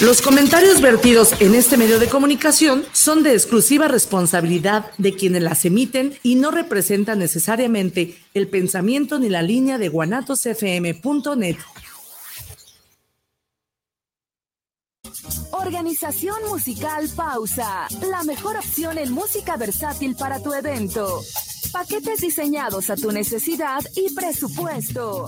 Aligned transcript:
Los 0.00 0.22
comentarios 0.22 0.80
vertidos 0.80 1.34
en 1.42 1.54
este 1.54 1.76
medio 1.76 1.98
de 1.98 2.08
comunicación 2.08 2.86
son 2.92 3.22
de 3.22 3.34
exclusiva 3.34 3.86
responsabilidad 3.86 4.86
de 4.96 5.14
quienes 5.14 5.42
las 5.42 5.66
emiten 5.66 6.18
y 6.22 6.36
no 6.36 6.50
representan 6.50 7.18
necesariamente 7.18 8.16
el 8.32 8.48
pensamiento 8.48 9.18
ni 9.18 9.28
la 9.28 9.42
línea 9.42 9.76
de 9.76 9.90
guanatosfm.net. 9.90 11.56
Organización 15.50 16.48
musical 16.48 17.06
Pausa, 17.14 17.86
la 18.08 18.22
mejor 18.22 18.56
opción 18.56 18.96
en 18.96 19.12
música 19.12 19.58
versátil 19.58 20.16
para 20.16 20.42
tu 20.42 20.54
evento. 20.54 21.20
Paquetes 21.72 22.22
diseñados 22.22 22.88
a 22.88 22.96
tu 22.96 23.12
necesidad 23.12 23.80
y 23.94 24.14
presupuesto. 24.14 25.26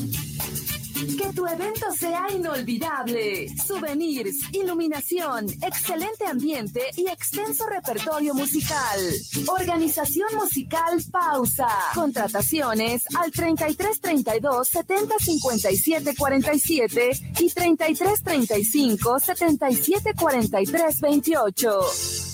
Que 1.02 1.32
tu 1.34 1.44
evento 1.46 1.86
sea 1.98 2.26
inolvidable. 2.32 3.48
Souvenirs, 3.56 4.36
iluminación, 4.52 5.46
excelente 5.60 6.24
ambiente 6.26 6.80
y 6.96 7.08
extenso 7.08 7.66
repertorio 7.66 8.34
musical. 8.34 9.00
Organización 9.48 10.28
musical 10.36 11.02
Pausa. 11.10 11.68
Contrataciones 11.92 13.02
al 13.16 13.32
3332 13.32 14.68
70 14.68 15.14
57 15.18 16.14
47 16.16 17.10
y 17.40 17.50
3335 17.50 19.18
77 19.18 20.14
43 20.14 21.00
28. 21.00 22.31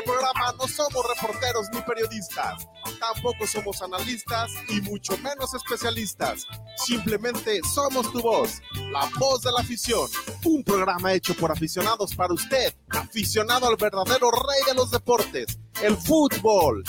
Este 0.00 0.12
programa 0.12 0.54
no 0.58 0.66
somos 0.66 1.04
reporteros 1.14 1.66
ni 1.72 1.80
periodistas, 1.82 2.66
tampoco 2.98 3.46
somos 3.46 3.82
analistas 3.82 4.50
y 4.68 4.80
mucho 4.80 5.16
menos 5.18 5.52
especialistas. 5.54 6.46
Simplemente 6.76 7.60
somos 7.74 8.10
tu 8.12 8.22
voz, 8.22 8.62
la 8.92 9.10
voz 9.18 9.42
de 9.42 9.52
la 9.52 9.60
afición. 9.60 10.08
Un 10.44 10.64
programa 10.64 11.12
hecho 11.12 11.34
por 11.34 11.52
aficionados 11.52 12.14
para 12.14 12.32
usted, 12.32 12.74
aficionado 12.88 13.68
al 13.68 13.76
verdadero 13.76 14.30
rey 14.30 14.60
de 14.66 14.74
los 14.74 14.90
deportes, 14.90 15.58
el 15.82 15.96
fútbol. 15.96 16.82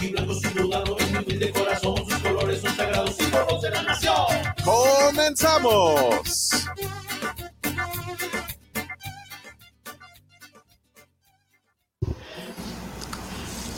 Y 0.00 0.10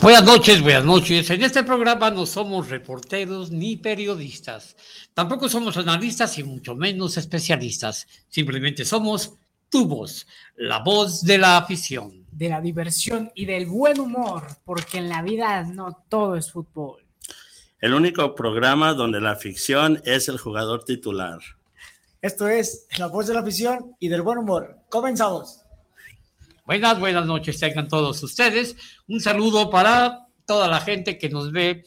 Buenas 0.07 0.23
noches, 0.23 0.63
buenas 0.63 0.85
noches. 0.85 1.29
En 1.31 1.43
este 1.43 1.65
programa 1.65 2.13
no 2.13 2.27
somos 2.27 2.71
reporteros 2.71 3.51
ni 3.51 3.77
periodistas. 3.77 4.77
Tampoco 5.13 5.49
somos 5.49 5.77
analistas 5.79 6.39
y 6.39 6.45
mucho 6.45 6.77
menos 6.77 7.17
especialistas. 7.17 8.07
Simplemente 8.29 8.85
somos 8.85 9.35
tu 9.69 9.85
voz, 9.89 10.25
la 10.55 10.79
voz 10.79 11.23
de 11.23 11.39
la 11.39 11.57
afición. 11.57 12.25
de 12.31 12.51
la 12.51 12.61
diversión 12.61 13.33
y 13.35 13.47
del 13.47 13.67
buen 13.67 13.99
humor, 13.99 14.45
porque 14.65 14.99
en 14.99 15.09
la 15.09 15.23
vida 15.23 15.65
no 15.65 16.05
todo 16.09 16.37
es 16.37 16.53
fútbol. 16.53 17.03
El 17.81 17.93
único 17.93 18.37
programa 18.37 18.95
donde 18.95 19.21
la 19.21 19.35
ficción 19.35 20.01
es 20.05 20.29
el 20.29 20.39
jugador 20.39 20.85
titular. 20.85 21.41
Esto 22.23 22.47
es 22.47 22.87
La 22.97 23.09
Voz 23.09 23.27
de 23.27 23.35
la 23.35 23.41
Afición 23.41 23.97
y 23.99 24.07
del 24.07 24.23
Buen 24.23 24.39
Humor. 24.39 24.83
Comenzamos. 24.89 25.66
Buenas, 26.67 26.99
buenas 26.99 27.25
noches 27.25 27.61
tengan 27.61 27.87
todos 27.87 28.21
ustedes. 28.25 28.75
Un 29.07 29.21
saludo 29.21 29.71
para 29.71 30.27
toda 30.45 30.67
la 30.67 30.81
gente 30.81 31.17
que 31.17 31.29
nos 31.29 31.53
ve 31.53 31.85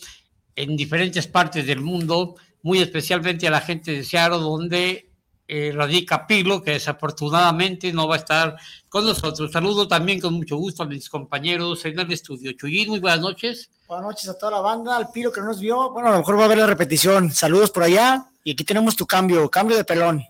en 0.55 0.77
diferentes 0.77 1.27
partes 1.27 1.67
del 1.67 1.81
mundo, 1.81 2.35
muy 2.63 2.79
especialmente 2.79 3.45
a 3.45 3.51
la 3.51 3.59
gente 3.59 3.91
de 3.91 4.05
Seattle, 4.05 4.37
donde 4.37 5.11
eh, 5.49 5.73
radica 5.75 6.25
Pilo, 6.25 6.63
que 6.63 6.71
desafortunadamente 6.71 7.91
no 7.91 8.07
va 8.07 8.15
a 8.15 8.19
estar 8.19 8.55
con 8.87 9.05
nosotros. 9.05 9.51
Saludo 9.51 9.85
también 9.85 10.21
con 10.21 10.33
mucho 10.35 10.55
gusto 10.55 10.83
a 10.83 10.85
mis 10.85 11.09
compañeros 11.09 11.83
en 11.83 11.99
el 11.99 12.13
estudio. 12.13 12.53
Chuyín, 12.53 12.87
muy 12.87 12.99
buenas 12.99 13.19
noches. 13.19 13.69
Buenas 13.85 14.05
noches 14.05 14.29
a 14.29 14.37
toda 14.37 14.53
la 14.53 14.61
banda, 14.61 14.95
al 14.95 15.11
Piro 15.11 15.29
que 15.29 15.41
no 15.41 15.47
nos 15.47 15.59
vio. 15.59 15.91
Bueno, 15.91 16.07
a 16.07 16.11
lo 16.13 16.19
mejor 16.19 16.39
va 16.39 16.45
a 16.45 16.47
ver 16.47 16.57
la 16.57 16.67
repetición. 16.67 17.31
Saludos 17.31 17.69
por 17.69 17.83
allá. 17.83 18.27
Y 18.45 18.53
aquí 18.53 18.63
tenemos 18.63 18.95
tu 18.95 19.05
cambio, 19.05 19.49
cambio 19.49 19.75
de 19.75 19.83
pelón. 19.83 20.23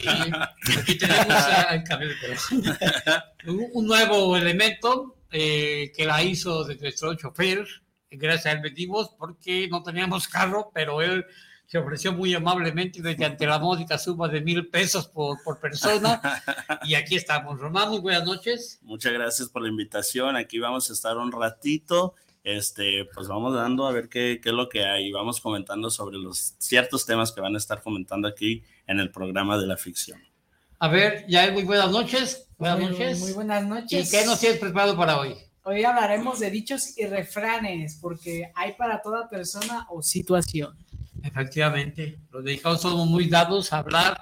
Sí, 0.00 0.08
aquí 0.78 0.98
tenemos 0.98 1.28
a- 1.28 1.82
cambio 1.84 2.08
de 2.08 2.14
pelón. 2.16 2.78
un, 3.46 3.70
un 3.74 3.86
nuevo 3.86 4.36
elemento 4.36 5.16
eh, 5.30 5.92
que 5.96 6.04
la 6.06 6.22
hizo 6.22 6.64
de 6.64 6.76
nuestro 6.76 7.14
chofer. 7.14 7.66
Gracias 8.10 8.46
a 8.46 8.52
él 8.52 8.60
venimos 8.62 9.10
porque 9.18 9.68
no 9.68 9.82
teníamos 9.82 10.28
carro, 10.28 10.70
pero 10.74 11.00
él 11.00 11.24
se 11.66 11.78
ofreció 11.78 12.12
muy 12.12 12.34
amablemente 12.34 13.00
mediante 13.00 13.46
la 13.46 13.58
módica 13.58 13.96
suma 13.96 14.28
de 14.28 14.42
mil 14.42 14.68
pesos 14.68 15.08
por, 15.08 15.42
por 15.42 15.58
persona. 15.58 16.20
Y 16.84 16.94
aquí 16.94 17.14
estamos. 17.16 17.58
Román, 17.60 17.88
muy 17.90 18.00
buenas 18.00 18.24
noches. 18.24 18.78
Muchas 18.82 19.12
gracias 19.12 19.48
por 19.48 19.62
la 19.62 19.68
invitación. 19.68 20.36
Aquí 20.36 20.58
vamos 20.58 20.90
a 20.90 20.92
estar 20.92 21.16
un 21.16 21.30
ratito. 21.32 22.14
Este, 22.44 23.04
pues 23.14 23.28
vamos 23.28 23.54
dando 23.54 23.86
a 23.86 23.92
ver 23.92 24.08
qué, 24.08 24.40
qué 24.42 24.48
es 24.50 24.54
lo 24.54 24.68
que 24.68 24.84
hay. 24.84 25.12
Vamos 25.12 25.40
comentando 25.40 25.88
sobre 25.90 26.18
los 26.18 26.56
ciertos 26.58 27.06
temas 27.06 27.30
que 27.32 27.40
van 27.40 27.54
a 27.54 27.58
estar 27.58 27.80
comentando 27.82 28.26
aquí 28.26 28.64
en 28.86 29.00
el 29.00 29.10
programa 29.10 29.58
de 29.58 29.66
la 29.66 29.76
ficción. 29.76 30.20
A 30.78 30.88
ver, 30.88 31.24
ya 31.28 31.50
muy 31.52 31.62
buenas 31.62 31.90
noches. 31.90 32.48
Buenas 32.58 32.78
Muy- 32.80 32.88
noches. 32.90 33.18
Muy 33.20 33.32
buenas 33.32 33.62
¿Y 33.64 33.66
noches. 33.66 34.10
qué 34.10 34.24
nos 34.26 34.40
tienes 34.40 34.58
preparado 34.58 34.96
para 34.96 35.18
hoy? 35.18 35.34
Hoy 35.64 35.84
hablaremos 35.84 36.40
de 36.40 36.50
dichos 36.50 36.98
y 36.98 37.06
refranes, 37.06 37.98
porque 38.00 38.50
hay 38.54 38.72
para 38.72 39.00
toda 39.00 39.28
persona 39.28 39.86
o 39.90 40.02
situación. 40.02 40.76
Efectivamente, 41.22 42.18
los 42.32 42.44
dedicados 42.44 42.80
somos 42.82 43.06
muy 43.06 43.28
dados 43.28 43.72
a 43.72 43.78
hablar, 43.78 44.20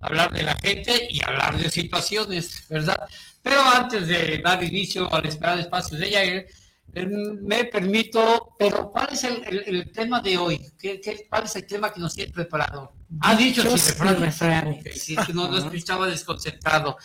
a 0.00 0.06
hablar 0.06 0.32
de 0.32 0.42
la 0.42 0.54
gente 0.56 1.06
y 1.08 1.22
hablar 1.24 1.56
de 1.56 1.70
situaciones, 1.70 2.66
¿verdad? 2.68 2.98
Pero 3.42 3.60
antes 3.62 4.08
de 4.08 4.38
dar 4.38 4.62
inicio 4.64 5.12
al 5.14 5.26
esperado 5.26 5.60
espacio 5.60 5.96
de 5.96 6.10
Yair, 6.10 6.46
eh, 6.92 7.06
me 7.06 7.64
permito, 7.66 8.54
pero 8.58 8.90
¿cuál 8.90 9.10
es 9.12 9.22
el, 9.22 9.44
el- 9.46 9.64
el 9.76 9.92
tema 9.92 10.20
de 10.20 10.36
hoy? 10.38 10.60
¿Qué, 10.76 11.00
qué- 11.00 11.24
cuál 11.28 11.44
es 11.44 11.54
el 11.54 11.66
tema 11.66 11.92
que 11.92 12.00
nos 12.00 12.14
tiene 12.16 12.32
preparado? 12.32 12.92
Ha 13.20 13.34
dicho 13.34 13.62
sí, 13.76 15.16
es 15.18 15.26
que 15.26 15.32
no, 15.32 15.48
no 15.48 15.58
es 15.58 15.64
que 15.64 15.76
estaba 15.76 16.06
desconcentrado. 16.06 16.96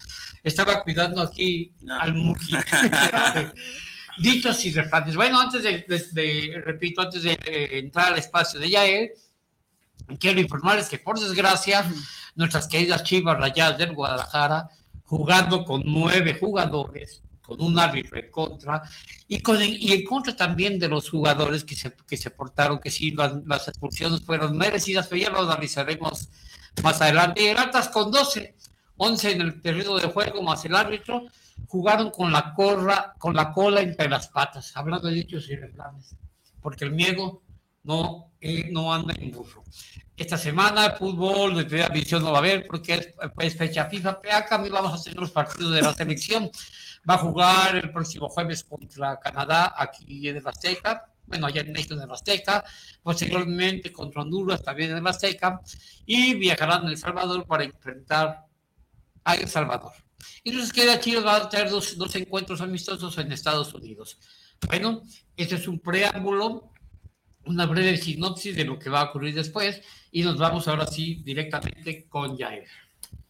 Estaba 0.44 0.84
cuidando 0.84 1.22
aquí 1.22 1.74
No. 1.82 2.00
al 2.00 2.14
Muki. 2.14 2.56
Dichos 4.18 4.64
y 4.66 4.72
refranes. 4.72 5.16
Bueno, 5.16 5.40
antes 5.42 5.64
de, 5.64 5.84
de- 5.88 6.08
de- 6.12 6.62
repito, 6.64 7.02
antes 7.02 7.24
de 7.24 7.34
eh, 7.46 7.80
entrar 7.80 8.14
al 8.14 8.20
espacio 8.20 8.60
de 8.60 8.70
Yael, 8.70 9.10
quiero 10.20 10.40
informarles 10.40 10.88
que 10.88 11.00
por 11.00 11.20
desgracia, 11.20 11.86
nuestras 12.36 12.68
queridas 12.68 13.04
chivas 13.04 13.38
rayadas 13.38 13.78
del 13.78 13.94
Guadalajara, 13.94 14.70
jugando 15.04 15.66
con 15.66 15.82
nueve 15.86 16.38
jugadores, 16.40 17.22
con 17.46 17.62
un 17.62 17.78
árbitro 17.78 18.18
en 18.18 18.32
contra, 18.32 18.82
y, 19.28 19.40
con, 19.40 19.62
y 19.62 19.92
en 19.92 20.04
contra 20.04 20.36
también 20.36 20.80
de 20.80 20.88
los 20.88 21.10
jugadores 21.10 21.64
que 21.64 21.76
se, 21.76 21.94
que 22.08 22.18
se 22.18 22.32
portaron, 22.32 22.80
que 22.80 22.92
sí, 22.92 23.12
las, 23.12 23.34
las 23.46 23.68
expulsiones 23.68 24.22
fueron 24.22 24.58
merecidas, 24.58 25.08
pero 25.08 25.22
ya 25.22 25.30
lo 25.30 25.40
analizaremos 25.40 26.30
más 26.84 27.02
adelante. 27.02 27.44
Y 27.44 27.48
el 27.48 27.58
Atlas 27.58 27.90
con 27.90 28.12
12, 28.12 28.56
11 28.98 29.32
en 29.32 29.42
el 29.42 29.62
terreno 29.62 29.98
de 29.98 30.08
juego 30.08 30.42
más 30.42 30.66
el 30.66 30.76
árbitro, 30.76 31.24
jugaron 31.68 32.12
con 32.12 32.32
la, 32.32 32.54
corra, 32.54 33.14
con 33.18 33.36
la 33.36 33.52
cola 33.52 33.82
entre 33.82 34.10
las 34.10 34.28
patas, 34.28 34.76
hablando 34.76 35.08
de 35.08 35.16
dichos 35.16 35.50
y 35.50 35.56
refranes, 35.56 36.16
porque 36.62 36.86
el 36.86 36.92
miedo 36.92 37.42
no, 37.84 38.32
eh, 38.42 38.70
no 38.72 38.94
anda 38.94 39.14
en 39.18 39.32
burro. 39.32 39.64
Esta 40.18 40.38
semana 40.38 40.86
el 40.86 40.92
fútbol 40.94 41.56
de 41.56 41.66
primera 41.66 41.90
división 41.90 42.24
no 42.24 42.32
va 42.32 42.38
a 42.38 42.40
haber 42.40 42.66
porque 42.68 42.94
es, 42.94 43.10
es 43.40 43.58
fecha 43.58 43.86
FIFA, 43.86 44.22
pero 44.22 44.36
acá 44.38 44.58
vamos 44.58 44.94
a 44.94 44.96
hacer 44.96 45.16
los 45.16 45.32
partidos 45.32 45.74
de 45.74 45.82
la 45.82 45.94
selección. 45.94 46.50
Va 47.10 47.16
a 47.16 47.20
jugar 47.20 47.76
el 47.76 47.92
próximo 47.92 48.30
jueves 48.30 48.64
contra 48.64 49.20
Canadá 49.20 49.74
aquí 49.78 50.28
en 50.28 50.38
el 50.38 50.48
Azteca, 50.48 51.06
bueno, 51.28 51.48
allá 51.48 51.62
en 51.62 51.72
México 51.72 51.94
en 51.96 52.02
el 52.02 52.12
Azteca, 52.12 52.64
posteriormente 53.02 53.92
contra 53.92 54.22
Honduras 54.22 54.64
también 54.64 54.92
en 54.92 54.98
el 54.98 55.08
Azteca, 55.08 55.62
y 56.06 56.36
viajarán 56.36 56.86
a 56.86 56.90
El 56.90 56.98
Salvador 56.98 57.46
para 57.46 57.64
enfrentar 57.64 58.46
a 59.24 59.36
El 59.36 59.48
Salvador. 59.48 59.94
Y 60.44 60.52
nos 60.52 60.72
queda 60.72 61.00
Chile 61.00 61.22
va 61.22 61.38
a 61.38 61.50
tener 61.50 61.70
dos, 61.70 61.98
dos 61.98 62.16
encuentros 62.16 62.62
amistosos 62.62 63.18
en 63.18 63.32
Estados 63.32 63.74
Unidos. 63.74 64.18
Bueno, 64.68 65.02
este 65.36 65.56
es 65.56 65.68
un 65.68 65.80
preámbulo, 65.80 66.72
una 67.46 67.66
breve 67.66 67.98
sinopsis 67.98 68.56
de 68.56 68.66
lo 68.66 68.80
que 68.80 68.90
va 68.90 69.02
a 69.02 69.04
ocurrir 69.06 69.36
después 69.36 69.82
y 70.12 70.24
nos 70.24 70.38
vamos 70.38 70.68
ahora 70.68 70.88
sí 70.88 71.22
directamente 71.24 72.08
con 72.08 72.38
Jair. 72.38 72.68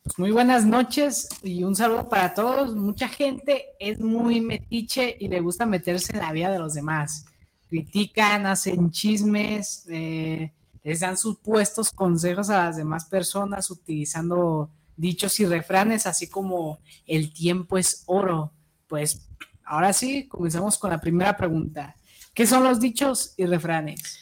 Pues 0.06 0.19
muy 0.19 0.30
buenas 0.30 0.68
noches 0.68 1.28
y 1.42 1.63
un 1.63 1.75
saludo 1.75 2.07
para 2.07 2.36
todos. 2.36 2.75
Mucha 2.75 3.07
gente 3.07 3.69
es 3.80 4.00
muy 4.00 4.40
metiche 4.40 5.18
y 5.19 5.28
le 5.30 5.40
gusta 5.40 5.66
meterse 5.66 6.13
en 6.13 6.19
la 6.19 6.31
vida 6.31 6.52
de 6.52 6.60
los 6.60 6.75
demás. 6.75 7.25
Critican, 7.69 8.46
hacen 8.46 8.92
chismes, 8.92 9.88
eh, 9.90 10.54
les 10.84 11.00
dan 11.00 11.18
supuestos 11.18 11.90
consejos 11.90 12.52
a 12.52 12.66
las 12.66 12.78
demás 12.78 13.06
personas 13.06 13.72
utilizando 13.72 14.69
dichos 14.96 15.40
y 15.40 15.48
refranes, 15.48 16.06
así 16.06 16.28
como 16.28 16.78
el 17.08 17.34
tiempo 17.34 17.80
es 17.80 18.04
oro. 18.06 18.51
Pues 18.86 19.28
ahora 19.63 19.92
sí, 19.92 20.28
comenzamos 20.28 20.78
con 20.78 20.92
la 20.92 21.01
primera 21.01 21.36
pregunta. 21.36 21.96
¿Qué 22.36 22.46
son 22.46 22.63
los 22.63 22.80
dichos 22.80 23.34
y 23.38 23.48
refranes? 23.48 24.19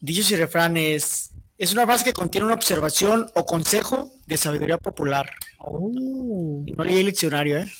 Dichos 0.00 0.30
y 0.32 0.36
refranes. 0.36 1.30
Es 1.58 1.72
una 1.72 1.84
frase 1.86 2.04
que 2.04 2.12
contiene 2.12 2.46
una 2.46 2.54
observación 2.54 3.28
o 3.34 3.44
consejo 3.44 4.12
de 4.26 4.36
sabiduría 4.36 4.78
popular. 4.78 5.28
Oh. 5.58 6.62
Y 6.64 6.70
no 6.70 6.84
leí 6.84 7.00
el 7.00 7.06
diccionario, 7.06 7.58
¿eh? 7.58 7.72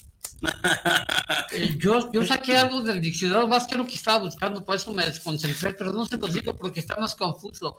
Eh, 1.53 1.77
Yo, 1.79 2.11
yo 2.13 2.25
saqué 2.27 2.57
algo 2.57 2.81
del 2.83 3.01
diccionario, 3.01 3.47
más 3.47 3.67
que 3.69 3.77
lo 3.77 3.87
que 3.87 3.95
estaba 3.95 4.25
buscando, 4.25 4.65
por 4.65 4.77
eso 4.77 4.93
me 4.93 5.05
desconcentré, 5.05 5.75
pero 5.75 5.93
no 5.93 6.07
se 6.07 6.17
los 6.17 6.33
digo 6.33 6.55
porque 6.57 6.81
está 6.81 6.97
más 6.97 7.15
confuso. 7.15 7.79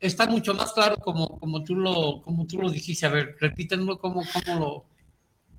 Está 0.00 0.26
mucho 0.26 0.54
más 0.54 0.72
claro 0.72 0.96
como, 0.96 1.38
como, 1.38 1.62
tú, 1.62 1.76
lo, 1.76 2.20
como 2.22 2.46
tú 2.46 2.60
lo 2.60 2.70
dijiste. 2.70 3.06
A 3.06 3.10
ver, 3.10 3.36
repítenlo 3.40 3.98
como, 3.98 4.24
como 4.32 4.58
lo... 4.58 4.84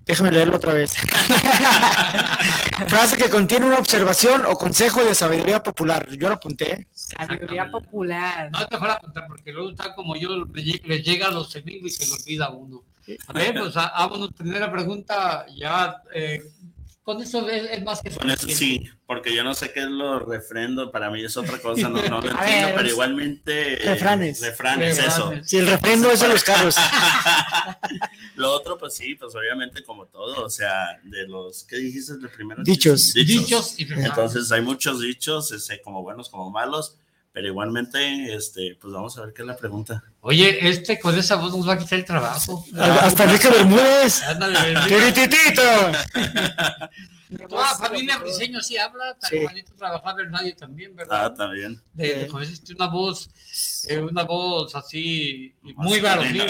Déjame 0.09 0.31
leerlo 0.31 0.55
otra 0.55 0.73
vez. 0.73 0.95
frase 2.87 3.15
que 3.15 3.29
contiene 3.29 3.67
una 3.67 3.77
observación 3.77 4.43
o 4.47 4.55
consejo 4.57 5.03
de 5.05 5.13
sabiduría 5.13 5.61
popular. 5.61 6.07
Yo 6.17 6.29
lo 6.29 6.33
apunté. 6.33 6.87
Sabiduría 6.91 7.69
popular. 7.69 8.49
No 8.51 8.59
es 8.59 8.71
mejor 8.71 8.89
apuntar 8.89 9.27
porque 9.27 9.51
luego 9.53 9.69
está 9.69 9.93
como 9.93 10.15
yo, 10.15 10.29
le 10.45 10.63
lle- 10.63 10.81
le 10.83 11.03
llega 11.03 11.27
a 11.27 11.31
los 11.31 11.51
semillos 11.51 11.85
y 11.85 11.89
se 11.91 12.07
lo 12.07 12.15
olvida 12.15 12.45
a 12.45 12.49
uno. 12.49 12.81
A 13.27 13.33
ver, 13.33 13.53
pues 13.59 13.77
a- 13.77 13.91
vámonos, 13.99 14.31
primera 14.35 14.71
pregunta, 14.71 15.45
ya, 15.55 16.01
eh, 16.11 16.41
con 17.09 17.23
eso 17.23 17.49
es, 17.49 17.71
es 17.71 17.83
más 17.83 18.01
que 18.03 18.11
Con 18.11 18.29
eso 18.29 18.47
sí, 18.47 18.87
porque 19.07 19.33
yo 19.33 19.43
no 19.43 19.55
sé 19.55 19.73
qué 19.73 19.79
es 19.79 19.87
lo 19.87 20.19
refrendo, 20.19 20.91
para 20.91 21.09
mí 21.09 21.23
es 21.23 21.35
otra 21.37 21.57
cosa, 21.57 21.89
no, 21.89 21.99
no 22.03 22.21
lo 22.21 22.37
A 22.37 22.43
entiendo, 22.43 22.67
ver, 22.67 22.75
pero 22.75 22.87
igualmente... 22.87 23.83
eh, 23.83 23.89
refranes. 23.93 24.39
Refranes, 24.41 24.99
eso. 24.99 25.23
Refranes. 25.23 25.49
Si 25.49 25.57
el 25.57 25.65
refrendo 25.65 26.11
es 26.11 26.19
de 26.19 26.27
los 26.27 26.43
carros. 26.43 26.75
Lo 28.35 28.53
otro, 28.53 28.77
pues 28.77 28.93
sí, 28.93 29.15
pues 29.15 29.33
obviamente 29.33 29.83
como 29.83 30.05
todo, 30.05 30.45
o 30.45 30.49
sea, 30.51 30.99
de 31.03 31.27
los, 31.27 31.63
¿qué 31.63 31.77
dijiste 31.77 32.17
de 32.17 32.29
primero? 32.29 32.61
Dichos. 32.63 33.13
Dichos 33.15 33.79
y 33.79 33.85
refranes. 33.85 34.09
Entonces 34.11 34.51
hay 34.51 34.61
muchos 34.61 35.01
dichos, 35.01 35.51
este, 35.51 35.81
como 35.81 36.03
buenos 36.03 36.29
como 36.29 36.51
malos, 36.51 36.95
pero 37.31 37.47
igualmente, 37.47 38.33
este, 38.33 38.77
pues 38.81 38.93
vamos 38.93 39.17
a 39.17 39.25
ver 39.25 39.33
qué 39.33 39.41
es 39.43 39.47
la 39.47 39.55
pregunta. 39.57 40.03
Oye, 40.21 40.67
este 40.69 40.99
con 40.99 41.17
esa 41.17 41.35
voz 41.35 41.55
nos 41.55 41.67
va 41.67 41.73
a 41.73 41.77
quitar 41.77 41.99
el 41.99 42.05
trabajo. 42.05 42.65
Hasta 42.77 43.23
Enrique 43.25 43.49
Bermúdez. 43.49 44.21
¡Tirititito! 44.87 45.61
Toda 47.47 47.71
la 47.71 47.77
familia 47.77 48.17
briseño 48.17 48.59
sí 48.59 48.75
habla, 48.77 49.15
tan 49.19 49.29
Sí. 49.29 49.39
bonito 49.43 49.71
trabajaba 49.77 50.19
en 50.21 50.33
radio 50.33 50.55
también, 50.55 50.95
¿verdad? 50.95 51.25
Ah, 51.25 51.33
también. 51.33 51.79
de, 51.93 52.25
de- 52.25 52.73
una 52.75 52.87
voz, 52.87 53.29
eh, 53.87 53.99
una 53.99 54.23
voz 54.23 54.73
así, 54.75 55.53
muy 55.75 55.99
varonil. 56.01 56.45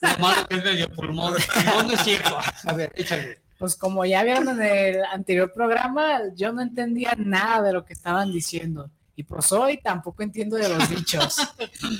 Lo 0.00 0.18
malo 0.18 0.46
que 0.48 0.56
es 0.56 0.64
medio 0.64 0.88
pulmón. 0.90 1.34
No, 1.66 1.82
no 1.82 1.92
es 1.92 2.00
cierto. 2.00 2.38
A 2.64 2.72
ver, 2.72 2.90
échale. 2.96 3.40
Pues 3.58 3.76
como 3.76 4.04
ya 4.06 4.22
vieron 4.24 4.48
en 4.48 4.62
el 4.62 5.04
anterior 5.04 5.52
programa, 5.52 6.18
yo 6.34 6.52
no 6.52 6.62
entendía 6.62 7.14
nada 7.18 7.62
de 7.62 7.72
lo 7.74 7.84
que 7.84 7.92
estaban 7.92 8.32
diciendo. 8.32 8.90
Y 9.16 9.22
pues 9.22 9.52
hoy 9.52 9.80
tampoco 9.80 10.22
entiendo 10.22 10.56
de 10.56 10.68
los 10.68 10.88
dichos. 10.90 11.36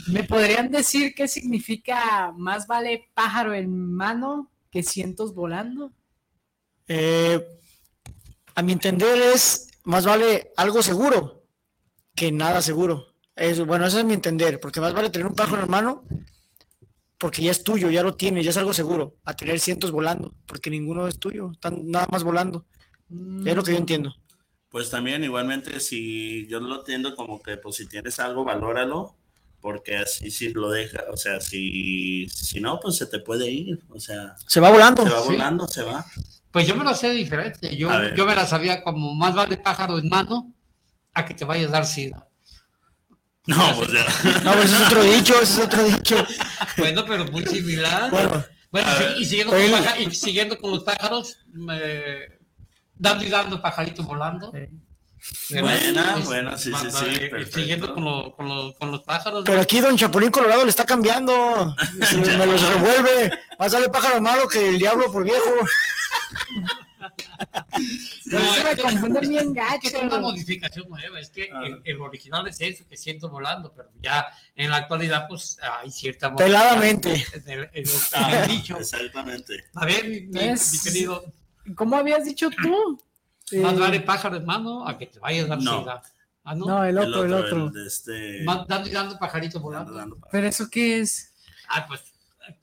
¿Me 0.09 0.25
podrían 0.25 0.71
decir 0.71 1.15
qué 1.15 1.29
significa 1.29 2.33
más 2.37 2.67
vale 2.67 3.11
pájaro 3.15 3.55
en 3.55 3.93
mano 3.93 4.51
que 4.71 4.83
cientos 4.83 5.35
volando? 5.35 5.93
Eh, 6.89 7.41
a 8.55 8.63
mi 8.63 8.73
entender 8.73 9.21
es 9.35 9.69
más 9.85 10.05
vale 10.05 10.53
algo 10.57 10.83
seguro 10.83 11.45
que 12.15 12.33
nada 12.33 12.63
seguro. 12.63 13.07
Es, 13.37 13.65
bueno, 13.65 13.87
eso 13.87 13.99
es 13.99 14.05
mi 14.05 14.15
entender, 14.15 14.61
porque 14.61 14.81
más 14.81 14.93
vale 14.93 15.11
tener 15.11 15.27
un 15.27 15.35
pájaro 15.35 15.63
en 15.63 15.71
mano 15.71 16.05
porque 17.19 17.43
ya 17.43 17.53
es 17.53 17.65
tuyo, 17.65 17.91
ya 17.91 18.03
lo 18.03 18.17
tienes, 18.17 18.45
ya 18.45 18.51
es 18.51 18.57
algo 18.59 18.75
seguro, 18.75 19.17
a 19.25 19.35
tener 19.35 19.59
cientos 19.59 19.91
volando, 19.91 20.35
porque 20.47 20.69
ninguno 20.69 21.09
es 21.09 21.19
tuyo, 21.19 21.53
están 21.53 21.91
nada 21.91 22.07
más 22.11 22.23
volando. 22.23 22.67
Es 23.47 23.57
lo 23.57 23.63
que 23.63 23.73
yo 23.73 23.79
entiendo. 23.79 24.15
Pues 24.75 24.91
también 24.91 25.23
igualmente 25.23 25.79
si 25.79 26.49
yo 26.49 26.59
lo 26.59 26.81
entiendo 26.81 27.15
como 27.15 27.41
que 27.41 27.57
pues 27.59 27.77
si 27.77 27.87
tienes 27.87 28.19
algo, 28.19 28.43
valóralo, 28.45 29.15
porque 29.61 29.99
así 29.99 30.33
si 30.33 30.53
lo 30.53 30.69
deja, 30.69 31.01
o 31.13 31.17
sea, 31.17 31.41
si, 31.41 32.29
si 32.29 32.61
no, 32.61 32.81
pues 32.81 32.97
se 32.97 33.07
te 33.07 33.21
puede 33.21 33.49
ir, 33.49 33.79
o 33.89 34.01
sea, 34.01 34.35
Se 34.49 34.59
va 34.59 34.71
volando. 34.73 35.05
se 35.05 35.11
va 35.11 35.21
Sí. 35.23 35.27
volando, 35.29 35.69
se 35.69 35.83
va. 35.85 36.05
Pues 36.51 36.67
yo 36.67 36.75
me 36.75 36.83
lo 36.83 36.93
sé 36.93 37.11
diferente. 37.11 37.77
Yo, 37.77 37.89
yo 38.17 38.27
me 38.27 38.35
la 38.35 38.47
sabía 38.49 38.83
como 38.83 39.15
más 39.15 39.33
vale 39.37 39.59
pájaro 39.59 39.97
en 39.97 40.09
mano 40.09 40.53
a 41.13 41.25
que 41.25 41.35
te 41.35 41.45
vayas 41.45 41.69
a 41.69 41.75
dar 41.75 41.87
sida. 41.87 42.27
No, 43.47 43.77
pues 43.77 43.93
ya. 43.93 44.05
No, 44.43 44.55
pues 44.55 44.73
es 44.73 44.81
otro 44.89 45.05
dicho, 45.05 45.35
ese 45.41 45.61
es 45.61 45.67
otro 45.69 45.85
dicho. 45.85 46.17
Bueno, 46.79 47.05
pero 47.07 47.27
muy 47.27 47.47
similar. 47.47 48.11
Bueno, 48.11 48.45
Bueno, 48.73 48.89
sí, 48.99 49.05
y, 49.23 49.25
siguiendo 49.25 49.53
con, 49.53 50.01
y 50.03 50.11
siguiendo 50.17 50.59
con 50.59 50.71
los 50.73 50.83
pájaros, 50.83 51.39
me- 51.53 52.34
dando 53.05 53.25
y 53.25 53.29
dando 53.29 53.63
pajaritos 53.63 54.05
volando. 54.05 54.51
Buena, 55.49 56.19
Es- 56.19 56.25
buena, 56.27 56.59
sí, 56.59 56.71
sí, 56.79 56.91
sí, 56.91 57.05
eh, 57.09 57.29
perfecto. 57.31 57.59
Siguiendo 57.59 57.95
con, 57.95 58.05
lo- 58.05 58.37
con 58.37 58.47
los- 58.49 58.75
con 58.77 58.91
los 58.91 59.03
pájaros. 59.05 59.43
pero 59.47 59.61
aquí 59.61 59.81
Don 59.81 59.97
Chapulín 59.97 60.31
Colorado 60.31 60.65
le 60.65 60.71
está 60.71 60.85
cambiando. 60.85 61.75
Se 62.11 62.17
me 62.19 62.45
los 62.47 62.61
revuelve. 62.75 63.33
Más 63.59 63.73
vale 63.73 63.89
pájaro 63.89 64.21
malo 64.21 64.47
que 64.49 64.69
el 64.69 64.79
diablo 64.79 65.11
por 65.13 65.25
viejo. 65.25 65.51
No, 68.27 68.39
Pero 68.41 68.53
se 68.53 68.59
es 68.59 68.65
me 68.65 68.75
que- 68.77 68.83
confunden 68.83 69.29
bien 69.29 69.55
es 69.57 69.81
que 69.81 69.89
es 69.89 69.95
una 69.95 70.03
gacho. 70.09 70.21
modificación 70.23 70.89
nueva, 70.89 71.21
es 71.21 71.29
que 71.31 71.51
Ah. 71.53 71.61
el, 71.67 71.83
el 71.85 72.01
original 72.01 72.47
es 72.49 72.61
eso, 72.61 72.85
que 72.89 72.97
siento 72.97 73.29
volando, 73.29 73.73
pero 73.77 73.91
ya 74.03 74.27
en 74.57 74.71
la 74.71 74.79
actualidad 74.79 75.27
pues 75.29 75.59
hay 75.83 75.91
cierta 75.91 76.35
Peladamente. 76.35 77.11
modificación 77.11 77.43
en 77.53 77.59
el- 77.59 77.71
en 77.75 77.85
el- 77.85 78.35
en 78.35 78.43
el 78.43 78.49
dicho. 78.49 78.77
Exactamente. 78.81 79.65
A 79.75 79.85
ver, 79.85 80.09
mi, 80.09 80.21
mi- 80.23 80.51
mi 80.51 80.79
querido, 80.83 81.25
¿Cómo 81.75 81.97
habías 81.97 82.25
dicho 82.25 82.51
tú? 82.51 83.01
más 83.61 83.75
Eh, 83.75 83.79
vale 83.79 84.01
pájaro 84.01 84.37
en 84.37 84.45
mano 84.47 84.87
a 84.87 84.97
que 84.99 85.07
te 85.07 85.19
vayas 85.19 85.51
a 85.51 85.57
No. 85.57 85.83
sida. 85.83 86.03
Ah, 86.45 86.55
no, 86.55 86.67
No, 86.67 86.85
el 86.85 86.99
otro, 86.99 87.25
el 87.25 87.33
otro. 87.33 87.67
el 87.67 87.73
de 87.73 87.87
este. 87.87 88.43
Más 88.45 88.67
dando 88.69 88.89
y 88.89 88.93
dando 88.93 89.19
pajaritos 89.19 89.55
dando, 89.55 89.67
volando. 89.69 89.93
dando. 89.95 90.19
¿Pero 90.31 90.47
eso 90.47 90.69
qué 90.71 91.01
es? 91.01 91.33
Ah, 91.69 91.87
pues, 91.87 92.03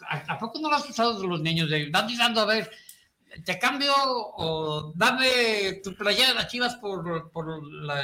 ¿a, 0.08 0.34
a 0.34 0.38
poco 0.38 0.60
no 0.60 0.70
lo 0.70 0.76
has 0.76 0.88
usado 0.90 1.20
de 1.20 1.28
los 1.28 1.42
niños? 1.42 1.70
De 1.70 1.90
dando 1.90 2.14
y 2.14 2.18
dando, 2.18 2.42
a 2.42 2.46
ver, 2.46 2.70
te 3.46 3.58
cambio 3.58 3.92
o 3.98 4.94
dame 4.96 5.80
tu 5.84 5.96
playera 5.96 6.30
de 6.30 6.34
las 6.36 6.48
chivas 6.48 6.76
por, 6.76 7.32
por 7.32 7.64
la, 7.74 8.04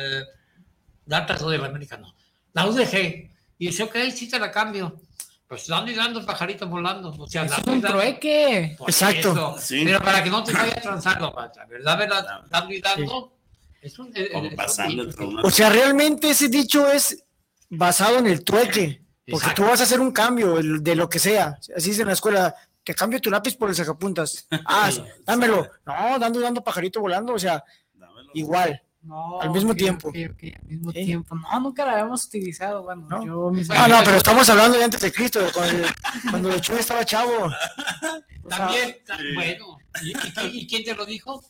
la 1.06 1.22
de 1.22 1.58
la 1.58 1.68
América, 1.68 1.98
no. 1.98 2.14
La 2.54 2.68
UDG. 2.68 3.30
Y 3.60 3.68
dice, 3.68 3.84
ok, 3.84 3.96
sí 4.14 4.30
te 4.30 4.40
la 4.40 4.52
cambio. 4.52 5.02
Pues 5.48 5.66
dando 5.68 5.90
y 5.92 5.96
dando 5.96 6.26
pajaritos 6.26 6.70
volando. 6.70 7.10
O 7.18 7.28
sea, 7.28 7.44
es 7.46 7.52
dando 7.52 7.72
y 7.72 7.76
un 7.76 7.82
trueque. 7.82 8.78
Exacto. 8.88 9.32
eso. 9.32 9.56
Sí. 9.60 9.84
Pero 9.86 10.00
para 10.02 10.22
que 10.24 10.30
no 10.30 10.44
te 10.44 10.52
vayas 10.54 10.82
transando, 10.82 11.34
pata, 11.34 11.66
¿verdad? 11.66 11.98
¿verdad? 11.98 12.42
Dando 12.50 12.74
y 12.74 12.82
dando. 12.82 13.34
Es 13.82 13.98
un, 14.00 14.12
es- 14.14 14.30
es 14.32 14.80
un 15.20 15.40
O 15.44 15.50
sea, 15.50 15.70
realmente 15.70 16.30
ese 16.32 16.50
dicho 16.50 16.92
es 16.92 17.24
basado 17.70 18.18
en 18.18 18.28
el 18.28 18.44
trueque. 18.44 19.02
Porque 19.30 19.44
Exacto. 19.46 19.64
tú 19.64 19.70
vas 19.70 19.80
a 19.80 19.84
hacer 19.84 20.00
un 20.02 20.12
cambio 20.12 20.58
el- 20.58 20.84
de 20.84 20.96
lo 20.96 21.10
que 21.10 21.20
sea. 21.20 21.58
Así 21.76 21.92
es 21.92 22.00
en 22.00 22.08
la 22.08 22.14
escuela. 22.14 22.54
Te 22.84 22.94
cambio 22.94 23.20
tu 23.22 23.30
lápiz 23.30 23.56
por 23.56 23.70
el 23.70 23.76
sacapuntas. 23.76 24.48
Ah, 24.66 24.90
dámelo. 25.26 25.70
No, 25.86 26.20
dando, 26.20 26.40
dando 26.42 26.64
pajarito 26.64 27.00
volando. 27.02 27.34
O 27.34 27.40
sea, 27.40 27.64
Dámelo. 27.94 28.30
igual. 28.34 28.82
No, 29.08 29.40
Al 29.42 29.52
mismo 29.52 29.72
ok, 29.72 29.78
tiempo. 29.78 30.10
ok, 30.10 30.16
ok, 30.32 30.44
al 30.62 30.68
mismo 30.68 30.92
Sí. 30.92 31.06
tiempo. 31.06 31.36
No, 31.36 31.60
nunca 31.62 31.86
la 31.86 31.94
habíamos 31.94 32.26
utilizado. 32.26 32.84
Bueno, 32.84 33.08
¿No? 33.10 33.26
yo 33.26 33.50
mis 33.52 33.70
Ah, 33.72 33.88
no, 33.88 34.00
pero 34.04 34.18
estamos 34.18 34.50
hablando 34.50 34.78
de 34.78 34.84
antes 34.84 35.00
de 35.00 35.12
Cristo, 35.14 35.40
cuando, 35.54 35.88
cuando 36.30 36.52
el 36.54 36.60
Chuy 36.62 36.78
estaba 36.80 37.06
chavo. 37.06 37.32
O 38.44 38.50
sea, 38.50 38.60
También, 38.60 38.96
Sí. 39.06 39.36
bueno. 39.36 39.78
¿Y, 40.02 40.10
y- 40.12 40.60
y 40.62 40.68
quién 40.68 40.84
te 40.86 40.96
lo 40.96 41.06
dijo? 41.06 41.44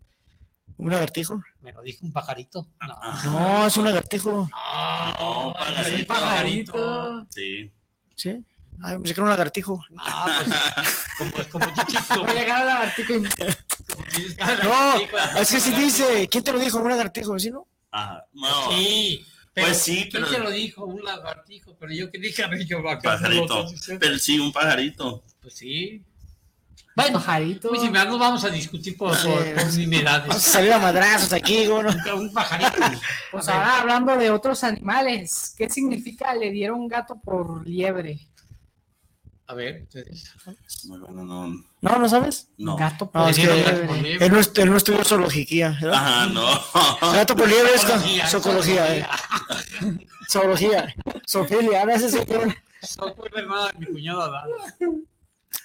¿Un 0.77 0.89
lagartijo? 0.91 1.41
Me 1.61 1.71
lo 1.71 1.81
dijo 1.83 2.05
un 2.05 2.11
pajarito. 2.11 2.67
No. 3.25 3.31
No, 3.31 3.67
es 3.67 3.77
un 3.77 3.85
lagartijo. 3.85 4.47
No, 4.49 5.53
pajarito. 5.53 5.89
es 5.93 5.99
un 5.99 6.05
pajarito. 6.07 7.27
Sí. 7.29 7.71
¿Sí? 8.15 8.45
Ay, 8.81 8.95
pensé 8.97 9.13
que 9.13 9.19
era 9.19 9.23
un 9.23 9.29
lagartijo. 9.29 9.79
No, 9.89 10.03
pues, 10.45 11.47
como, 11.51 11.65
como 11.65 11.75
chiquito. 11.75 12.21
Voy 12.21 12.29
a 12.29 12.33
llegar 12.33 12.61
a 12.61 12.65
la 12.65 12.81
artículo. 12.81 13.29
No, 14.63 14.95
es 15.39 15.51
que 15.51 15.59
sí 15.59 15.71
dice. 15.71 16.27
¿Quién 16.29 16.43
te 16.43 16.51
lo 16.53 16.59
dijo? 16.59 16.79
Un 16.79 16.89
lagartijo, 16.89 17.37
¿sí, 17.39 17.51
no? 17.51 17.67
Ajá. 17.91 18.25
No. 18.33 18.71
Sí. 18.71 19.25
Pero, 19.53 19.67
Pues 19.67 19.81
sí, 19.81 20.07
¿Quién 20.11 20.23
pero- 20.23 20.27
te 20.27 20.39
lo 20.39 20.51
dijo? 20.51 20.85
Un 20.85 21.03
lagartijo. 21.03 21.75
Pero 21.79 21.91
yo 21.91 22.11
que 22.11 22.19
dije, 22.19 22.43
a 22.43 22.47
ver, 22.47 22.63
yo 22.65 22.83
Pajarito. 22.83 23.65
Pero 23.99 24.19
sí, 24.19 24.39
un 24.39 24.51
pajarito. 24.51 25.23
Pues 25.41 25.55
sí. 25.55 26.03
Bueno, 26.95 27.19
pajarito. 27.19 27.69
muy 27.69 27.79
similar, 27.79 28.07
no 28.07 28.17
vamos 28.17 28.43
a 28.43 28.49
discutir 28.49 28.97
por, 28.97 29.11
por, 29.21 29.53
por 29.53 30.03
Vamos 30.03 30.35
a 30.35 30.39
salir 30.39 30.73
a 30.73 30.79
madrazos 30.79 31.31
aquí, 31.31 31.65
¿no? 31.65 31.77
Un, 32.15 32.33
pajarito. 32.33 32.71
Pues 33.31 33.47
ahora 33.47 33.81
hablando 33.81 34.17
de 34.17 34.31
otros 34.31 34.63
animales, 34.63 35.53
¿qué 35.55 35.69
significa 35.69 36.33
le 36.33 36.49
dieron 36.49 36.87
gato 36.87 37.15
por 37.23 37.67
liebre? 37.67 38.19
A 39.49 39.53
ver. 39.53 39.87
Muy 40.85 40.99
bueno, 40.99 41.23
no. 41.23 41.47
No, 41.81 41.99
¿no 41.99 42.09
sabes? 42.09 42.49
No. 42.57 42.75
Gato 42.75 43.09
por 43.09 43.21
No, 43.21 43.29
es 43.29 43.37
que 43.37 43.43
él 43.45 44.31
no, 44.31 44.39
él 44.39 44.69
no 44.71 44.77
estudió 44.77 45.03
zoología, 45.05 45.77
¿verdad? 45.81 45.93
Ajá, 45.93 46.25
no. 46.27 47.13
Gato 47.13 47.35
por 47.35 47.47
liebre 47.47 47.73
es 47.73 47.85
con- 47.85 47.99
Zoología, 47.99 48.27
zoología, 48.27 48.97
eh. 48.97 49.07
Zoología. 50.29 50.95
Zoofilia, 51.25 51.81
a 51.81 51.85
veces 51.85 52.11
se 52.11 52.25
Soy 52.81 53.13
hermana 53.35 53.71
de 53.71 53.79
mi 53.79 53.85
cuñado 53.87 54.21
Adán. 54.21 54.49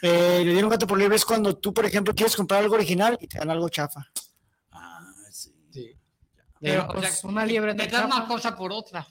Eh, 0.01 0.43
le 0.45 0.53
dieron 0.53 0.71
gato 0.71 0.87
por 0.87 0.99
liebre 0.99 1.17
es 1.17 1.25
cuando 1.25 1.57
tú, 1.57 1.75
por 1.75 1.85
ejemplo, 1.85 2.15
quieres 2.15 2.35
comprar 2.37 2.63
algo 2.63 2.75
original 2.75 3.19
y 3.21 3.27
te 3.27 3.39
dan 3.39 3.51
algo 3.51 3.69
chafa. 3.69 4.07
Ah, 4.71 5.01
sí. 5.31 5.53
Sí. 5.73 5.97
Pero, 6.61 6.83
Pero, 6.83 6.85
o 6.85 6.93
pues, 6.93 7.19
sea, 7.19 7.31
una 7.31 7.45
liebre 7.45 7.75
te 7.75 7.87
no 7.87 7.93
dan 7.99 8.07
una 8.07 8.27
cosa 8.27 8.57
por 8.57 8.73
otra. 8.73 9.07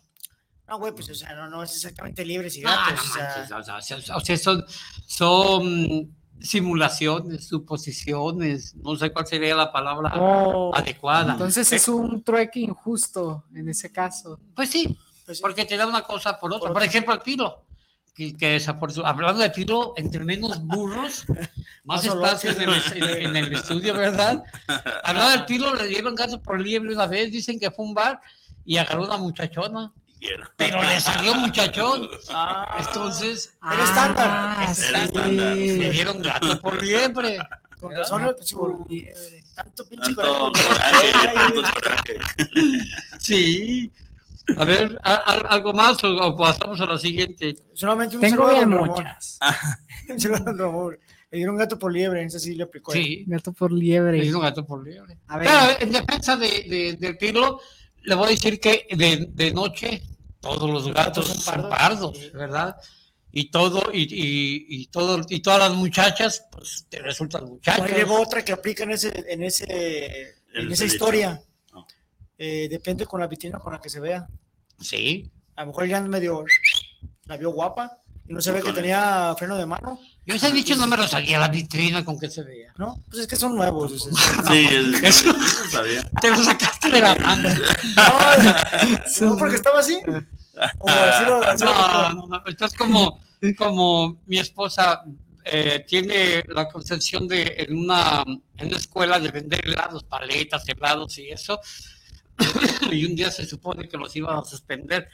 No, 0.72 0.80
güey, 0.80 0.94
pues, 0.94 1.10
o 1.10 1.14
sea, 1.16 1.36
no, 1.36 1.50
no 1.50 1.64
es 1.64 1.76
exactamente 1.76 2.24
libres 2.24 2.56
y 2.56 2.64
Ah, 2.66 2.86
gatos. 2.90 3.06
no 3.06 3.12
o 3.12 3.14
sea, 3.14 3.74
manches, 3.74 3.98
o 3.98 4.02
sea, 4.02 4.16
o 4.16 4.20
sea, 4.22 4.38
son, 4.38 4.66
son 5.06 6.16
simulaciones, 6.40 7.46
suposiciones, 7.46 8.74
no 8.76 8.96
sé 8.96 9.12
cuál 9.12 9.28
sería 9.28 9.54
la 9.54 9.70
palabra 9.70 10.14
Oh, 10.16 10.72
adecuada. 10.74 11.34
entonces 11.34 11.70
es 11.74 11.90
un 11.90 12.24
trueque 12.24 12.62
injusto 12.62 13.44
en 13.54 13.68
ese 13.68 13.92
caso. 13.92 14.40
Pues 14.56 14.70
sí, 14.70 14.98
pues 15.26 15.40
sí. 15.40 15.42
porque 15.42 15.66
te 15.66 15.76
da 15.76 15.86
una 15.86 16.04
cosa 16.04 16.40
por 16.40 16.54
otra. 16.54 16.70
Por 16.70 16.74
Por 16.76 16.84
ejemplo, 16.84 17.14
el 17.14 17.20
pilo. 17.20 17.66
Que, 18.16 18.36
que 18.38 18.62
hablando 19.04 19.42
de 19.42 19.50
pilo, 19.50 19.94
entre 19.98 20.24
menos 20.24 20.62
burros, 20.64 21.26
más 21.84 22.06
espacio 22.06 22.52
en 22.52 22.62
el, 22.62 23.26
en- 23.26 23.36
el 23.36 23.54
estudio, 23.54 23.94
¿verdad? 23.94 24.42
Hablando 25.04 25.32
del 25.32 25.46
pilo, 25.46 25.76
le 25.76 25.88
dieron 25.88 26.16
gato 26.16 26.42
por 26.42 26.60
liebre 26.62 26.94
una 26.94 27.08
vez, 27.08 27.30
dicen 27.30 27.60
que 27.60 27.72
fue 27.72 27.84
un 27.86 27.94
bar 27.94 28.22
y 28.64 28.78
agarró 28.78 29.04
una 29.06 29.18
muchachona, 29.18 29.92
Quiero. 30.22 30.46
pero 30.56 30.82
le 30.84 31.00
salió 31.02 31.34
muchachón. 31.36 32.08
Ah, 32.30 32.78
Entonces, 32.80 33.58
Era 33.74 33.84
estándar. 33.84 34.28
Ah, 34.30 34.64
Era 34.64 34.74
sí. 34.76 35.06
estándar. 35.06 35.56
le 35.58 35.90
dieron 35.92 36.22
gato 36.22 36.62
por 36.62 36.82
liebre. 36.84 37.38
con 37.80 37.92
razón, 37.96 38.32
pues, 38.38 38.48
sí, 38.48 38.56
por- 38.56 38.78
tanto 39.56 39.86
pinche 39.90 40.14
Tanto 40.14 40.52
coraje. 40.52 41.12
tanto 41.34 41.62
coraje. 41.74 42.20
Sí. 43.20 43.92
A 44.58 44.66
ver, 44.66 45.00
¿a- 45.04 45.14
a- 45.14 45.48
¿algo 45.54 45.74
más 45.74 46.04
o, 46.04 46.16
o 46.16 46.36
pasamos 46.38 46.80
a 46.82 46.86
la 46.86 46.98
siguiente? 46.98 47.56
Solamente 47.74 48.16
un 48.16 48.22
Tengo 48.22 48.48
bien 48.50 48.70
muchas. 48.70 49.40
Un 50.10 50.20
saludo. 50.20 50.92
Le 51.32 51.38
dieron 51.38 51.56
gato 51.56 51.80
por 51.80 51.94
liebre, 51.94 52.24
ese 52.24 52.40
sí 52.40 52.56
le 52.56 52.64
aplicó. 52.64 52.92
Sí, 52.92 53.24
Gato 53.28 53.54
por 53.54 53.72
le 53.72 53.80
liebre. 53.80 54.20
dieron 54.22 54.42
gato 54.42 54.66
por 54.66 54.84
liebre. 54.86 55.18
A 55.28 55.38
ver, 55.38 55.48
Pero 55.48 55.80
en 55.80 55.92
defensa 55.94 56.36
de, 56.36 56.48
de- 56.68 56.98
del 57.00 57.18
pilo, 57.18 57.62
le 58.04 58.16
voy 58.16 58.26
a 58.28 58.30
decir 58.32 58.60
que 58.60 58.86
de, 58.92 59.28
de 59.32 59.52
noche 59.54 60.02
todos 60.42 60.70
los 60.70 60.94
gatos 60.94 61.28
son 61.28 61.38
son 61.38 61.70
pardos. 61.70 62.12
pardos, 62.18 62.32
¿verdad? 62.34 62.76
Y 63.32 63.50
todo, 63.50 63.82
y, 63.94 64.02
y, 64.02 64.66
y 64.82 64.88
todo, 64.88 65.22
y 65.30 65.40
todas 65.40 65.60
las 65.60 65.72
muchachas, 65.74 66.46
pues 66.52 66.86
te 66.90 67.00
resultan 67.00 67.46
muchachos. 67.46 67.86
Ahí 67.86 67.94
llevo 67.94 68.22
otra 68.22 68.44
que 68.44 68.52
aplica 68.52 68.84
en 68.84 68.92
ese, 68.92 69.14
en 69.28 69.44
ese, 69.44 70.36
en 70.54 70.70
esa 70.72 70.84
historia. 70.86 71.42
No. 71.74 71.88
Eh, 72.38 72.68
depende 72.70 73.06
con 73.06 73.22
la 73.22 73.28
vitrina 73.28 73.60
con 73.60 73.72
la 73.72 73.80
que 73.80 73.90
se 73.90 74.02
vea. 74.02 74.28
Sí. 74.82 75.32
A 75.56 75.62
lo 75.62 75.68
mejor 75.68 75.88
ya 75.88 76.02
medio 76.02 76.44
la 77.26 77.38
vio 77.38 77.52
guapa 77.52 78.00
y 78.28 78.34
no 78.34 78.42
se 78.42 78.52
ve 78.52 78.62
que 78.62 78.74
tenía 78.74 79.34
freno 79.38 79.58
de 79.58 79.66
mano, 79.66 80.00
Yo 80.26 80.36
ese 80.36 80.52
dicho 80.52 80.76
no 80.76 80.88
me 80.88 80.98
lo 80.98 81.08
salía 81.08 81.38
a 81.38 81.42
la 81.42 81.48
vitrina 81.48 82.04
con 82.04 82.20
que 82.20 82.30
se 82.30 82.44
vea. 82.44 82.74
¿no? 82.78 83.02
Pues 83.10 83.22
es 83.22 83.28
que 83.28 83.36
son 83.38 83.56
nuevos. 83.56 83.94
Sí, 84.50 84.68
es- 85.04 85.24
sabía. 85.72 86.04
Te 86.22 86.30
lo 86.30 86.44
sacaste 86.44 86.90
de 86.92 87.02
la 87.02 87.16
mano. 87.16 87.50
No, 89.20 89.30
no, 89.30 89.38
porque 89.38 89.56
estaba 89.56 89.80
así. 89.80 89.98
O 90.80 90.90
así 90.90 91.26
lo- 91.26 91.44
así 91.44 91.64
lo- 91.66 91.74
No, 91.74 92.14
no, 92.14 92.28
no. 92.28 92.44
Esto 92.46 92.66
es 92.66 92.74
como, 92.74 93.20
como 93.58 94.22
mi 94.28 94.38
esposa 94.40 95.04
eh, 95.44 95.84
tiene 95.88 96.44
la 96.50 96.68
concepción 96.70 97.28
de 97.28 97.56
en 97.58 97.78
una, 97.78 98.24
en 98.58 98.68
una 98.68 98.78
escuela 98.78 99.20
de 99.20 99.32
vender 99.32 99.66
helados, 99.66 100.04
paletas, 100.04 100.68
helados 100.68 101.18
y 101.18 101.30
eso. 101.30 101.60
y 102.92 103.06
un 103.06 103.16
día 103.16 103.32
se 103.32 103.46
supone 103.46 103.88
que 103.88 103.98
los 103.98 104.16
iban 104.16 104.38
a 104.38 104.44
suspender. 104.44 105.10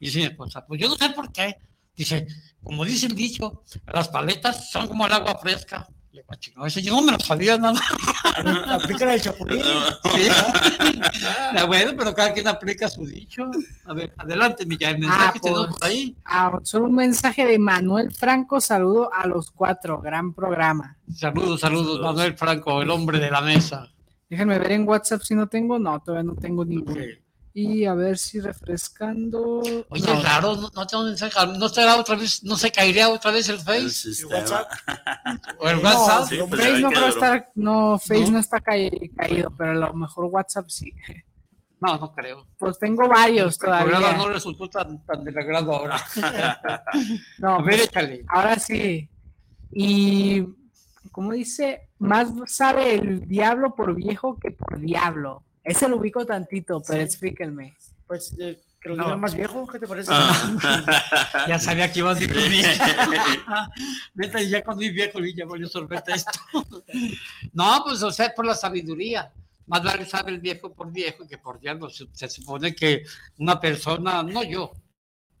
Y 0.00 0.06
dice 0.06 0.18
mi 0.18 0.24
esposa, 0.26 0.64
pues 0.66 0.80
yo 0.80 0.88
no 0.88 0.96
sé 0.96 1.10
por 1.10 1.30
qué. 1.32 1.56
Dice, 1.96 2.26
como 2.62 2.84
dice 2.84 3.06
el 3.06 3.14
dicho, 3.14 3.62
las 3.92 4.08
paletas 4.08 4.68
son 4.70 4.88
como 4.88 5.06
el 5.06 5.12
agua 5.12 5.38
fresca. 5.40 5.86
Le 6.14 6.24
"Ah, 6.28 6.36
"Chingado, 6.36 6.66
ese 6.66 6.80
yo 6.80 6.94
no 6.94 7.02
me 7.02 7.10
lo 7.12 7.18
sabía 7.18 7.58
nada. 7.58 7.78
Aplican 8.68 9.10
el 9.10 9.20
chapulín. 9.20 9.60
Sí. 9.62 10.28
Ah, 11.56 11.64
bueno, 11.66 11.92
pero 11.96 12.14
cada 12.14 12.32
quien 12.32 12.48
aplica 12.48 12.88
su 12.88 13.06
dicho. 13.06 13.48
A 13.86 13.94
ver, 13.94 14.12
adelante, 14.18 14.66
Milla, 14.66 14.90
el 14.90 14.98
mensaje 14.98 15.38
pues. 15.40 15.52
tenemos 15.54 15.76
por 15.78 15.84
ahí. 15.88 16.16
ah, 16.24 16.58
solo 16.62 16.86
un 16.86 16.94
mensaje 16.96 17.46
de 17.46 17.58
Manuel 17.58 18.10
Franco. 18.12 18.60
Saludo 18.60 19.12
a 19.12 19.26
los 19.26 19.50
cuatro. 19.52 20.00
Gran 20.00 20.32
programa. 20.34 20.96
Saludos, 21.14 21.60
saludos, 21.60 21.86
Saludos. 21.96 22.00
Manuel 22.02 22.36
Franco, 22.36 22.82
el 22.82 22.90
hombre 22.90 23.18
de 23.20 23.30
la 23.30 23.40
mesa. 23.40 23.88
Déjenme 24.28 24.58
ver 24.58 24.72
en 24.72 24.88
WhatsApp 24.88 25.22
si 25.22 25.34
no 25.34 25.46
tengo. 25.48 25.78
No, 25.78 26.00
todavía 26.00 26.24
no 26.24 26.34
tengo 26.34 26.64
ninguno. 26.64 27.00
Y 27.56 27.84
a 27.84 27.94
ver 27.94 28.18
si 28.18 28.40
refrescando. 28.40 29.60
Oye, 29.88 30.04
No, 30.06 30.14
es 30.14 30.24
raro, 30.24 30.56
no, 30.56 30.70
no 30.74 30.86
tengo 30.88 31.04
mensaje, 31.04 31.32
no 31.56 31.68
será 31.68 31.96
otra 31.96 32.16
vez, 32.16 32.42
no 32.42 32.56
se 32.56 32.72
caería 32.72 33.08
otra 33.08 33.30
vez 33.30 33.48
el 33.48 33.54
El 33.56 33.60
Face 33.60 33.90
sistema. 33.90 34.34
WhatsApp. 34.40 34.72
o 35.60 35.68
el 35.68 35.76
No, 35.76 35.82
WhatsApp. 35.82 36.28
Sí, 36.28 36.38
pues, 36.48 36.60
Face 36.60 36.80
no 36.80 36.88
creo 36.90 37.06
estar, 37.06 37.50
no, 37.54 37.98
Face 38.00 38.20
¿No? 38.24 38.30
no, 38.32 38.38
está 38.40 38.58
caí- 38.60 39.08
caído, 39.16 39.52
pero 39.56 39.70
a 39.70 39.74
lo 39.74 39.94
mejor 39.94 40.24
WhatsApp 40.24 40.68
sí. 40.68 40.92
No, 41.80 41.96
no 41.96 42.12
creo. 42.12 42.46
Pues 42.58 42.76
tengo 42.78 43.06
varios 43.08 43.54
El 43.54 43.66
todavía. 43.66 44.16
no 44.16 44.28
resultó 44.30 44.68
tan, 44.68 45.04
tan 45.04 45.22
del 45.22 45.38
agrado 45.38 45.72
ahora. 45.76 46.00
No, 47.38 47.56
A 47.56 47.62
ver, 47.62 47.76
pues, 47.76 47.82
échale. 47.88 48.24
ahora 48.28 48.58
sí. 48.58 49.08
Y, 49.70 50.42
como 51.12 51.32
dice, 51.32 51.88
más 51.98 52.28
sabe 52.46 52.94
el 52.94 53.28
diablo 53.28 53.74
por 53.76 53.94
viejo 53.94 54.38
que 54.40 54.50
por 54.50 54.80
diablo. 54.80 55.44
Ese 55.64 55.88
lo 55.88 55.96
ubico 55.96 56.24
tantito, 56.26 56.82
pero 56.86 57.00
Sí. 57.00 57.04
explíquenme. 57.06 57.74
Pues 58.06 58.36
eh, 58.38 58.60
que 58.80 58.90
lo 58.90 58.96
No. 58.96 59.16
más 59.16 59.34
viejo, 59.34 59.66
¿qué 59.66 59.78
te 59.78 59.86
parece? 59.88 60.10
Ah. 60.12 60.34
Ya 61.48 61.58
sabía 61.58 61.90
que 61.90 62.00
ibas 62.00 62.18
a 62.18 62.20
decir 62.20 62.36
Neta, 64.14 64.42
ya 64.42 64.62
cuando 64.62 64.80
vi 64.80 64.90
viejo, 64.90 65.20
vi, 65.20 65.34
ya 65.34 65.46
voy 65.46 65.62
a 65.64 65.66
sorbete 65.66 66.12
esto. 66.12 66.30
no, 67.52 67.82
pues, 67.84 68.02
o 68.02 68.12
sea, 68.12 68.32
por 68.34 68.46
la 68.46 68.54
sabiduría. 68.54 69.32
Más 69.66 69.82
vale 69.82 70.04
sabe 70.04 70.30
el 70.32 70.40
viejo 70.40 70.74
por 70.74 70.92
viejo 70.92 71.26
que 71.26 71.38
por 71.38 71.58
diablo. 71.58 71.88
Se, 71.88 72.06
se 72.12 72.28
supone 72.28 72.74
que 72.74 73.02
una 73.38 73.58
persona, 73.58 74.22
no 74.22 74.42
yo, 74.44 74.72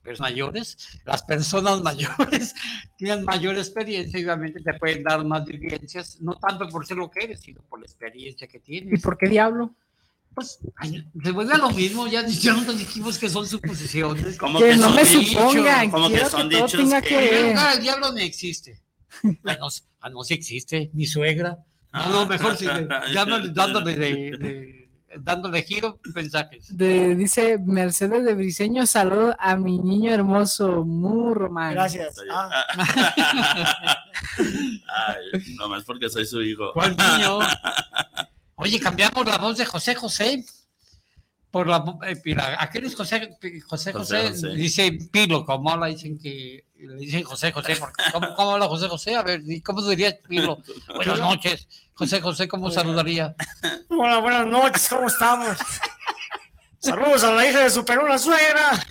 los 0.02 0.18
mayores, 0.20 0.98
las 1.04 1.22
personas 1.22 1.82
mayores 1.82 2.54
tienen 2.96 3.24
mayor 3.24 3.56
experiencia 3.58 4.18
y 4.18 4.24
obviamente 4.24 4.60
te 4.62 4.72
pueden 4.74 5.02
dar 5.02 5.22
más 5.26 5.44
vivencias, 5.44 6.18
no 6.22 6.34
tanto 6.36 6.66
por 6.68 6.86
ser 6.86 6.96
lo 6.96 7.10
que 7.10 7.24
eres, 7.24 7.40
sino 7.40 7.60
por 7.62 7.80
la 7.80 7.84
experiencia 7.86 8.46
que 8.48 8.56
¿Y 8.58 8.60
tienes. 8.60 9.02
por 9.02 9.18
qué 9.18 9.28
diablo? 9.28 9.74
Pues, 10.34 10.58
ay, 10.76 11.06
se 11.22 11.30
vuelve 11.30 11.54
a 11.54 11.58
lo 11.58 11.70
mismo, 11.70 12.06
ya, 12.08 12.26
ya 12.26 12.52
nos 12.54 12.76
dijimos 12.76 13.18
que 13.18 13.28
son 13.30 13.46
suposiciones. 13.46 14.36
Como 14.38 14.58
Que 14.58 14.74
no 14.76 14.82
son 14.88 14.94
me 14.96 15.04
dichos, 15.04 15.26
supongan, 15.52 15.90
como 15.90 16.08
que 16.08 16.24
son 16.26 16.48
que 16.48 16.56
dichos 16.56 16.72
tenga 16.72 17.00
que- 17.02 17.08
que 17.30 17.42
lugar, 17.50 17.76
el 17.76 17.82
diablo 17.82 18.10
no 18.12 18.18
existe. 18.18 18.82
Ah, 19.44 19.56
no, 19.60 19.68
ah, 20.00 20.10
no, 20.10 20.24
sí 20.24 20.34
existe. 20.34 20.90
Mi 20.92 21.06
suegra. 21.06 21.58
No, 21.92 22.08
no, 22.10 22.26
mejor 22.26 22.56
sí. 22.56 22.66
dándole, 23.14 23.50
dándole, 23.52 23.94
de, 23.96 24.08
de- 24.36 24.88
dándole 25.20 25.62
giro 25.62 26.00
mensajes. 26.12 26.76
De- 26.76 27.14
dice 27.14 27.56
Mercedes 27.64 28.24
de 28.24 28.34
Briseño, 28.34 28.84
saludo 28.86 29.36
a 29.38 29.54
mi 29.54 29.78
niño 29.78 30.12
hermoso, 30.12 30.84
Murman. 30.84 31.74
Gracias. 31.74 32.16
Ah, 32.32 32.50
Ay, 34.38 35.54
nomás 35.56 35.84
porque 35.84 36.08
soy 36.10 36.24
su 36.26 36.42
hijo. 36.42 36.72
¿Cuál 36.72 36.96
niño? 36.96 37.38
Oye, 38.56 38.80
cambiamos 38.80 39.26
la 39.26 39.38
voz 39.38 39.58
de 39.58 39.66
José 39.66 39.94
José 39.94 40.44
por 41.54 41.68
la 41.68 41.84
eh, 42.08 42.36
aquel 42.58 42.84
es 42.86 42.96
José 42.96 43.30
José 43.64 43.92
José, 43.92 44.28
José 44.30 44.48
dice 44.56 44.98
Pilo, 45.12 45.46
como 45.46 45.70
habla, 45.70 45.86
dicen 45.86 46.18
que 46.18 46.64
le 46.76 46.96
dicen 46.96 47.22
José 47.22 47.52
José, 47.52 47.76
porque 47.76 48.02
¿cómo, 48.12 48.34
cómo 48.34 48.50
habla 48.54 48.66
José 48.66 48.88
José? 48.88 49.14
A 49.14 49.22
ver, 49.22 49.40
¿cómo 49.64 49.80
diría 49.82 50.18
Pilo? 50.28 50.58
Buenas 50.96 51.20
noches. 51.20 51.68
José 51.94 52.20
José, 52.20 52.48
¿cómo 52.48 52.72
saludaría? 52.72 53.36
Hola, 53.88 54.18
buenas 54.18 54.48
noches, 54.48 54.88
¿cómo 54.88 55.06
estamos? 55.06 55.56
Saludos 56.80 57.22
a 57.22 57.30
la 57.30 57.48
hija 57.48 57.60
de 57.60 57.70
su 57.70 57.84
perona 57.84 58.18
suegra. 58.18 58.84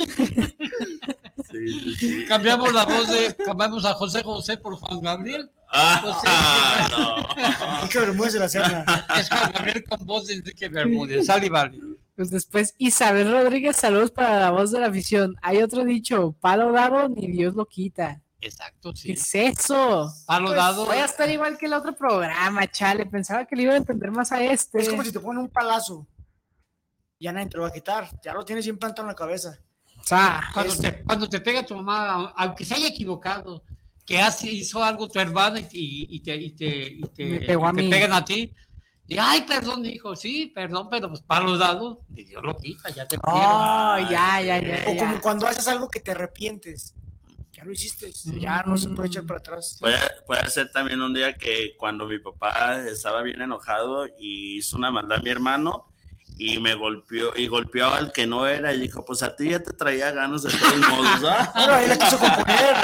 Sí, 1.52 1.80
sí, 1.80 1.96
sí. 1.96 2.26
Cambiamos 2.30 2.72
la 2.72 2.86
voz 2.86 3.10
de, 3.10 3.36
cambiamos 3.36 3.84
a 3.84 3.94
José 3.94 4.24
José 4.24 4.56
por 4.56 4.78
Juan 4.78 5.02
Gabriel. 5.02 5.52
Ah, 5.76 6.88
no. 6.92 7.86
Y 7.86 7.90
que 7.90 8.00
Bermúdez 8.00 8.34
de 8.34 8.40
la 8.40 8.50
Serna. 8.50 8.86
Es 9.18 9.28
Juan 9.30 9.52
Gabriel 9.52 9.84
con 9.90 10.06
voz 10.06 10.28
de 10.28 10.36
Enrique 10.36 10.70
Bermúdez. 10.70 11.26
Sal 11.26 11.44
y 11.44 11.50
vale. 11.50 11.80
Pues 12.16 12.30
después 12.30 12.76
Isabel 12.78 13.32
Rodríguez, 13.32 13.76
saludos 13.76 14.12
para 14.12 14.40
la 14.40 14.52
voz 14.52 14.72
de 14.72 14.80
la 14.80 14.88
afición. 14.88 15.36
Hay 15.42 15.64
otro 15.64 15.84
dicho, 15.84 16.36
palo 16.40 16.72
dado 16.72 17.10
ni 17.10 17.28
Dios 17.28 17.56
lo 17.56 17.66
quita. 17.66 18.22
Exacto, 18.40 18.92
¿Qué 18.92 19.00
sí. 19.00 19.12
es 19.14 19.36
eso? 19.36 20.12
Palo 20.28 20.48
Pues 20.48 20.58
dado. 20.58 20.86
Voy 20.86 20.98
a 20.98 21.06
estar 21.06 21.30
igual 21.30 21.58
que 21.58 21.66
el 21.66 21.74
otro 21.74 21.96
programa, 21.96 22.68
chale. 22.70 23.06
Pensaba 23.06 23.46
que 23.46 23.56
le 23.56 23.64
iba 23.64 23.74
a 23.74 23.78
entender 23.78 24.12
más 24.12 24.32
a 24.32 24.44
este. 24.44 24.80
Es 24.82 24.90
como 24.90 25.04
si 25.04 25.12
te 25.12 25.20
ponen 25.20 25.44
un 25.44 25.50
palazo. 25.50 26.06
Ya 27.20 27.32
nadie 27.32 27.48
te 27.48 27.58
lo 27.58 27.64
va 27.64 27.70
a 27.70 27.74
quitar. 27.74 28.10
Ya 28.22 28.34
lo 28.34 28.44
tienes 28.46 28.66
bien 28.66 28.78
plantado 28.78 29.04
en 29.04 29.14
la 29.14 29.16
cabeza. 29.16 29.58
O 29.98 30.04
sea, 30.04 30.50
Cuando 30.54 30.76
te, 30.76 31.04
cuando 31.04 31.30
te 31.30 31.40
pega 31.40 31.66
tu 31.66 31.74
mamá, 31.76 32.34
aunque 32.36 32.66
se 32.66 32.76
haya 32.76 32.90
equivocado, 32.90 33.64
que 34.06 34.20
hace, 34.20 34.52
hizo 34.52 34.84
algo 34.84 35.08
tu 35.08 35.20
hermana 35.20 35.60
y, 35.60 35.66
y- 35.72 36.08
y 36.16 36.20
te, 36.22 36.36
y 36.36 36.50
te, 36.52 36.68
y 36.88 37.02
te- 37.02 37.40
te 37.40 37.58
pegan 37.90 38.14
a 38.14 38.24
ti. 38.26 38.54
Y, 39.08 39.18
ay, 39.18 39.42
perdón, 39.42 39.86
hijo, 39.86 40.16
sí, 40.16 40.52
perdón, 40.56 40.88
pero 40.90 41.10
pues 41.10 41.22
palo 41.22 41.58
dado, 41.58 42.06
y 42.16 42.24
Dios 42.24 42.42
lo 42.44 42.56
quita, 42.58 42.90
ya 42.90 43.06
te 43.06 43.18
Oh, 43.24 43.98
ya, 44.10 44.42
ya, 44.42 44.60
ya. 44.62 44.84
O 44.88 44.94
ya. 44.94 45.00
como 45.00 45.22
cuando 45.22 45.46
haces 45.48 45.68
algo 45.68 45.90
que 45.90 46.00
te 46.00 46.12
arrepientes. 46.12 46.96
ya 47.52 47.64
lo 47.66 47.72
hiciste, 47.72 48.12
ya 48.40 48.64
no 48.64 48.78
se 48.78 48.90
puede 48.90 49.10
echar 49.10 49.26
para 49.26 49.40
atrás. 49.40 49.78
Puede, 49.80 49.98
puede 50.26 50.50
ser 50.50 50.72
también 50.72 51.02
un 51.02 51.14
día 51.14 51.34
que 51.34 51.76
cuando 51.78 52.08
mi 52.08 52.18
papá 52.20 52.82
estaba 52.88 53.22
bien 53.22 53.42
enojado 53.42 54.08
y 54.18 54.58
hizo 54.58 54.78
una 54.78 54.90
maldad 54.90 55.20
a 55.20 55.22
mi 55.22 55.30
hermano 55.30 55.93
y 56.38 56.60
me 56.60 56.76
golpeó 56.76 57.32
y 57.36 57.48
golpeó 57.48 57.88
al 57.90 58.12
que 58.12 58.26
no 58.28 58.48
era 58.48 58.74
y 58.74 58.80
dijo, 58.80 59.06
pues 59.06 59.24
a 59.24 59.36
ti 59.36 59.50
ya 59.50 59.60
te 59.60 59.74
traía 59.74 60.12
ganas 60.12 60.44
de 60.44 60.52
todos 60.52 60.78
modos. 60.78 61.22
Bueno, 61.22 61.74
ahí 61.74 61.88
la 61.88 61.98
quiso 61.98 62.18
componer. 62.20 62.76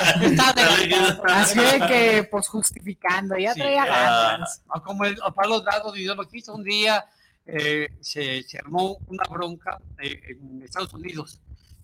Así 1.28 1.60
de 1.60 1.88
que, 1.88 2.28
pues 2.30 2.48
justificando, 2.48 3.38
ya 3.38 3.54
Sí, 3.54 3.60
traía 3.60 3.86
ganas. 3.86 4.62
Ah, 4.70 4.82
Como 4.84 5.06
el 5.06 5.18
Pablo 5.36 5.62
Dado 5.62 5.96
y 5.96 6.06
lo 6.06 6.16
que 6.28 6.38
hizo 6.38 6.54
un 6.54 6.64
día, 6.64 7.06
eh, 7.46 7.90
se, 8.00 8.44
se 8.44 8.58
armó 8.60 8.98
una 9.08 9.24
bronca 9.30 9.80
eh, 10.00 10.22
en 10.30 10.62
Estados 10.62 10.94
Unidos 10.94 11.40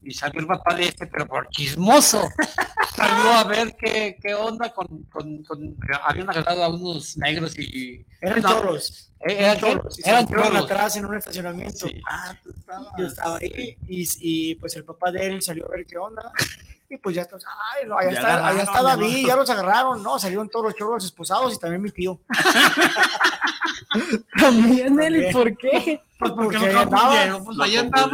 y 0.05 0.13
salió 0.13 0.39
el 0.41 0.47
papá 0.47 0.73
de 0.75 0.83
este, 0.85 1.07
pero 1.07 1.27
por 1.27 1.49
chismoso. 1.49 2.29
Salió 2.95 3.29
a 3.33 3.43
ver 3.43 3.75
qué, 3.77 4.15
qué 4.21 4.33
onda 4.33 4.73
con, 4.73 4.87
con, 5.11 5.43
con- 5.43 5.75
Habían 6.05 6.29
agarrado 6.29 6.63
a 6.63 6.69
unos 6.69 7.17
negros 7.17 7.59
y. 7.59 8.05
Eran 8.21 8.41
No, 8.41 8.49
choros. 8.49 9.11
eh, 9.19 9.35
Eran 9.37 9.59
choros. 9.59 9.99
Eran 10.07 10.25
choros. 10.27 10.55
atrás 10.55 10.95
en 10.95 11.05
un 11.05 11.15
estacionamiento. 11.17 11.87
Sí. 11.89 12.01
Ah, 12.09 12.33
tú 12.41 12.51
estabas. 12.57 12.87
Yo 12.97 13.05
estaba 13.07 13.37
ahí 13.37 13.77
y, 13.89 14.07
y, 14.21 14.55
pues 14.55 14.77
el 14.77 14.85
papá 14.85 15.11
de 15.11 15.25
él 15.27 15.41
salió 15.41 15.65
a 15.65 15.75
ver 15.75 15.85
qué 15.85 15.97
onda. 15.97 16.31
Y 16.89 16.97
pues 16.97 17.15
ya 17.15 17.23
está, 17.23 17.37
ay, 17.75 17.87
no, 17.87 17.97
allá, 17.97 18.11
Ya 18.11 18.17
está, 18.19 18.47
allá 18.47 18.61
está 18.63 18.81
¿no? 18.81 18.87
David, 18.89 19.25
ya 19.27 19.35
los 19.35 19.49
agarraron, 19.49 20.03
no, 20.03 20.19
salieron 20.19 20.47
todos 20.49 20.65
los 20.65 20.75
choros 20.75 21.03
esposados 21.03 21.53
y 21.53 21.59
también 21.59 21.81
mi 21.81 21.89
tío. 21.91 22.19
También 24.37 24.99
él, 24.99 25.15
¿y 25.15 25.31
También. 25.31 25.33
por 25.33 25.57
qué? 25.57 26.01
Pues 26.19 26.31
porque 26.31 26.57
Porque 26.57 26.73
lo 26.73 26.79
andaba- 26.81 27.39
pues 27.43 27.59
ahí 27.61 27.77
andaba. 27.77 28.11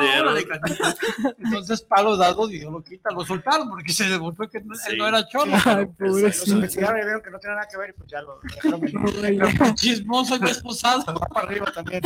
Entonces 1.39 1.81
Pablo 1.81 2.17
Dado 2.17 2.47
dio 2.47 2.69
lo 2.71 2.83
quita, 2.83 3.09
lo 3.11 3.25
soltaron 3.25 3.69
porque 3.69 3.91
se 3.91 4.05
demostró 4.09 4.49
que 4.49 4.59
no- 4.61 4.75
Sí. 4.75 4.91
él 4.91 4.97
no 4.97 5.07
era 5.07 5.27
cholo. 5.27 5.53
Ay, 5.65 5.87
Los 5.97 6.11
pobrecito. 6.13 6.51
investigaron 6.55 6.99
y 6.99 7.03
vieron 7.03 7.21
que 7.21 7.29
no 7.31 7.39
tenía 7.39 7.55
nada 7.55 7.67
que 7.69 7.77
ver 7.77 7.89
y 7.89 7.93
pues 7.93 8.09
ya 8.09 8.21
lo 8.21 8.39
dejaron. 8.43 8.81
Pero 8.81 9.75
chismoso 9.75 10.35
y 10.35 10.39
desposado. 10.39 11.03
Va 11.13 11.27
para 11.27 11.47
arriba 11.47 11.71
también. 11.73 12.01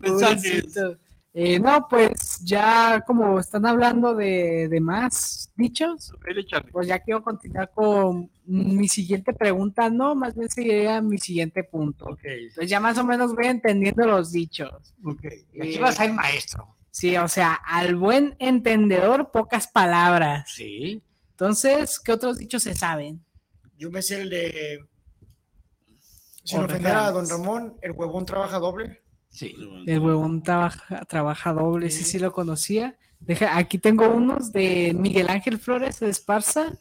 Pensando. 0.00 0.96
Eh, 1.34 1.60
no, 1.60 1.86
pues 1.88 2.40
ya 2.42 3.02
como 3.06 3.38
están 3.38 3.64
hablando 3.66 4.14
de, 4.14 4.66
de 4.68 4.80
más 4.80 5.52
dichos, 5.56 6.12
pues 6.72 6.88
ya 6.88 6.98
quiero 7.00 7.22
continuar 7.22 7.70
con 7.70 8.30
mi 8.46 8.88
siguiente 8.88 9.32
pregunta, 9.34 9.90
no, 9.90 10.14
más 10.14 10.34
bien 10.34 10.48
sería 10.48 11.00
mi 11.02 11.18
siguiente 11.18 11.62
punto. 11.64 12.06
Ok, 12.06 12.20
Entonces 12.24 12.70
ya 12.70 12.80
más 12.80 12.96
o 12.98 13.04
menos 13.04 13.34
voy 13.34 13.46
entendiendo 13.46 14.06
los 14.06 14.32
dichos. 14.32 14.94
ok. 15.04 15.22
Y 15.52 15.60
Aquí 15.60 15.74
Eh, 15.76 15.78
vas 15.80 16.00
a 16.00 16.04
ser 16.04 16.12
maestro. 16.12 16.74
Sí, 16.90 17.16
o 17.16 17.28
sea, 17.28 17.52
al 17.54 17.94
buen 17.94 18.34
entendedor, 18.40 19.30
pocas 19.30 19.68
palabras. 19.68 20.50
Sí. 20.50 21.00
Entonces, 21.32 22.00
¿qué 22.00 22.10
otros 22.12 22.38
dichos 22.38 22.62
se 22.64 22.74
saben? 22.74 23.22
Yo 23.78 23.90
me 23.90 24.02
sé 24.02 24.22
el 24.22 24.30
de. 24.30 24.84
Sin 26.42 26.60
ofender 26.64 26.96
a 26.96 27.10
don. 27.12 27.28
Ramón, 27.28 27.76
el 27.82 27.92
huevón 27.92 28.24
trabaja 28.26 28.58
doble. 28.58 29.02
Sí. 29.30 29.54
El 29.86 30.00
huevón 30.00 30.42
trabaja, 30.42 31.04
trabaja 31.04 31.52
doble, 31.52 31.90
sí, 31.90 32.04
sí 32.04 32.18
lo 32.18 32.32
conocía. 32.32 32.96
Deja, 33.20 33.56
aquí 33.56 33.78
tengo 33.78 34.08
unos 34.08 34.52
de 34.52 34.94
Miguel 34.98 35.28
Ángel 35.28 35.58
Flores 35.58 36.00
de 36.00 36.08
Esparza. 36.08 36.72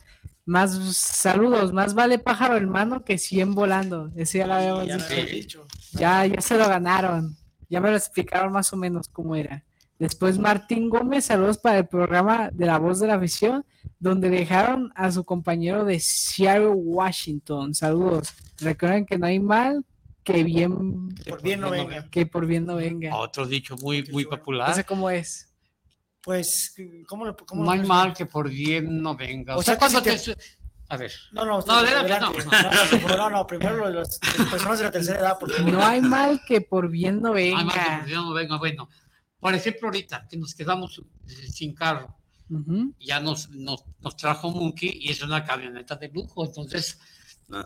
Más 0.46 0.72
saludos, 0.96 1.74
más 1.74 1.94
vale 1.94 2.20
pájaro 2.20 2.56
hermano 2.56 3.04
que 3.04 3.18
100 3.18 3.54
volando. 3.54 4.12
Ese 4.16 4.38
ya 4.40 4.48
lo 4.48 4.54
habíamos 4.54 4.88
Ya 4.88 4.96
dicho. 4.96 5.08
lo 5.10 5.14
había 5.22 5.26
dicho. 5.34 5.68
Ya, 5.94 6.26
ya 6.26 6.42
se 6.42 6.58
lo 6.58 6.68
ganaron. 6.70 7.36
Ya 7.70 7.82
me 7.82 7.90
lo 7.90 7.98
explicaron 7.98 8.54
más 8.54 8.72
o 8.72 8.78
menos 8.78 9.10
cómo 9.10 9.36
era. 9.36 9.64
Después 10.00 10.38
Martín 10.38 10.90
Gómez, 10.90 11.26
saludos 11.26 11.58
para 11.58 11.80
el 11.80 11.88
programa 11.88 12.50
de 12.54 12.66
La 12.66 12.78
Voz 12.78 13.00
de 13.00 13.08
la 13.08 13.16
Afición, 13.16 13.66
donde 14.00 14.30
dejaron 14.30 14.94
a 14.96 15.12
su 15.12 15.24
compañero 15.26 15.84
de 15.84 16.00
Seattle, 16.00 16.68
Washington. 16.70 17.74
Saludos. 17.74 18.34
Recuerden 18.60 19.06
que 19.06 19.18
no 19.18 19.26
hay 19.26 19.40
mal 19.40 19.84
que 20.34 20.44
bien 20.44 21.10
Por 21.28 21.42
bien 21.42 21.62
no 21.62 21.70
venga. 21.70 22.10
que 22.10 22.26
por 22.26 22.46
bien 22.46 22.66
no 22.66 22.76
venga. 22.76 23.16
Otro 23.16 23.46
dicho 23.46 23.76
muy, 23.78 24.04
muy 24.12 24.24
No 24.26 24.30
popular. 24.32 24.74
sé 24.76 24.84
cómo 24.84 25.10
es. 25.10 25.54
Pues, 26.22 26.76
¿cómo 27.08 27.26
lo 27.26 27.36
cómo 27.38 27.64
No 27.64 27.74
lo 27.74 27.82
hay 27.82 27.88
mal 27.88 28.14
que 28.14 28.26
por 28.26 28.50
bien 28.50 29.02
no 29.02 29.16
venga. 29.16 29.56
O, 29.56 29.60
O 29.60 29.64
sea, 29.64 29.76
sea, 29.76 29.88
que 29.88 29.94
cuando 29.94 30.18
si 30.18 30.34
te... 30.34 30.42
A 30.90 30.98
ver. 30.98 31.12
No, 31.32 31.46
no, 31.46 31.60
No, 31.62 31.74
adelante, 31.74 32.20
no. 32.20 32.32
No, 32.32 33.08
no, 33.08 33.18
no, 33.18 33.30
no, 33.30 33.48
primero 33.48 33.90
las 33.90 34.20
personas 34.52 34.80
de 34.80 34.86
la 34.86 34.92
tercera 34.92 35.20
edad, 35.20 35.38
porque 35.40 35.62
No 35.62 35.86
hay 35.86 36.02
mal 36.02 36.42
que 36.46 36.62
por 36.62 36.90
bien 36.90 37.22
no 37.22 37.30
No 37.30 37.36
hay 37.36 37.52
mal 37.54 37.68
que 37.72 37.80
venga. 37.80 37.98
por 38.00 38.06
bien 38.06 38.18
no 38.20 38.34
venga. 38.34 38.58
Bueno, 38.58 38.90
por 39.40 39.54
ejemplo, 39.54 39.88
ahorita 39.88 40.28
que 40.30 40.36
nos 40.38 40.54
quedamos 40.56 41.02
sin 41.54 41.74
carro, 41.74 42.16
Ujú. 42.50 42.94
ya 43.00 43.20
nos, 43.20 43.50
nos, 43.50 43.84
nos 44.00 44.16
trajo 44.18 44.50
Monkey 44.52 44.98
y 45.02 45.10
es 45.12 45.22
una 45.22 45.44
camioneta 45.46 45.96
de 45.96 46.10
lujo. 46.10 46.46
Entonces, 46.46 47.00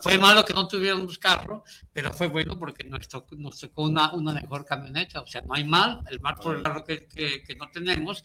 fue 0.00 0.16
malo 0.18 0.44
que 0.44 0.54
no 0.54 0.68
tuviéramos 0.68 1.18
carro, 1.18 1.64
pero 1.92 2.12
fue 2.12 2.28
bueno 2.28 2.58
porque 2.58 2.84
nos 2.84 3.08
tocó, 3.08 3.34
nos 3.36 3.58
tocó 3.58 3.82
una, 3.84 4.12
una 4.12 4.32
mejor 4.34 4.64
camioneta. 4.64 5.20
O 5.20 5.26
sea, 5.26 5.42
no 5.42 5.54
hay 5.54 5.64
mal, 5.64 6.00
el 6.10 6.20
mal 6.20 6.36
por 6.36 6.56
el 6.56 6.62
carro 6.62 6.84
que, 6.84 7.06
que, 7.06 7.42
que 7.42 7.56
no 7.56 7.68
tenemos. 7.70 8.22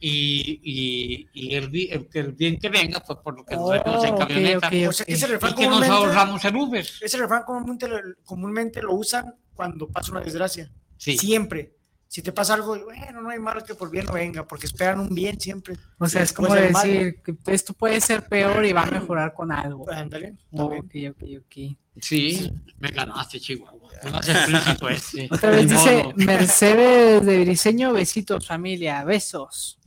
Y, 0.00 0.60
y, 0.62 1.28
y 1.32 1.54
el, 1.56 1.64
el, 1.74 2.08
el 2.12 2.32
bien 2.32 2.58
que 2.58 2.68
venga, 2.68 3.00
pues 3.00 3.18
por 3.18 3.36
lo 3.36 3.44
que 3.44 3.56
nos 3.56 3.64
Oh, 3.64 3.70
venimos 3.70 4.04
en 4.04 4.16
camioneta. 4.16 4.68
ok, 4.68 4.74
O 4.88 4.92
sea, 4.92 5.06
que 5.06 5.12
ese 5.12 5.26
Y 5.26 5.54
que 5.54 5.66
nos 5.68 5.82
ahorramos 5.88 6.44
el 6.44 6.54
Uber. 6.56 6.86
ese 7.00 7.16
refrán 7.16 7.42
comúnmente, 7.44 7.88
lo- 7.88 7.98
comúnmente 8.24 8.80
lo 8.82 8.94
usan 8.94 9.34
cuando 9.54 9.88
pasa 9.88 10.12
una 10.12 10.20
desgracia. 10.20 10.70
Sí. 10.96 11.18
Siempre. 11.18 11.74
Si 12.10 12.22
te 12.22 12.32
pasa 12.32 12.54
algo, 12.54 12.78
bueno, 12.84 13.20
no 13.20 13.28
hay 13.28 13.38
mal 13.38 13.62
que 13.62 13.74
por 13.74 13.90
bien 13.90 14.06
no 14.06 14.14
venga, 14.14 14.42
porque 14.46 14.64
esperan 14.64 14.98
un 15.00 15.14
bien 15.14 15.38
siempre. 15.38 15.76
O 15.98 16.06
sea, 16.08 16.22
es 16.22 16.32
como 16.32 16.48
mal. 16.48 16.62
decir 16.72 17.20
que 17.22 17.36
esto 17.52 17.74
puede 17.74 18.00
ser 18.00 18.26
peor 18.26 18.64
y 18.64 18.72
va 18.72 18.82
a 18.84 18.90
mejorar 18.90 19.34
con 19.34 19.52
algo. 19.52 19.84
Ándale. 19.92 20.34
Oh, 20.52 20.70
también. 20.70 21.10
ok, 21.12 21.22
ok, 21.22 21.28
ok. 21.44 21.76
Sí, 22.00 22.50
me 22.78 22.88
ganaste, 22.90 23.38
Chihuahua. 23.38 23.90
Explícito 24.16 24.88
ese. 24.88 25.28
Otra 25.30 25.50
vez 25.50 25.68
dice 25.68 26.02
modo. 26.04 26.12
Mercedes 26.16 27.26
de 27.26 27.40
Briseño, 27.44 27.92
besitos 27.92 28.46
familia, 28.46 29.04
besos. 29.04 29.78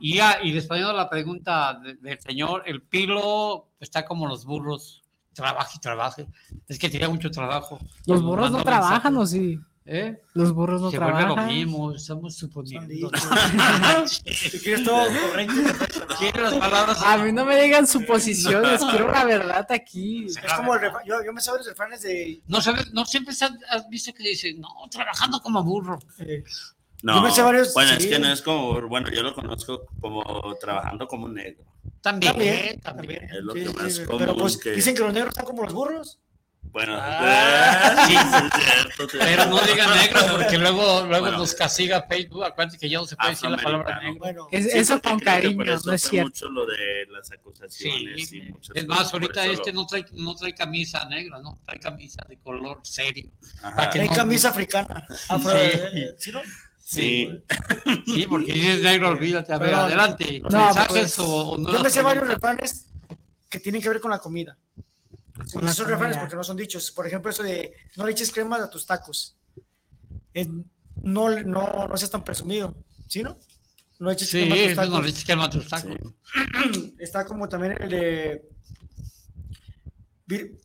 Y, 0.00 0.16
ya, 0.16 0.38
y 0.42 0.52
respondiendo 0.52 0.90
a 0.92 0.96
la 0.96 1.08
pregunta 1.08 1.80
de- 1.82 1.94
del 1.94 2.20
señor, 2.20 2.62
el 2.66 2.82
pilo 2.82 3.68
está 3.80 4.04
como 4.04 4.26
los 4.26 4.44
burros, 4.44 5.02
trabaja 5.32 5.70
y 5.74 5.78
trabaja. 5.78 6.24
Es 6.68 6.78
que 6.78 6.90
tiene 6.90 7.08
mucho 7.08 7.30
trabajo. 7.30 7.78
Los 8.06 8.22
burros 8.22 8.50
no 8.50 8.62
trabajan, 8.62 9.16
¿o 9.16 9.24
sí? 9.26 9.58
¿Eh? 9.86 10.16
Los 10.32 10.52
burros 10.54 10.80
no 10.80 10.90
Se 10.90 10.98
vuelve 10.98 11.12
lo 11.12 11.18
trabajan. 11.34 11.46
mismo, 11.54 11.92
estamos 11.92 12.34
suponiendo. 12.36 13.10
Si 14.06 14.58
quieres 14.60 14.82
todo 14.84 15.06
correcto. 15.30 15.54
Quiero 16.18 16.42
las 16.42 16.54
palabras. 16.54 17.02
A 17.04 17.18
mí 17.18 17.32
no 17.32 17.44
me 17.44 17.60
digan 17.62 17.86
suposiciones, 17.86 18.80
quiero 18.90 19.10
la 19.10 19.24
verdad 19.24 19.66
aquí. 19.70 20.24
Es 20.26 20.38
como 20.56 20.74
el 20.74 20.80
refrán, 20.80 21.02
yo, 21.06 21.16
yo 21.24 21.32
me 21.34 21.40
sé 21.42 21.50
los 21.50 21.66
refranes 21.66 22.00
de. 22.02 22.40
No, 22.46 22.62
sabes, 22.62 22.92
no 22.94 23.04
siempre 23.04 23.34
has 23.68 23.88
visto 23.90 24.12
que 24.14 24.22
dicen, 24.22 24.58
no, 24.60 24.68
trabajando 24.90 25.40
como 25.40 25.62
burro. 25.62 25.98
eh, 26.20 26.42
No, 27.02 27.16
Yo 27.16 27.22
me 27.22 27.30
sé 27.30 27.42
varios- 27.42 27.74
bueno, 27.74 27.90
sí. 27.90 27.96
es 27.98 28.06
que 28.06 28.18
no 28.18 28.32
es 28.32 28.40
como, 28.40 28.80
bueno, 28.88 29.10
yo 29.10 29.22
lo 29.22 29.34
conozco 29.34 29.84
como 30.00 30.22
trabajando 30.58 31.06
como 31.06 31.26
un 31.26 31.34
negro. 31.34 31.62
También, 32.00 32.32
También, 32.32 32.80
también. 32.80 33.24
Es 33.24 33.42
lo 33.42 33.52
Sí, 33.52 33.64
que 33.64 33.70
más 33.74 33.94
sí, 33.94 34.04
común 34.04 34.18
Pero 34.20 34.34
pues 34.36 34.56
que- 34.56 34.70
dicen 34.72 34.94
que 34.94 35.02
los 35.02 35.12
negros 35.12 35.30
están 35.32 35.44
como 35.44 35.62
los 35.64 35.74
burros. 35.74 36.18
Bueno, 36.74 36.98
Ah. 37.00 38.04
sí, 38.08 38.16
sí. 38.16 39.16
Pero 39.18 39.46
no 39.46 39.60
digan 39.60 39.90
negro 39.96 40.20
porque 40.32 40.58
luego, 40.58 41.06
luego 41.06 41.20
Bueno. 41.26 41.38
nos 41.38 41.54
castiga 41.54 42.02
Facebook. 42.08 42.44
Acuérdense 42.44 42.78
que 42.78 42.88
ya 42.90 42.98
no 42.98 43.06
se 43.06 43.14
puede 43.14 43.30
decir 43.30 43.48
la 43.48 43.56
palabra 43.58 44.00
negro. 44.00 44.18
Bueno, 44.18 44.48
Es- 44.50 44.72
Sí, 44.72 44.78
eso 44.78 45.00
con 45.00 45.20
cariño, 45.20 45.62
eso 45.72 45.86
no 45.86 45.92
es 45.92 46.02
cierto. 46.02 46.28
mucho 46.30 46.48
lo 46.50 46.66
de 46.66 47.06
las 47.12 47.30
acusaciones 47.30 48.28
Sí, 48.28 48.38
y 48.38 48.50
muchas 48.52 48.74
es 48.76 48.86
más, 48.88 49.12
ahorita 49.14 49.46
este 49.46 49.72
lo- 49.72 49.82
no 49.82 49.86
trae, 49.86 50.04
no 50.14 50.34
trae 50.34 50.52
camisa 50.52 51.04
negra, 51.08 51.38
¿no? 51.40 51.60
Trae 51.64 51.78
camisa 51.78 52.24
de 52.28 52.38
color 52.38 52.80
serio. 52.82 53.30
Para 53.62 53.88
que 53.90 54.04
no- 54.04 54.12
camisa 54.12 54.48
africana. 54.48 55.06
Afro, 55.28 55.52
Sí. 55.52 55.56
eh, 55.62 56.14
¿sí, 56.18 56.32
no? 56.32 56.40
Sí, 56.86 57.30
Sí, 58.04 58.26
porque 58.28 58.52
si 58.52 58.66
es 58.68 58.82
negro, 58.82 59.10
olvídate. 59.10 59.52
A 59.52 59.58
ver, 59.58 59.68
Pero- 59.70 59.80
adelante. 59.82 60.40
No, 60.50 60.64
¿Mensajes 60.66 60.86
pues, 60.88 61.18
o, 61.20 61.50
o 61.50 61.56
no 61.58 61.72
Yo 61.72 61.80
me 61.80 61.88
sé 61.88 62.02
varios 62.02 62.26
refranes 62.26 62.86
que 63.48 63.60
tienen 63.60 63.80
que 63.80 63.88
ver 63.88 64.00
con 64.00 64.10
la 64.10 64.18
comida. 64.18 64.58
La 65.60 65.72
son 65.72 65.88
refranes 65.88 66.16
comida. 66.16 66.20
porque 66.20 66.36
no 66.36 66.44
son 66.44 66.56
dichos. 66.56 66.90
Por 66.92 67.06
ejemplo, 67.06 67.30
eso 67.30 67.42
de 67.42 67.74
no 67.96 68.06
le 68.06 68.12
eches 68.12 68.32
crema 68.32 68.56
a 68.56 68.70
tus 68.70 68.86
tacos. 68.86 69.36
No, 71.02 71.28
no, 71.30 71.88
no 71.88 71.96
seas 71.96 72.10
tan 72.10 72.24
presumido. 72.24 72.74
¿Sí, 73.08 73.22
no? 73.22 73.38
No 73.98 74.10
eches 74.10 74.28
Sí, 74.30 74.48
crema 74.48 74.54
a 74.54 74.56
tus 74.56 74.76
no 74.76 74.82
tacos. 74.82 75.00
le 75.00 75.06
dices 75.06 75.24
que 75.24 75.32
a 75.32 75.50
tus 75.50 75.68
tacos. 75.68 75.96
Está 76.98 77.24
como 77.24 77.48
también 77.48 77.76
el 77.80 77.90
de 77.90 78.48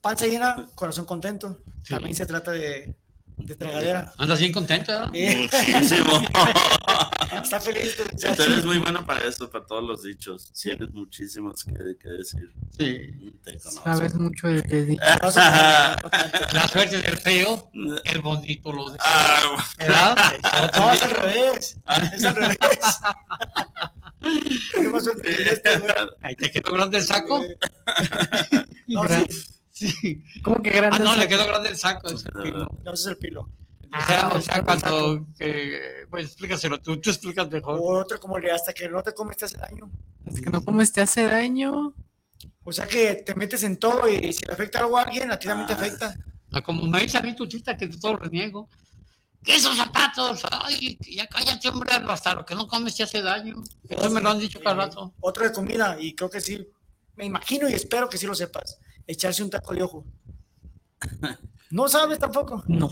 panza 0.01 0.25
llena, 0.27 0.67
corazón 0.75 1.05
contento. 1.05 1.61
Sí. 1.83 1.93
También 1.93 2.15
se 2.15 2.25
trata 2.25 2.51
de, 2.51 2.95
de 3.39 3.55
tragadera. 3.55 4.13
Andas 4.17 4.39
bien 4.39 4.51
contenta. 4.51 5.09
Eh, 5.13 5.49
muchísimo. 5.51 6.21
está 7.41 7.59
feliz. 7.59 7.95
Tú 7.95 8.43
eres 8.43 8.65
muy 8.65 8.77
bueno 8.79 9.05
para 9.05 9.27
eso, 9.27 9.49
para 9.49 9.65
todos 9.65 9.83
los 9.83 10.03
dichos. 10.03 10.51
Tienes 10.53 10.91
muchísimos 10.91 11.63
que, 11.63 11.97
que 11.97 12.09
decir. 12.09 12.51
Sí. 12.77 13.31
Te 13.43 13.57
conozco. 13.57 13.83
Sabes 13.83 14.13
mucho 14.15 14.47
de 14.47 14.61
de 14.61 14.85
dicho. 14.85 15.01
La 15.33 16.67
suerte 16.71 17.01
del 17.01 17.17
feo, 17.17 17.71
el 18.03 18.21
bonito 18.21 18.71
lo 18.71 18.91
de. 18.91 18.97
Ah, 19.01 19.65
¿Verdad? 19.77 20.17
No, 20.77 20.93
es 20.93 21.03
al 21.03 21.11
revés. 21.11 21.77
Es 22.13 22.25
al 22.25 22.35
revés. 22.35 22.57
¿Qué 24.75 24.89
pasó? 24.89 25.11
Este. 25.23 25.69
Ahí 26.21 26.35
te 26.35 26.51
quedó 26.51 26.73
grande 26.73 26.97
el 26.97 27.03
saco. 27.03 27.41
No, 28.87 29.07
sí, 29.07 29.25
Sí. 29.79 30.23
¿Cómo 30.43 30.61
que 30.61 30.71
grande? 30.71 30.97
Ah, 30.99 31.03
no, 31.03 31.11
es 31.13 31.17
le 31.17 31.23
el- 31.23 31.29
quedó 31.29 31.47
grande 31.47 31.69
el 31.69 31.77
saco. 31.77 32.07
ese 32.09 32.29
pilo. 32.31 32.69
no, 32.83 32.93
ese 32.93 33.01
es 33.03 33.07
el 33.07 33.17
pilo. 33.17 33.41
O 33.91 34.05
sea, 34.05 34.27
o 34.27 34.41
sea, 34.41 34.55
Ah, 34.57 34.63
cuando. 34.63 35.25
eh, 35.39 36.05
pues 36.09 36.25
explícaselo 36.25 36.79
tú, 36.81 36.97
tú 36.99 37.09
explicas 37.09 37.49
mejor. 37.49 37.79
O 37.79 37.83
otro 37.99 38.19
como 38.19 38.37
le 38.37 38.51
hasta 38.51 38.73
que 38.73 38.87
no 38.89 39.01
te 39.01 39.13
comes 39.13 39.37
te 39.37 39.45
hace 39.45 39.57
daño. 39.57 39.89
Es 40.25 40.41
que 40.41 40.49
no 40.49 40.63
comes 40.63 40.91
te 40.91 41.01
hace 41.01 41.23
daño. 41.23 41.93
O 42.63 42.71
sea 42.71 42.85
que 42.87 43.15
te 43.15 43.33
metes 43.35 43.63
en 43.63 43.77
todo 43.77 44.07
y 44.07 44.31
si 44.33 44.45
le 44.45 44.53
afecta 44.53 44.79
algo 44.79 44.97
a 44.97 45.03
alguien, 45.03 45.31
a 45.31 45.39
ti 45.39 45.47
también 45.47 45.67
te 45.67 45.73
Ah. 45.73 45.77
afecta. 45.77 46.15
Ah, 46.51 46.61
Como 46.61 46.83
me 46.87 47.01
dice 47.01 47.17
a 47.17 47.21
mí 47.21 47.35
tu 47.35 47.47
chita 47.47 47.75
que 47.77 47.87
todo 47.87 48.17
reniego. 48.17 48.69
¿Qué 49.43 49.55
esos 49.55 49.77
zapatos? 49.77 50.41
Ay, 50.51 50.97
ya 51.15 51.25
cállate, 51.27 51.69
hombre, 51.69 51.93
hasta 51.93 52.35
lo 52.35 52.45
que 52.45 52.53
no 52.55 52.67
comes 52.67 52.95
te 52.95 53.03
hace 53.03 53.21
daño. 53.21 53.55
Eso 53.87 54.09
me 54.11 54.19
lo 54.21 54.29
han 54.31 54.39
dicho 54.39 54.59
cada 54.61 54.75
rato. 54.75 55.13
Otro 55.21 55.45
de 55.45 55.53
comida, 55.53 55.95
y 55.99 56.13
creo 56.13 56.29
que 56.29 56.41
sí, 56.41 56.67
me 57.15 57.25
imagino 57.25 57.69
y 57.69 57.73
espero 57.73 58.09
que 58.09 58.17
sí 58.17 58.27
lo 58.27 58.35
sepas. 58.35 58.77
Echarse 59.11 59.41
un 59.43 59.49
taco 59.49 59.73
de 59.73 59.81
ojo. 59.83 60.05
No 61.71 61.87
sabes 61.87 62.19
tampoco. 62.19 62.63
No. 62.67 62.89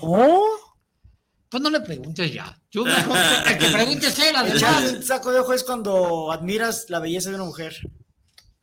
Pues 1.49 1.63
no 1.63 1.69
le 1.69 1.79
preguntes 1.81 2.33
ya. 2.33 2.59
Yo 2.71 2.83
mejor 2.83 3.17
que 3.57 3.67
preguntes 3.69 4.17
él, 4.19 4.35
Echarse 4.35 4.65
además. 4.65 4.93
un 4.93 5.07
taco 5.07 5.31
de 5.31 5.39
ojo 5.39 5.53
es 5.53 5.63
cuando 5.63 6.31
admiras 6.31 6.89
la 6.89 6.99
belleza 6.99 7.29
de 7.29 7.35
una 7.35 7.45
mujer. 7.45 7.75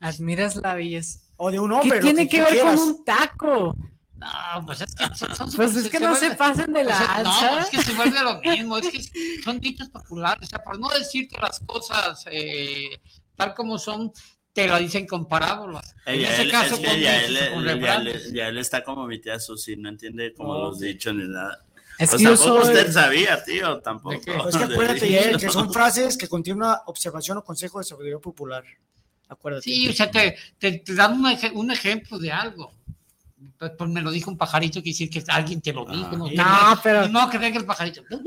Admiras 0.01 0.57
la 0.57 0.75
belleza. 0.75 1.21
O 1.37 1.51
de 1.51 1.59
un 1.61 1.71
¿Qué 1.71 1.77
hombre. 1.77 1.99
lo 1.99 2.05
tiene 2.05 2.29
que 2.29 2.41
ver 2.41 2.49
quieras. 2.51 2.79
con 2.81 2.89
un 2.89 3.05
taco? 3.05 3.77
No, 4.17 4.67
pues 4.67 4.81
es 4.83 4.95
que 4.95 5.15
son, 5.17 5.35
son- 5.37 5.53
Pues 5.53 5.77
es 5.77 5.89
que 5.89 6.01
no 6.01 6.15
se 6.15 6.31
pasen 6.33 6.73
de 6.73 6.83
o 6.83 6.87
sea, 6.87 7.23
lanza. 7.23 7.51
no, 7.53 7.59
es 7.61 7.67
que 7.71 7.83
se 7.83 7.93
vuelve 7.95 8.21
lo 8.23 8.41
mismo, 8.41 8.79
es 8.79 8.89
que 8.91 9.43
son 9.43 9.61
dichos 9.61 9.89
populares, 9.91 10.47
o 10.49 10.51
sea, 10.51 10.63
por 10.63 10.79
no 10.79 10.89
decir 10.89 11.29
que 11.29 11.39
las 11.41 11.61
cosas 11.61 12.25
eh, 12.31 13.01
tal 13.37 13.55
como 13.55 13.79
son, 13.79 14.13
te 14.55 14.67
lo 14.69 14.79
dicen 14.79 15.07
con 15.07 15.27
parábolas. 15.29 15.95
En 16.07 16.15
Ella, 16.21 16.33
ese 16.33 16.43
él, 16.43 16.51
caso, 16.51 16.75
es 16.77 16.81
que 16.81 17.01
ya, 17.01 17.25
él, 17.25 17.35
ya, 17.81 18.03
ya 18.33 18.49
él 18.49 18.59
está 18.59 18.83
como 18.83 19.07
mi 19.07 19.19
tía 19.21 19.39
Susi, 19.39 19.77
no 19.77 19.89
entiende 19.91 20.33
como 20.33 20.57
los 20.59 20.79
dichos 20.81 21.15
ni 21.15 21.29
nada. 21.29 21.63
Es 21.99 22.11
Pues 22.11 22.23
que 22.23 22.29
tampoco 22.29 22.65
soy. 22.65 22.75
usted 22.75 22.93
sabía, 22.93 23.45
tío, 23.45 23.81
tampoco. 23.81 24.19
Pues 24.43 24.57
que 24.57 24.67
De 24.67 24.75
acuérdate. 24.75 25.11
Yael, 25.11 25.37
que 25.39 25.49
son 25.51 25.73
frases 25.73 26.17
que 26.17 26.27
contienen 26.29 26.63
una 26.63 26.81
observación 26.87 27.39
o 27.39 27.45
consejo 27.45 27.79
de 27.79 27.85
sabiduría 27.85 28.19
popular. 28.19 28.65
Acuérdate. 29.29 29.65
Sí, 29.65 29.89
o 29.89 29.93
sea, 29.93 30.11
te, 30.11 30.37
te, 30.59 30.79
te 30.79 30.95
dan 30.95 31.15
un, 31.21 31.27
ej- 31.27 31.53
un 31.55 31.71
ejemplo 31.71 32.19
de 32.19 32.31
algo. 32.33 32.73
Pues, 33.59 33.73
pues 33.79 33.91
me 33.91 34.01
lo 34.03 34.11
dijo 34.11 34.31
un 34.31 34.37
pajarito, 34.37 34.83
quiere 34.83 34.91
decir 34.93 35.11
que 35.11 35.23
alguien 35.31 35.61
te 35.61 35.73
lo 35.73 35.85
dijo. 35.87 36.09
Ah. 36.13 36.17
no, 36.17 36.29
No, 36.75 36.81
pero- 36.83 37.09
No, 37.09 37.31
que 37.31 37.39
venga 37.39 37.59
el 37.59 37.65
pajarito. 37.67 38.03
No, 38.11 38.19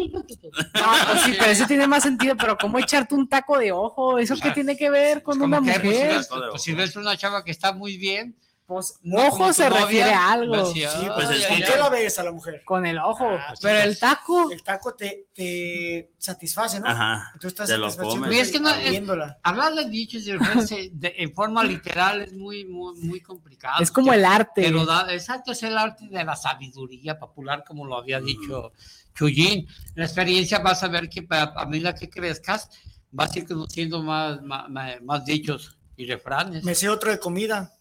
pues 1.11 1.21
sí, 1.23 1.33
pero 1.37 1.51
eso 1.51 1.65
tiene 1.67 1.87
más 1.87 2.03
sentido. 2.03 2.35
Pero 2.37 2.57
¿cómo 2.57 2.79
echarte 2.79 3.15
un 3.15 3.27
taco 3.27 3.57
de 3.57 3.71
ojo? 3.71 4.17
¿Eso 4.19 4.35
qué 4.35 4.49
Ah, 4.49 4.53
tiene 4.53 4.75
que 4.77 4.89
ver 4.89 5.23
con 5.23 5.39
Como 5.39 5.57
una 5.57 5.73
que, 5.73 5.79
pues, 5.79 5.93
mujer? 5.95 6.07
ves, 6.17 6.27
pues, 6.51 6.61
si 6.61 6.73
ves 6.73 6.95
una 6.95 7.15
chava 7.17 7.43
que 7.43 7.51
está 7.51 7.73
muy 7.73 7.97
bien, 7.97 8.35
Pues 8.67 8.95
se 9.01 9.07
novia, 9.07 9.69
refiere 9.69 10.11
a 10.13 10.31
algo. 10.33 10.73
Sí, 10.73 10.83
pues, 11.15 11.29
es 11.29 11.45
¿Con 11.47 11.55
ay, 11.55 11.63
qué 11.63 11.77
la 11.79 11.89
ves 11.89 12.19
a 12.19 12.23
la 12.23 12.33
mujer? 12.33 12.63
Con 12.65 12.85
el 12.85 12.97
ojo. 12.99 13.25
Ah, 13.25 13.53
pero 13.61 13.79
el 13.79 13.97
taco. 13.97 14.51
El 14.51 14.61
taco 14.61 14.93
te, 14.93 15.27
te 15.33 16.11
satisface, 16.17 16.81
¿no? 16.81 16.87
Ajá. 16.87 17.31
Tú 17.39 17.47
estás 17.47 17.69
Te 17.69 17.77
lo 17.77 17.95
comes. 17.95 18.37
Es 18.37 18.51
que 18.51 18.59
no- 18.59 18.75
viéndola. 18.77 19.39
Hablar 19.41 19.73
de 19.73 19.85
dichos 19.89 20.23
y 20.27 20.89
de- 20.89 21.13
en 21.17 21.33
forma 21.33 21.63
literal 21.63 22.21
es 22.23 22.33
muy, 22.33 22.65
muy, 22.65 22.99
muy 22.99 23.21
complicado. 23.21 23.81
Es 23.81 23.89
como 23.89 24.11
el 24.11 24.25
arte. 24.25 24.63
Pero 24.63 24.85
da, 24.85 25.13
exacto, 25.13 25.53
es 25.53 25.63
el 25.63 25.77
arte 25.77 26.09
de 26.09 26.25
la 26.25 26.35
sabiduría 26.35 27.17
popular, 27.17 27.63
como 27.65 27.85
lo 27.85 27.97
había 27.97 28.19
dicho 28.19 28.73
Chuyín. 29.15 29.59
En 29.59 29.67
la 29.95 30.03
experiencia 30.05 30.59
vas 30.59 30.83
a 30.83 30.89
ver 30.89 31.07
que 31.07 31.25
a 31.29 31.65
medida 31.67 31.95
que 31.95 32.09
crezcas, 32.09 32.69
vas 33.11 33.33
a 33.33 33.39
ir 33.39 33.47
conociendo 33.47 34.03
más, 34.03 34.41
más, 34.41 34.67
más- 34.69 35.01
más 35.03 35.23
dichos 35.23 35.77
y 35.95 36.05
refranes. 36.05 36.65
Me 36.65 36.75
sé 36.75 36.89
otro 36.89 37.11
de 37.11 37.17
comida. 37.19 37.73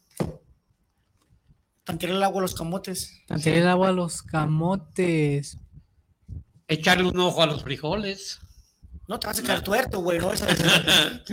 Tantear 1.86 2.12
el 2.12 2.22
agua 2.22 2.40
a 2.40 2.42
los 2.42 2.54
camotes. 2.54 3.22
Tantear 3.28 3.56
el 3.58 3.68
agua 3.68 3.88
a 3.88 3.92
los 3.92 4.20
camotes. 4.22 5.56
Echarle 6.66 7.04
un 7.08 7.18
ojo 7.20 7.42
a 7.42 7.46
los 7.46 7.62
frijoles. 7.62 8.40
No 9.06 9.20
te 9.20 9.28
vas 9.28 9.38
a 9.38 9.42
quedar 9.42 9.62
tuerto, 9.62 10.00
güey. 10.00 10.18
No, 10.18 10.28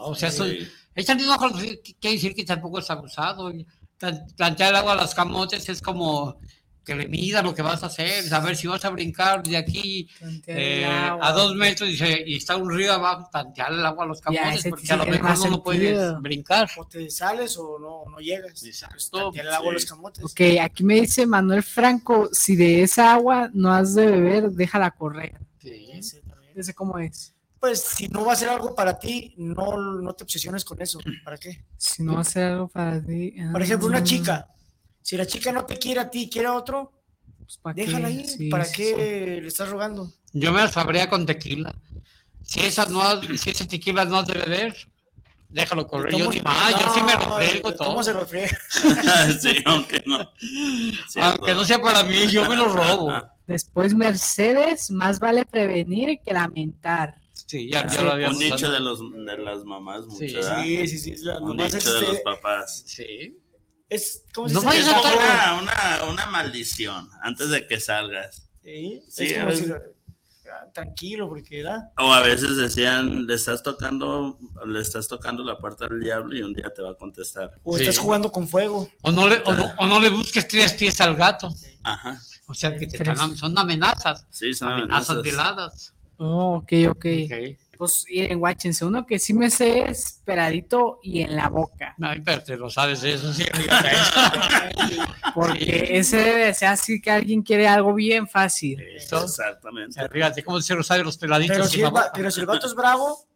o 0.00 0.14
sea, 0.14 0.28
eso, 0.28 0.46
Sí. 0.46 0.68
echarle 0.94 1.24
un 1.24 1.30
ojo 1.30 1.44
a 1.44 1.48
los 1.48 1.58
frijoles 1.58 1.80
quiere 2.00 2.14
decir 2.16 2.34
que 2.36 2.44
tampoco 2.44 2.78
es 2.78 2.88
abusado. 2.88 3.52
Tan- 3.98 4.26
Plantear 4.36 4.70
el 4.70 4.76
agua 4.76 4.92
a 4.92 5.02
los 5.02 5.12
camotes 5.14 5.68
es 5.68 5.82
como 5.82 6.38
que 6.84 6.94
le 6.94 7.08
mida 7.08 7.42
lo 7.42 7.54
que 7.54 7.62
vas 7.62 7.82
a 7.82 7.86
hacer, 7.86 8.24
saber 8.24 8.56
si 8.56 8.66
vas 8.66 8.84
a 8.84 8.90
brincar 8.90 9.42
de 9.42 9.56
aquí 9.56 10.08
eh, 10.46 10.84
a 10.84 11.32
dos 11.32 11.54
metros 11.54 11.88
y, 11.90 11.96
se- 11.96 12.24
y 12.26 12.36
está 12.36 12.56
un 12.56 12.70
río 12.70 12.92
abajo, 12.92 13.28
tantear 13.30 13.72
el 13.72 13.84
agua 13.86 14.04
a 14.04 14.08
los 14.08 14.20
camotes, 14.20 14.64
porque 14.68 14.86
sí 14.86 14.92
a 14.92 14.96
lo 14.96 15.06
mejor 15.06 15.38
no 15.38 15.48
lo 15.48 15.62
puedes 15.62 16.20
brincar. 16.20 16.68
o 16.76 16.86
te 16.86 17.08
sales 17.10 17.56
o 17.58 17.78
no, 17.78 18.10
no 18.10 18.18
llegas. 18.18 18.62
Exacto, 18.64 18.96
Pues, 18.96 19.10
tantear 19.10 19.46
el 19.46 19.52
agua 19.52 19.70
a 19.70 19.72
los 19.74 19.82
sí. 19.82 19.88
camotes. 19.88 20.24
Ok, 20.24 20.40
aquí 20.60 20.84
me 20.84 20.94
dice 21.00 21.26
Manuel 21.26 21.62
Franco, 21.62 22.28
si 22.32 22.56
de 22.56 22.82
esa 22.82 23.12
agua 23.12 23.50
no 23.52 23.72
has 23.72 23.94
de 23.94 24.06
beber, 24.06 24.50
déjala 24.50 24.90
correr. 24.90 25.38
Sí. 25.60 25.90
Ese 25.92 26.20
también. 26.22 26.52
Ese 26.56 26.74
cómo 26.74 26.98
es. 26.98 27.34
Pues 27.60 27.80
si 27.80 28.08
no 28.08 28.24
va 28.24 28.32
a 28.32 28.36
ser 28.36 28.48
algo 28.48 28.74
para 28.74 28.98
ti, 28.98 29.34
no, 29.36 29.76
no 29.76 30.12
te 30.14 30.24
obsesiones 30.24 30.64
con 30.64 30.82
eso. 30.82 30.98
¿Para 31.24 31.36
qué? 31.38 31.64
Si 31.78 32.02
no 32.02 32.14
va 32.16 32.22
a 32.22 32.24
ser 32.24 32.44
algo 32.46 32.66
para 32.66 33.00
ti. 33.00 33.36
Por 33.52 33.62
ejemplo, 33.62 33.86
una 33.86 33.98
ah, 33.98 34.02
chica. 34.02 34.48
Si 35.02 35.16
la 35.16 35.26
chica 35.26 35.52
no 35.52 35.64
te 35.64 35.76
quiere 35.78 36.00
a 36.00 36.10
ti, 36.10 36.28
quiere 36.30 36.48
a 36.48 36.54
otro, 36.54 36.92
pues, 37.38 37.56
¿pa' 37.58 37.74
qué? 37.74 37.86
déjala 37.86 38.08
ahí. 38.08 38.24
Sí, 38.26 38.48
¿Para 38.48 38.64
sí, 38.64 38.72
qué 38.76 39.38
le 39.42 39.48
estás 39.48 39.68
rogando? 39.68 40.10
Yo 40.32 40.52
me 40.52 40.60
las 40.60 40.72
sabría 40.72 41.08
con 41.10 41.26
tequila. 41.26 41.74
Si, 42.42 42.60
esa 42.60 42.86
no, 42.86 43.20
si 43.36 43.50
ese 43.50 43.66
tequila 43.66 44.04
no 44.04 44.18
has 44.18 44.26
de 44.26 44.34
beber, 44.34 44.76
déjalo 45.48 45.86
correr. 45.86 46.12
Yo 46.12 46.26
¿Cómo- 46.26 46.32
ni 46.32 46.40
más, 46.40 46.70
yo 46.72 46.94
sí 46.94 47.00
me 47.02 47.12
todo. 47.72 47.76
¿Cómo 47.90 48.02
se 48.02 48.14
friega? 48.14 48.58
sí, 49.40 49.56
aunque 49.64 50.02
no. 50.06 50.18
Aunque 51.22 51.54
no 51.54 51.64
sea 51.64 51.80
para 51.80 52.02
mí, 52.04 52.26
yo 52.28 52.48
me 52.48 52.56
lo 52.56 52.68
robo. 52.68 53.12
Después, 53.46 53.94
Mercedes, 53.94 54.90
más 54.90 55.18
vale 55.18 55.44
prevenir 55.44 56.20
que 56.24 56.32
lamentar. 56.32 57.20
Sí, 57.46 57.68
ya, 57.70 57.82
ya 57.84 57.90
Sí, 57.90 58.04
lo 58.04 58.12
había 58.12 58.30
Un 58.30 58.38
dicho 58.38 58.70
de, 58.70 58.80
los, 58.80 59.00
de 59.00 59.38
las 59.38 59.64
mamás, 59.64 60.06
mucho, 60.06 60.18
Sí. 60.18 60.86
Sí, 60.86 60.88
sí, 60.88 60.98
sí. 61.16 61.24
la- 61.24 61.38
Un 61.38 61.56
dicho 61.56 61.72
de 61.72 61.78
este- 61.78 62.12
los 62.12 62.20
papás. 62.20 62.84
Sí. 62.86 63.36
Es, 63.94 64.24
¿cómo 64.34 64.48
se 64.48 64.54
No 64.54 64.72
Es 64.72 64.86
a 64.88 64.90
como 64.90 65.02
tocar. 65.02 65.62
una, 65.62 65.62
una, 65.62 66.12
una 66.12 66.26
maldición 66.26 67.08
antes 67.22 67.50
de 67.50 67.66
que 67.66 67.80
salgas. 67.80 68.48
Sí, 68.62 69.02
Sí, 69.08 69.24
es 69.26 69.34
como 69.34 69.46
veces- 69.46 69.66
si- 69.66 70.48
ah, 70.48 70.66
tranquilo, 70.72 71.28
porque 71.28 71.62
da. 71.62 71.90
O 71.98 72.12
a 72.12 72.20
veces 72.22 72.56
decían, 72.56 73.26
le 73.26 73.34
estás 73.34 73.62
tocando, 73.62 74.38
le 74.66 74.80
estás 74.80 75.08
tocando 75.08 75.42
la 75.44 75.58
puerta 75.58 75.86
al 75.86 76.00
diablo 76.00 76.36
y 76.36 76.42
un 76.42 76.52
día 76.54 76.72
te 76.74 76.82
va 76.82 76.90
a 76.90 76.94
contestar. 76.94 77.50
O 77.64 77.76
Sí. 77.76 77.82
estás 77.84 77.98
jugando 77.98 78.30
con 78.30 78.46
fuego. 78.48 78.88
O 79.02 79.10
no, 79.10 79.28
le, 79.28 79.42
o, 79.44 79.52
no, 79.52 79.72
o 79.78 79.86
no 79.86 80.00
le 80.00 80.08
busques 80.10 80.46
tres 80.46 80.72
pies 80.74 81.00
al 81.00 81.16
gato. 81.16 81.48
Ajá. 81.82 82.20
O 82.46 82.54
sea, 82.54 82.76
que 82.76 82.86
te 82.86 83.02
son 83.36 83.56
amenazas. 83.58 84.26
Sí, 84.30 84.52
son 84.52 84.68
Amenazas 84.72 85.10
amenazas. 85.10 85.22
veladas. 85.22 85.94
Oh, 86.18 86.56
ok, 86.56 86.72
ok. 86.90 87.06
Ok. 87.24 87.71
Pues 87.82 88.04
miren, 88.08 88.38
guáchense, 88.38 88.84
uno 88.84 89.04
que 89.04 89.18
sí 89.18 89.34
me 89.34 89.50
sé 89.50 89.90
es 89.90 90.22
peradito 90.24 91.00
y 91.02 91.22
en 91.22 91.34
la 91.34 91.48
boca. 91.48 91.96
Ay, 92.00 92.20
pero 92.24 92.40
te 92.40 92.56
lo 92.56 92.70
sabes 92.70 93.02
eso, 93.02 93.32
sí. 93.32 93.42
Porque 95.34 95.88
ese 95.98 96.18
debe 96.18 96.54
ser 96.54 96.68
así 96.68 97.00
que 97.00 97.10
alguien 97.10 97.42
quiere 97.42 97.66
algo 97.66 97.92
bien 97.92 98.28
fácil. 98.28 98.80
Eso. 98.80 99.24
Exactamente. 99.24 100.00
Fíjate 100.08 100.44
cómo 100.44 100.60
se 100.60 100.76
lo 100.76 100.84
saben 100.84 101.04
los 101.04 101.18
peladitos. 101.18 101.56
Pero 101.56 101.68
si, 101.68 101.80
el, 101.80 101.86
va- 101.86 101.90
boca. 101.90 102.12
pero 102.14 102.30
si 102.30 102.38
el 102.38 102.46
vato 102.46 102.68
es 102.68 102.74
bravo, 102.76 103.26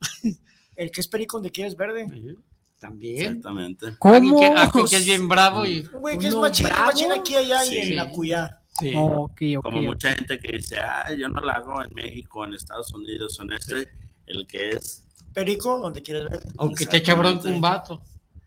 el 0.76 0.92
que 0.92 1.00
es 1.00 1.08
perico 1.08 1.38
donde 1.38 1.50
quieres 1.50 1.74
verde. 1.74 2.06
Sí, 2.08 2.36
También. 2.78 3.22
Exactamente. 3.38 3.96
¿Cómo? 3.98 4.38
que, 4.38 4.46
alguien 4.46 4.86
que 4.86 4.96
es 4.96 5.06
bien 5.06 5.26
bravo 5.26 5.66
y. 5.66 5.80
Un 5.92 6.00
güey 6.02 6.18
que 6.18 6.28
es 6.28 6.34
¿Uno 6.34 6.42
machín, 6.42 6.68
aquí, 7.10 7.34
allá 7.34 7.64
Sí. 7.64 7.74
y 7.74 7.78
en 7.80 7.96
la 7.96 8.08
cuya. 8.10 8.60
Sí. 8.78 8.92
Oh. 8.96 9.28
Como 9.60 9.82
mucha 9.82 10.14
gente 10.14 10.38
que 10.38 10.58
dice, 10.58 10.78
ah, 10.78 11.12
yo 11.18 11.28
no 11.30 11.40
la 11.40 11.54
hago 11.54 11.82
en 11.82 11.92
México, 11.94 12.44
en 12.44 12.54
Estados 12.54 12.94
Unidos, 12.94 13.40
en 13.40 13.52
este, 13.52 13.88
el 14.26 14.46
que 14.46 14.70
es. 14.70 15.02
Perico 15.32 15.78
donde 15.78 16.02
quieres 16.02 16.24
verde. 16.30 16.50
Aunque 16.58 16.86
te 16.86 16.98
echa 16.98 17.14
bronco 17.14 17.48
un 17.48 17.60
vato. 17.60 18.02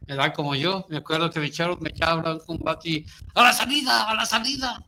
¿Verdad? 0.07 0.33
Como 0.33 0.55
yo. 0.55 0.85
Me 0.89 0.97
acuerdo 0.97 1.29
que 1.29 1.39
me 1.39 1.47
echaron, 1.47 1.77
me 1.81 1.89
echaba 1.89 2.21
bronco 2.21 2.53
un 2.53 2.59
vato 2.59 2.87
y. 2.87 3.05
¡A 3.35 3.43
la 3.43 3.53
salida! 3.53 4.09
¡A 4.09 4.15
la 4.15 4.25
salida! 4.25 4.83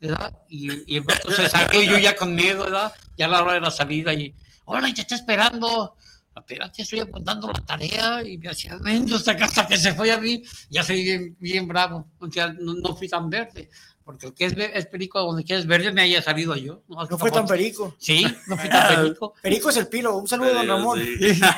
¿Verdad? 0.00 0.32
Y, 0.48 0.92
y 0.92 0.96
el 0.98 1.04
vato 1.04 1.30
se 1.30 1.48
salió 1.48 1.82
yo 1.82 1.98
ya 1.98 2.14
con 2.14 2.34
miedo, 2.34 2.64
¿verdad? 2.64 2.92
Ya 3.16 3.26
a 3.26 3.28
la 3.28 3.42
hora 3.42 3.54
de 3.54 3.60
la 3.60 3.70
salida 3.70 4.12
y. 4.12 4.34
¡Hola! 4.66 4.88
Y 4.88 4.94
te 4.94 5.00
está 5.02 5.14
esperando. 5.14 5.96
Espérate, 6.36 6.82
estoy 6.82 7.00
apuntando 7.00 7.48
la 7.48 7.60
tarea 7.64 8.22
y 8.22 8.38
me 8.38 8.50
hacía 8.50 8.76
menos 8.78 9.12
hasta 9.14 9.36
que, 9.36 9.44
hasta 9.44 9.66
que 9.66 9.76
se 9.76 9.94
fue 9.94 10.12
a 10.12 10.18
mí. 10.18 10.42
Ya 10.70 10.82
soy 10.82 11.02
bien, 11.02 11.36
bien 11.40 11.66
bravo. 11.66 12.10
O 12.18 12.30
sea, 12.30 12.52
no, 12.52 12.74
no 12.74 12.94
fui 12.94 13.08
tan 13.08 13.28
verde. 13.28 13.70
Porque 14.08 14.24
el 14.28 14.32
que 14.32 14.46
es, 14.46 14.54
es 14.56 14.86
perico 14.86 15.20
donde 15.20 15.44
quieres 15.44 15.66
verde 15.66 15.92
me 15.92 16.00
haya 16.00 16.22
salido 16.22 16.56
yo. 16.56 16.82
No, 16.88 17.04
No 17.04 17.18
fue 17.18 17.30
tan 17.30 17.46
perico. 17.46 17.94
Sí, 17.98 18.26
no 18.46 18.56
fui 18.56 18.70
tan 18.70 18.96
perico. 19.02 19.34
Perico 19.42 19.68
es 19.68 19.76
el 19.76 19.86
pilo. 19.86 20.16
Un 20.16 20.26
saludo, 20.26 20.54
don 20.54 20.66
Ramón. 20.66 20.98
Sí. 20.98 21.38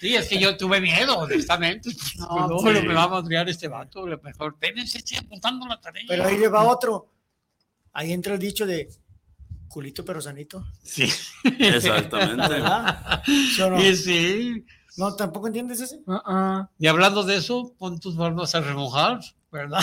Sí, 0.00 0.14
es 0.16 0.28
que 0.28 0.38
yo 0.38 0.56
tuve 0.56 0.80
miedo, 0.80 1.16
honestamente. 1.16 1.90
No, 2.18 2.48
No, 2.48 2.56
pero 2.64 2.80
sí. 2.80 2.88
me 2.88 2.94
va 2.94 3.04
a 3.04 3.08
madrear 3.08 3.48
este 3.48 3.68
vato. 3.68 4.04
Lo 4.04 4.18
mejor, 4.18 4.54
espérense, 4.54 4.98
estoy 4.98 5.18
apuntando 5.18 5.64
la 5.68 5.80
tarea. 5.80 6.02
Pero 6.08 6.24
ahí 6.24 6.38
le 6.38 6.48
va 6.48 6.64
otro. 6.64 7.08
Ahí 7.92 8.12
entra 8.12 8.34
el 8.34 8.40
dicho 8.40 8.66
de 8.66 8.88
Culito 9.68 10.04
pero 10.04 10.20
sanito. 10.20 10.64
Sí. 10.82 11.08
Exactamente. 11.56 12.48
¿Verdad? 12.48 13.22
¿Sí 13.24 13.60
no? 13.60 13.80
Sí, 13.80 13.96
sí. 13.96 14.64
No, 14.96 15.14
¿tampoco 15.14 15.46
entiendes 15.46 15.80
ese? 15.82 16.00
Uh-uh. 16.04 16.66
Y 16.80 16.88
hablando 16.88 17.22
de 17.22 17.36
eso, 17.36 17.72
pon 17.78 18.00
tus 18.00 18.16
manos 18.16 18.56
a 18.56 18.60
remojar, 18.60 19.20
¿verdad? 19.50 19.80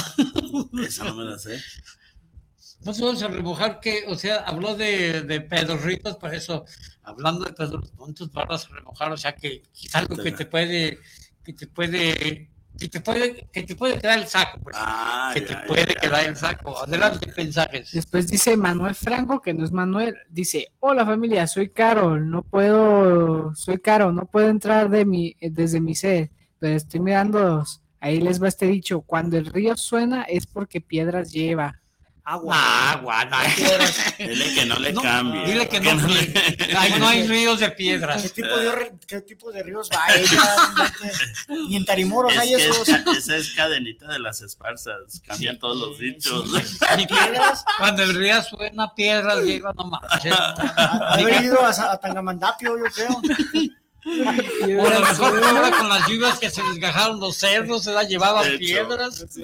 Esa 0.85 1.05
no 1.05 1.15
me 1.15 1.23
la 1.25 1.37
sé. 1.37 1.59
No 2.83 2.93
se 2.93 3.03
vamos 3.03 3.23
a 3.23 3.27
remojar 3.27 3.79
que, 3.79 4.03
o 4.07 4.15
sea, 4.15 4.37
habló 4.37 4.75
de, 4.75 5.21
de 5.23 5.41
pedorritos, 5.41 6.17
por 6.17 6.33
eso, 6.35 6.65
hablando 7.01 7.45
de 7.45 7.53
pedorritos, 7.53 8.31
manos 8.31 8.67
a 8.69 8.75
remojar, 8.75 9.11
o 9.11 9.17
sea, 9.17 9.33
que, 9.35 9.63
que 9.63 9.87
es 9.87 9.95
algo 9.95 10.15
que 10.17 10.31
te 10.31 10.45
puede, 10.45 10.99
que 11.43 11.53
te 11.53 11.65
puede, 11.65 12.51
que 12.77 12.87
te 12.89 13.01
puede, 13.01 13.47
que 13.51 13.63
te 13.63 13.75
puede 13.75 13.97
quedar 13.97 14.19
el 14.19 14.27
saco, 14.27 14.59
pues. 14.61 14.75
Ah, 14.77 15.31
que 15.33 15.41
ya, 15.41 15.47
te 15.47 15.53
ya, 15.53 15.63
puede 15.65 15.93
ya. 15.95 15.99
quedar 15.99 16.25
el 16.27 16.35
saco. 16.35 16.77
Adelante, 16.77 17.33
mensajes. 17.35 17.91
Después 17.91 18.27
dice 18.27 18.55
Manuel 18.55 18.93
Franco, 18.93 19.41
que 19.41 19.55
no 19.55 19.65
es 19.65 19.71
Manuel, 19.71 20.15
dice, 20.29 20.71
hola 20.79 21.05
familia, 21.07 21.47
soy 21.47 21.69
Carol, 21.69 22.29
no 22.29 22.43
puedo, 22.43 23.55
soy 23.55 23.79
Caro, 23.79 24.11
no 24.11 24.27
puedo 24.27 24.49
entrar 24.49 24.89
de 24.89 25.05
mi, 25.05 25.35
desde 25.39 25.81
mi 25.81 25.95
sed, 25.95 26.29
pero 26.59 26.75
estoy 26.75 26.99
mirándolos. 26.99 27.81
Ahí 28.05 28.21
les 28.21 28.39
va 28.41 28.47
este 28.47 28.67
dicho, 28.67 29.01
cuando 29.01 29.35
el 29.35 29.47
río 29.47 29.75
suena 29.75 30.21
es 30.23 30.45
porque 30.45 30.79
piedras 30.79 31.31
lleva. 31.31 31.81
Agua. 32.27 32.55
Ah, 32.55 32.91
agua, 32.93 33.25
no 33.25 33.35
hay 33.37 33.51
Dile 34.17 34.53
que 34.55 34.65
no 34.67 34.79
le 34.79 34.93
No, 34.93 35.01
cambie. 35.01 35.45
Dile 35.45 35.67
que 35.67 35.79
no, 35.79 35.93
le- 35.93 36.99
no 36.99 37.07
hay 37.07 37.27
ríos 37.27 37.59
de 37.59 37.67
¿Qué 37.69 37.71
piedras. 37.75 38.31
tipo 38.33 38.57
de, 38.57 38.71
re- 38.71 38.93
qué 39.07 39.21
tipo 39.21 39.51
de 39.51 39.63
ríos 39.63 39.89
va? 39.91 40.05
Ni 41.49 41.75
en 41.77 41.85
Tarimoros 41.85 42.33
Es 42.33 42.39
hay 42.39 42.53
esos. 42.55 42.87
esa, 42.89 43.03
esa 43.11 43.35
es 43.37 43.53
cadenita 43.53 44.07
de 44.11 44.19
las 44.19 44.41
esparsas. 44.41 45.21
Cambian 45.25 45.57
todos 45.57 45.77
los 45.77 45.97
dichos. 45.99 46.51
Ni 46.97 47.05
piedras, 47.07 47.63
cuando 47.79 48.03
el 48.03 48.13
río 48.15 48.41
suena, 48.43 48.93
piedras 48.93 49.43
lleva, 49.43 49.73
no 49.73 49.85
manches. 49.85 50.33
Haber 50.77 51.43
ido 51.43 51.59
a, 51.63 51.69
a 51.91 51.97
Tangamandapio, 51.99 52.77
yo 52.77 52.85
creo. 52.85 53.21
O 54.05 54.85
a 54.85 54.89
lo 54.89 54.99
mejor 54.99 55.43
ahora 55.43 55.71
con 55.77 55.89
las 55.89 56.07
lluvias 56.07 56.37
que 56.37 56.51
se 56.51 56.61
desgajaron 56.61 57.19
los 57.19 57.37
cerros, 57.37 57.83
se 57.83 57.91
la 57.91 58.03
llevaban 58.03 58.45
piedras. 58.59 59.25
Sí, 59.27 59.41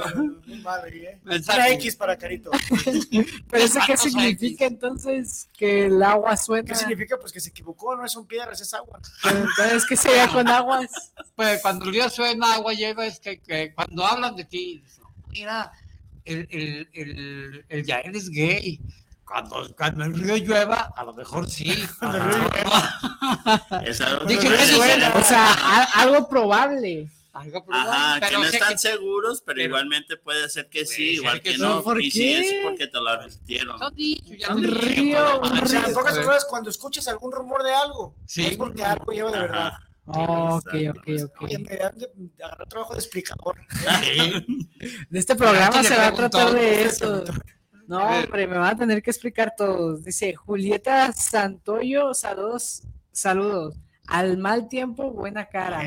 madre, 0.62 1.04
¿eh? 1.04 1.19
Una 1.26 1.69
X 1.69 1.95
para 1.95 2.15
Carito. 2.15 2.52
Pero 3.50 3.63
eso 3.63 3.80
qué 3.88 3.97
significa 3.97 4.65
entonces 4.65 5.50
que 5.58 5.88
el 5.88 6.04
agua 6.04 6.38
suena. 6.38 6.67
¿Qué 6.67 6.76
significa? 6.76 7.17
Pues 7.19 7.32
que 7.32 7.39
se 7.39 7.50
equivocó, 7.50 7.95
no 7.95 8.08
son 8.08 8.28
piedras, 8.28 8.62
es 8.62 8.71
agua. 8.76 9.00
Pero 9.24 9.38
entonces, 9.39 9.86
¿qué 9.88 9.97
sería 9.97 10.28
con 10.28 10.47
aguas? 10.47 10.91
Pues 11.36 11.60
cuando 11.63 11.86
el 11.86 11.93
río 11.93 12.10
suena, 12.10 12.54
agua 12.54 12.74
lleva, 12.74 13.08
es 13.08 13.19
que, 13.19 13.39
que 13.39 13.74
cuando 13.74 14.06
hablan 14.06 14.36
de 14.36 14.45
ti, 14.45 14.84
mira, 15.30 15.71
el, 16.24 16.47
el, 16.52 16.89
el, 16.93 17.65
el 17.67 17.84
Yael 17.84 18.15
es 18.15 18.30
gay. 18.30 18.80
Cuando, 19.31 19.75
cuando 19.77 20.03
el 20.03 20.13
río 20.13 20.35
llueva, 20.37 20.91
a 20.95 21.03
lo 21.05 21.13
mejor 21.13 21.49
sí. 21.49 21.71
Es 23.85 24.01
algo 24.01 24.25
Dije, 24.25 24.41
que 24.41 24.47
¿qué 24.49 24.55
puede 24.55 24.67
suena? 24.75 25.11
ser. 25.11 25.21
O 25.21 25.23
sea, 25.23 25.53
a- 25.53 26.01
algo 26.01 26.27
probable. 26.27 27.09
Algo 27.33 27.63
probable, 27.65 27.91
Ajá, 27.91 28.19
que 28.19 28.25
pero 28.27 28.39
no 28.39 28.45
sé 28.49 28.57
están 28.57 28.73
que- 28.73 28.77
seguros, 28.79 29.41
pero, 29.45 29.55
pero- 29.55 29.67
igualmente 29.67 30.17
puede 30.17 30.49
ser 30.49 30.67
que 30.69 30.85
sí, 30.85 30.95
ser 30.95 31.13
igual 31.15 31.41
que 31.41 31.51
que, 31.53 31.57
no. 31.59 31.81
¿Por 31.81 32.01
y 32.01 32.11
si 32.11 32.19
qué? 32.19 32.39
es 32.39 32.55
porque 32.63 32.87
te 32.87 32.97
lo 32.99 33.07
advirtieron. 33.09 33.79
Ya 33.79 33.87
Un 33.87 33.95
dije, 33.95 34.67
río, 34.67 35.39
O 35.39 35.65
sea, 35.65 35.79
en 35.79 35.85
río. 35.85 35.93
pocas 35.95 36.15
palabras, 36.17 36.45
cuando 36.49 36.69
escuches 36.69 37.07
algún 37.07 37.31
rumor 37.31 37.63
de 37.63 37.73
algo, 37.73 38.15
Sí. 38.25 38.45
es 38.47 38.57
porque 38.57 38.83
algo 38.83 39.11
lleva 39.13 39.31
de 39.31 39.39
verdad. 39.39 39.67
Ajá. 39.67 39.87
Ok, 40.07 40.73
Exacto, 40.73 40.99
ok, 40.99 41.21
ok. 41.35 41.41
Oye, 41.43 41.57
me 41.59 41.77
dan 41.77 41.95
trabajo 42.67 42.93
de 42.95 42.99
explicador. 42.99 43.55
Sí. 44.03 44.67
De 45.09 45.19
este 45.19 45.35
programa 45.35 45.83
se 45.83 45.95
va 45.95 46.07
a 46.07 46.13
tratar 46.13 46.51
de 46.51 46.83
eso. 46.83 47.23
No, 47.91 47.97
hombre, 48.08 48.47
me 48.47 48.58
van 48.58 48.73
a 48.73 48.77
tener 48.77 49.04
que 49.04 49.12
explicar 49.12 49.54
todos. 49.58 50.06
Dice 50.06 50.34
Julieta 50.34 51.12
Santoyo, 51.12 52.13
saludos, 52.13 52.84
saludos. 53.12 53.75
Al 54.08 54.38
mal 54.38 54.69
tiempo, 54.69 55.12
buena 55.12 55.45
cara. 55.47 55.82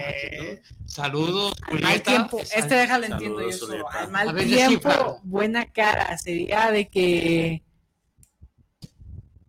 Saludos, 0.85 1.55
Al 1.63 1.73
mal 1.81 1.83
Julieta. 1.85 2.11
tiempo, 2.11 2.39
este 2.41 2.75
déjalo 2.75 3.07
entiendo 3.07 3.41
yo 3.41 3.53
solo. 3.53 3.85
Julieta. 3.87 4.01
Al 4.01 4.11
mal 4.11 4.35
ver, 4.35 4.45
tiempo, 4.45 5.21
buena 5.23 5.65
cara. 5.73 6.19
Sería 6.19 6.71
de 6.71 6.89
que 6.91 7.63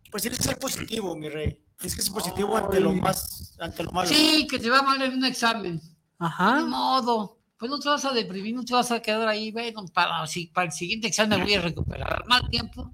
Pues 0.10 0.24
tienes 0.24 0.40
que 0.40 0.46
ser 0.46 0.58
positivo, 0.58 1.14
mi 1.18 1.28
rey. 1.28 1.62
Tienes 1.78 1.94
que 1.98 2.02
ser 2.04 2.14
positivo 2.14 2.56
ante 2.56 2.80
lo 2.80 2.94
más, 2.94 3.54
ante 3.60 3.84
lo 3.84 3.92
malo. 3.92 4.08
Sí, 4.08 4.48
que 4.50 4.60
te 4.60 4.70
va 4.70 4.82
mal 4.82 5.02
en 5.02 5.12
un 5.12 5.26
examen. 5.26 5.78
De 5.82 5.86
Ajá. 6.20 6.62
modo. 6.62 7.38
Pues 7.68 7.72
no 7.72 7.80
te 7.80 7.90
vas 7.90 8.06
a 8.06 8.14
deprimir, 8.14 8.54
no 8.56 8.64
te 8.64 8.74
vas 8.74 8.92
a 8.92 9.00
quedar 9.02 9.28
ahí. 9.28 9.52
Bueno, 9.52 9.86
para, 9.94 10.26
si, 10.28 10.48
para 10.48 10.68
el 10.68 10.72
siguiente 10.72 11.08
examen 11.08 11.40
me 11.40 11.46
voy 11.46 11.54
a 11.56 11.62
recuperar. 11.62 12.14
Al 12.22 12.26
mal 12.28 12.48
tiempo. 12.50 12.92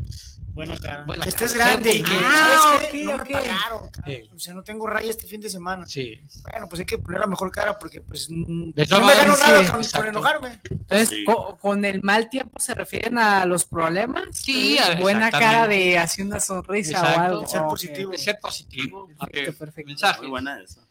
Buena 0.54 0.78
cara. 0.78 1.06
Que 1.22 1.30
estés 1.30 1.54
cara. 1.54 1.72
grande 1.72 2.04
Ah. 2.10 2.80
Sí. 2.92 4.30
O 4.34 4.40
sea, 4.40 4.54
no 4.54 4.64
tengo 4.64 4.88
raya 4.88 5.10
este 5.10 5.26
fin 5.28 5.40
de 5.42 5.50
semana. 5.50 5.86
Sí. 5.86 6.20
Bueno, 6.50 6.68
pues 6.70 6.80
hay 6.82 6.86
que 6.86 6.98
poner 6.98 7.22
la 7.22 7.28
mejor 7.28 7.52
cara 7.52 7.78
porque 7.80 8.02
pues 8.02 8.28
De 8.30 8.36
no 8.36 8.74
todas 8.74 9.06
me 9.06 9.14
gano 9.16 9.34
maneras, 9.38 9.40
nada 9.40 9.84
sí, 9.84 9.92
con, 9.98 10.08
enojarme. 10.08 10.60
Entonces, 10.70 11.10
Sí. 11.10 11.24
co- 11.26 11.58
con 11.58 11.86
el 11.86 12.02
mal 12.02 12.30
tiempo 12.30 12.60
se 12.60 12.74
refieren 12.74 13.18
a 13.18 13.46
los 13.46 13.66
problemas. 13.66 14.24
Sí, 14.34 14.78
Es 14.78 15.00
buena 15.00 15.32
cara 15.32 15.68
de 15.68 15.98
así 15.98 16.22
una 16.22 16.40
sonrisa 16.40 17.00
Exacto. 17.00 17.20
o 17.20 17.24
algo. 17.24 17.48
Ser 17.48 17.62
positivo. 17.64 18.12
De 18.12 18.18
ser 18.18 18.40
positivo. 18.42 19.10
A 19.20 19.26
Perfecto, 19.28 19.58
perfecto. 19.58 19.88
mensaje. 19.88 20.22
Muy 20.22 20.30
buena 20.32 20.62
esa. 20.62 20.82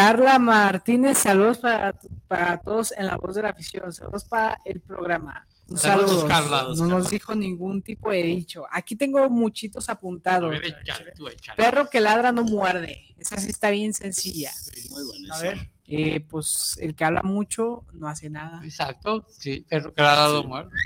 Carla 0.00 0.38
Martínez, 0.38 1.16
saludos 1.16 1.56
para, 1.56 1.98
para 2.28 2.58
todos 2.58 2.92
en 2.98 3.06
la 3.06 3.16
voz 3.16 3.34
de 3.34 3.40
la 3.40 3.48
afición, 3.48 3.90
saludos 3.94 4.24
para 4.26 4.60
el 4.66 4.82
programa. 4.82 5.46
Un 5.70 5.78
Saludos, 5.78 6.10
saludo. 6.10 6.28
Carla. 6.28 6.66
No 6.76 6.84
nos 6.86 7.08
dijo 7.08 7.34
ningún 7.34 7.80
tipo 7.80 8.10
de 8.10 8.22
dicho. 8.22 8.66
Aquí 8.70 8.94
tengo 8.94 9.26
muchitos 9.30 9.88
apuntados. 9.88 10.50
ver, 10.50 10.66
échale, 10.66 11.12
tú 11.16 11.26
échale. 11.28 11.56
Perro 11.56 11.88
que 11.88 12.00
ladra 12.00 12.30
no 12.30 12.44
muerde. 12.44 13.06
Esa 13.18 13.38
sí 13.38 13.48
está 13.48 13.70
bien 13.70 13.94
sencilla. 13.94 14.52
Muy 14.90 15.02
buena 15.02 15.34
A 15.34 15.40
ver, 15.40 15.70
Eh, 15.86 16.20
pues 16.20 16.76
el 16.82 16.94
que 16.94 17.04
habla 17.06 17.22
mucho 17.22 17.86
no 17.94 18.06
hace 18.06 18.28
nada. 18.28 18.60
Exacto, 18.64 19.26
sí, 19.30 19.64
pero 19.66 19.94
que 19.94 20.02
dado 20.02 20.42
Sí. 20.42 20.46
muerte. 20.46 20.76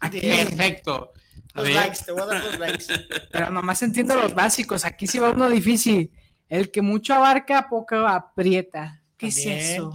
Aquí, 0.00 0.20
Perfecto. 0.20 1.12
Los 1.54 1.70
likes, 1.70 2.04
te 2.04 2.12
voy 2.12 2.20
a 2.20 2.26
dar 2.26 2.44
los 2.44 2.58
likes. 2.58 2.84
pero 3.32 3.48
nomás 3.48 3.82
entiendo 3.82 4.16
los 4.16 4.34
básicos. 4.34 4.84
Aquí 4.84 5.06
sí 5.06 5.18
va 5.18 5.30
uno 5.30 5.48
difícil. 5.48 6.12
El 6.50 6.70
que 6.70 6.82
mucho 6.82 7.14
abarca, 7.14 7.68
poco 7.70 7.96
aprieta. 7.96 9.00
¿Qué 9.16 9.28
es 9.28 9.38
eso? 9.46 9.92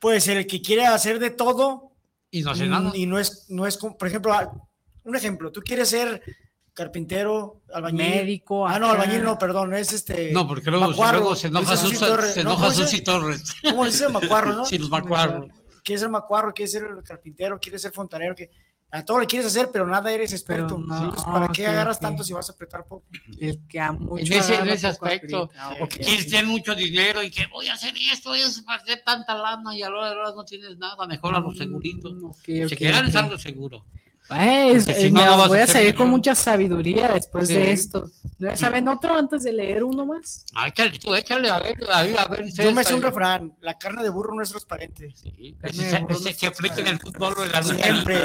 Pues 0.00 0.26
el 0.28 0.46
que 0.46 0.60
quiere 0.60 0.86
hacer 0.86 1.18
de 1.18 1.30
todo 1.30 1.92
y 2.30 2.42
no 2.42 2.50
hace 2.50 2.66
nada. 2.66 2.90
y 2.94 3.06
no 3.06 3.18
es, 3.18 3.46
no 3.48 3.66
es, 3.66 3.76
como- 3.78 3.96
por 3.96 4.08
ejemplo, 4.08 4.32
ah, 4.32 4.52
un 5.04 5.14
ejemplo, 5.16 5.52
tú 5.52 5.60
quieres 5.62 5.88
ser 5.90 6.20
carpintero, 6.72 7.60
albañil. 7.72 7.98
Médico. 8.10 8.66
Ah, 8.66 8.78
no, 8.78 8.90
albañil 8.90 9.22
no, 9.22 9.38
perdón, 9.38 9.74
es 9.74 9.92
este. 9.92 10.32
No, 10.32 10.46
porque 10.48 10.70
luego, 10.70 10.88
Macuarro, 10.88 11.18
luego 11.20 11.36
se 11.36 11.46
enoja 11.46 11.76
Susi, 11.76 11.98
Torres, 11.98 12.34
se 12.34 12.42
¿no? 12.42 12.50
enoja 12.50 12.64
¿Cómo 12.68 12.74
se- 12.74 12.82
Susi 12.84 13.00
Torres. 13.02 13.54
¿Cómo 13.62 13.84
dice 13.86 14.08
macuarro, 14.08 14.52
no? 14.54 14.64
Sí, 14.66 14.78
los 14.78 14.90
macuarros. 14.90 15.46
Quieres 15.84 16.00
ser 16.00 16.10
macuarro, 16.10 16.52
quieres 16.52 16.72
ser 16.72 16.84
carpintero, 17.04 17.58
quieres 17.60 17.82
ser 17.82 17.92
fontanero, 17.92 18.34
que 18.34 18.50
a 18.94 19.04
todo 19.04 19.18
le 19.18 19.26
quieres 19.26 19.48
hacer, 19.48 19.70
pero 19.72 19.88
nada 19.88 20.12
eres 20.12 20.32
experto. 20.32 20.78
No, 20.78 20.96
Entonces, 20.96 21.24
¿Para 21.24 21.48
qué 21.48 21.66
agarras 21.66 21.98
tanto 21.98 22.22
si 22.22 22.32
vas 22.32 22.48
a 22.48 22.52
apretar 22.52 22.86
poco? 22.86 23.04
El 23.40 23.66
que 23.66 23.80
a 23.80 23.90
mucho 23.90 24.24
En 24.24 24.32
ese, 24.32 24.54
en 24.54 24.68
ese 24.68 24.86
aspecto, 24.86 25.50
aprieta. 25.52 25.82
O 25.84 25.88
que 25.88 25.98
quieres 25.98 26.26
tener 26.28 26.46
mucho 26.46 26.76
dinero 26.76 27.20
y 27.20 27.30
que 27.30 27.46
voy 27.48 27.66
a 27.66 27.74
hacer 27.74 27.92
esto, 28.12 28.28
voy 28.30 28.42
a 28.42 28.46
hacer 28.46 29.02
tanta 29.04 29.34
lana 29.34 29.76
y 29.76 29.82
a 29.82 29.90
la 29.90 29.96
hora 29.96 30.08
de 30.10 30.14
la 30.14 30.20
hora 30.22 30.32
no 30.36 30.44
tienes 30.44 30.78
nada, 30.78 31.06
mejor 31.08 31.34
a 31.34 31.40
los 31.40 31.58
seguritos. 31.58 32.14
Mm, 32.14 32.24
ok, 32.26 32.68
Se 32.68 32.76
quedan 32.76 33.06
es 33.06 33.16
ok. 33.16 33.22
algo 33.24 33.38
seguro. 33.38 33.84
Porque 34.26 34.80
si 34.80 34.90
eh, 35.06 35.10
no, 35.10 35.20
me 35.20 35.26
no 35.26 35.36
vas 35.36 35.44
a 35.44 35.48
voy 35.48 35.58
a 35.58 35.64
hacer 35.64 35.76
salir 35.76 35.94
con 35.94 36.08
mucha 36.08 36.34
sabiduría 36.34 37.08
después 37.08 37.46
Sí. 37.48 37.54
de 37.54 37.72
esto. 37.72 38.10
¿No 38.38 38.56
¿Saben 38.56 38.88
otro 38.88 39.14
antes 39.14 39.42
de 39.42 39.52
leer 39.52 39.84
uno 39.84 40.06
más? 40.06 40.46
Ah, 40.54 40.68
échale, 40.68 40.98
tú 40.98 41.14
échale, 41.14 41.50
a 41.50 41.58
ver, 41.58 41.76
a 41.92 42.02
ver, 42.02 42.18
a 42.18 42.24
ver. 42.26 42.50
Yo 42.52 42.72
me 42.72 42.84
sé 42.84 42.94
un 42.94 43.02
refrán, 43.02 43.54
la 43.60 43.76
carne 43.78 44.02
de 44.02 44.08
burro 44.08 44.34
no 44.34 44.42
es 44.42 44.48
transparente. 44.48 45.12
Sí, 45.14 45.56
ese, 45.62 45.88
ese 45.88 46.00
no 46.00 46.08
que 46.38 46.46
aplica 46.46 46.76
en 46.80 46.86
el 46.88 46.98
fútbol 46.98 47.34
o 47.36 47.44
en 47.44 47.52
la. 47.52 47.62
Siempre. 47.62 48.16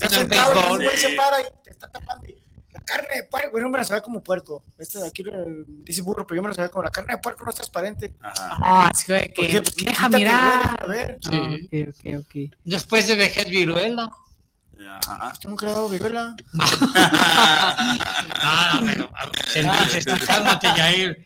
El 0.00 0.08
sentado 0.08 0.72
un 0.72 0.82
güey 0.82 0.96
se 0.96 1.10
para 1.10 1.40
y 1.40 1.44
te 1.62 1.70
está 1.70 1.88
tapando. 1.88 2.26
La 2.72 2.80
carne 2.82 3.08
de 3.16 3.22
puerco, 3.24 3.50
bueno, 3.52 3.68
me 3.70 3.78
la 3.78 3.84
sabía 3.84 4.02
como 4.02 4.22
puerco. 4.22 4.62
Este 4.78 4.98
de 4.98 5.06
aquí 5.08 5.22
eh, 5.22 5.64
dice 5.66 6.02
burro, 6.02 6.26
pero 6.26 6.36
yo 6.36 6.42
me 6.42 6.48
la 6.48 6.54
sabía 6.54 6.68
como 6.70 6.82
la 6.84 6.90
carne 6.90 7.14
de 7.14 7.18
puerco 7.18 7.44
no 7.44 7.50
es 7.50 7.56
transparente. 7.56 8.14
Ah, 8.22 8.90
¿Por 9.06 9.32
que? 9.32 9.62
Pues, 9.62 9.76
deja 9.76 10.08
mirar. 10.08 10.82
A 10.82 10.86
ver, 10.86 11.18
Sí. 11.20 11.30
Ah, 11.32 11.50
ok, 11.54 11.88
ok, 11.88 12.20
ok. 12.20 12.54
Después 12.64 13.06
de 13.06 13.16
vejez 13.16 13.48
viruela. 13.48 14.10
Ajá. 14.78 15.32
tengo 15.40 15.56
que 15.56 15.66
dar 15.66 15.90
viruela. 15.90 16.36
Ah, 18.48 18.80
pero 18.84 19.10
entonces 19.54 20.04
cálmate, 20.26 20.68
Yair. 20.76 21.24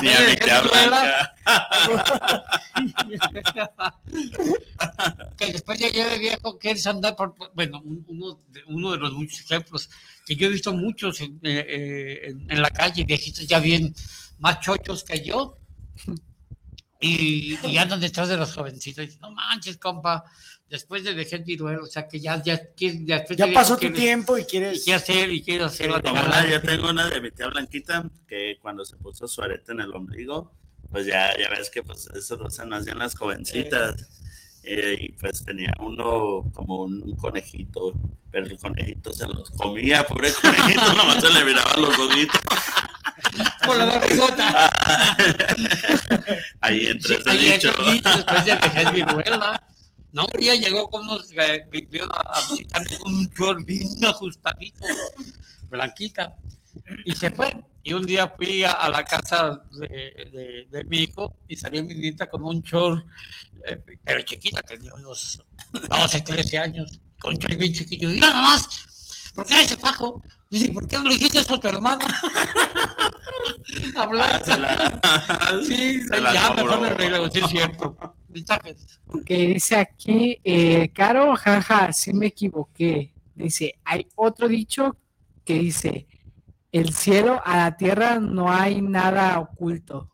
Ni 0.00 0.08
a 0.08 0.20
mí 0.20 0.36
te 0.36 0.52
que 5.36 5.52
después 5.52 5.78
ya 5.78 5.88
lleve 5.88 6.18
viejo, 6.18 6.58
quieres 6.58 6.86
andar 6.86 7.16
por. 7.16 7.34
Bueno, 7.54 7.80
un- 7.84 8.04
uno 8.08 8.40
de, 8.48 8.62
uno 8.68 8.92
de 8.92 8.98
los 8.98 9.12
muchos 9.12 9.40
ejemplos 9.40 9.88
que 10.26 10.36
yo 10.36 10.46
he 10.46 10.50
visto 10.50 10.72
muchos 10.72 11.20
en, 11.20 11.38
eh, 11.42 11.66
eh, 11.68 12.20
en- 12.30 12.50
en 12.50 12.62
la 12.62 12.70
calle, 12.70 13.04
viejitos 13.04 13.46
ya 13.46 13.58
bien 13.58 13.94
más 14.38 14.60
chochos 14.60 15.04
que 15.04 15.22
yo. 15.24 15.58
y, 17.00 17.58
y 17.66 17.78
andan 17.78 18.00
detrás 18.00 18.28
de 18.28 18.36
los 18.36 18.54
jovencitos. 18.54 19.04
Y 19.04 19.06
dicen, 19.06 19.20
no 19.22 19.32
manches, 19.32 19.78
compa, 19.78 20.24
después 20.72 21.04
de 21.04 21.14
dejar 21.14 21.44
viruelo, 21.44 21.84
o 21.84 21.86
sea 21.86 22.08
que 22.08 22.18
ya, 22.18 22.42
ya, 22.42 22.58
ya, 22.76 23.24
Ya 23.36 23.52
pasó 23.52 23.76
tu 23.76 23.92
tiempo 23.92 24.38
y 24.38 24.40
Y 24.40 24.44
quieres. 24.46 24.82
quiere 24.84 24.96
hacer, 24.96 25.30
y 25.30 25.42
quiere 25.42 25.64
hacer. 25.64 25.92
Sí, 25.92 26.00
como 26.02 26.20
una- 26.20 26.50
yo 26.50 26.62
tengo 26.62 26.88
una 26.90 27.08
de 27.10 27.20
mi 27.20 27.30
tía 27.30 27.46
Blanquita 27.48 28.10
que 28.26 28.56
cuando 28.60 28.84
se 28.86 28.96
puso 28.96 29.28
su 29.28 29.42
arete 29.42 29.72
en 29.72 29.80
el 29.80 29.92
ombligo, 29.94 30.50
pues 30.90 31.04
ya, 31.06 31.30
ya 31.38 31.50
ves 31.50 31.68
que 31.70 31.82
pues 31.82 32.06
eso 32.14 32.36
lo 32.36 32.46
hacen 32.46 32.72
así 32.72 32.88
en 32.90 32.98
las 32.98 33.14
jovencitas. 33.14 34.08
Eh, 34.64 34.96
y 35.00 35.12
pues 35.12 35.44
tenía 35.44 35.72
uno 35.80 36.48
como 36.54 36.82
un, 36.84 37.02
un 37.02 37.16
conejito, 37.16 37.92
pero 38.30 38.46
el 38.46 38.56
conejito 38.58 39.12
se 39.12 39.26
los 39.26 39.50
comía, 39.50 40.06
pobre 40.06 40.32
conejito, 40.32 40.92
nomás 40.96 41.20
se 41.20 41.30
le 41.32 41.44
miraban 41.44 41.82
los 41.82 41.98
ojitos. 41.98 42.40
Por 43.66 43.76
la 43.76 43.84
barrigota. 43.86 44.70
Ahí 46.60 46.86
entre 46.86 47.16
ese 47.16 47.30
Ahí 47.30 47.38
dicho. 47.52 47.72
el 47.78 47.92
dicho, 47.92 48.08
después 48.16 48.44
de 48.44 48.52
dejar 48.56 48.94
viruela. 48.94 49.62
No, 50.12 50.26
día 50.38 50.54
llegó 50.54 50.88
con 50.90 51.02
unos, 51.02 51.30
eh, 51.32 51.66
a 52.10 52.40
con 52.98 53.14
un 53.14 53.28
short 53.30 53.64
bien 53.64 53.88
ajustadito, 54.04 54.84
blanquita, 55.70 56.36
y 57.04 57.14
se 57.14 57.30
fue. 57.30 57.54
Y 57.84 57.94
un 57.94 58.06
día 58.06 58.28
fui 58.28 58.62
a, 58.62 58.88
la 58.88 59.04
casa 59.04 59.64
de, 59.72 60.66
de- 60.70 60.84
mi 60.84 60.98
hijo 60.98 61.36
y 61.48 61.56
salió 61.56 61.82
mi 61.82 61.94
nieta 61.94 62.28
con 62.30 62.44
un 62.44 62.62
short, 62.62 63.04
eh, 63.66 63.82
pero 64.04 64.22
chiquita, 64.22 64.62
tenía 64.62 64.94
unos 64.94 65.42
12, 65.72 66.20
13 66.20 66.58
años, 66.58 67.00
con 67.18 67.34
un 67.34 67.58
bien 67.58 67.72
chiquillo. 67.72 68.12
Y 68.12 68.20
nada 68.20 68.40
más, 68.40 68.68
¿por 69.34 69.46
qué 69.46 69.62
ese 69.62 69.76
fajo? 69.76 70.22
Dice, 70.50 70.70
¿por 70.72 70.86
qué 70.86 70.96
no 70.98 71.04
le 71.04 71.14
dijiste 71.14 71.38
eso 71.40 71.54
a 71.54 71.60
tu 71.60 71.68
hermana? 71.68 72.04
Hablar. 73.96 74.42
La- 74.46 75.00
Sí, 75.64 76.00
se 76.02 76.20
la 76.20 76.32
ya 76.34 76.52
mejor 76.54 76.80
me 76.80 76.88
arreglo, 76.88 77.30
sí 77.30 77.40
es 77.40 77.46
cierto. 77.50 77.96
Mensajes. 78.28 79.00
Que 79.26 79.36
dice 79.48 79.76
aquí, 79.76 80.38
eh, 80.44 80.90
Caro, 80.94 81.34
jaja, 81.36 81.92
sí 81.92 82.12
me 82.12 82.26
equivoqué. 82.26 83.12
Dice, 83.34 83.74
hay 83.84 84.06
otro 84.16 84.48
dicho 84.48 84.96
que 85.44 85.54
dice, 85.54 86.06
el 86.70 86.92
cielo 86.94 87.40
a 87.44 87.56
la 87.56 87.76
tierra 87.76 88.18
no 88.20 88.50
hay 88.52 88.80
nada 88.82 89.38
oculto. 89.40 90.10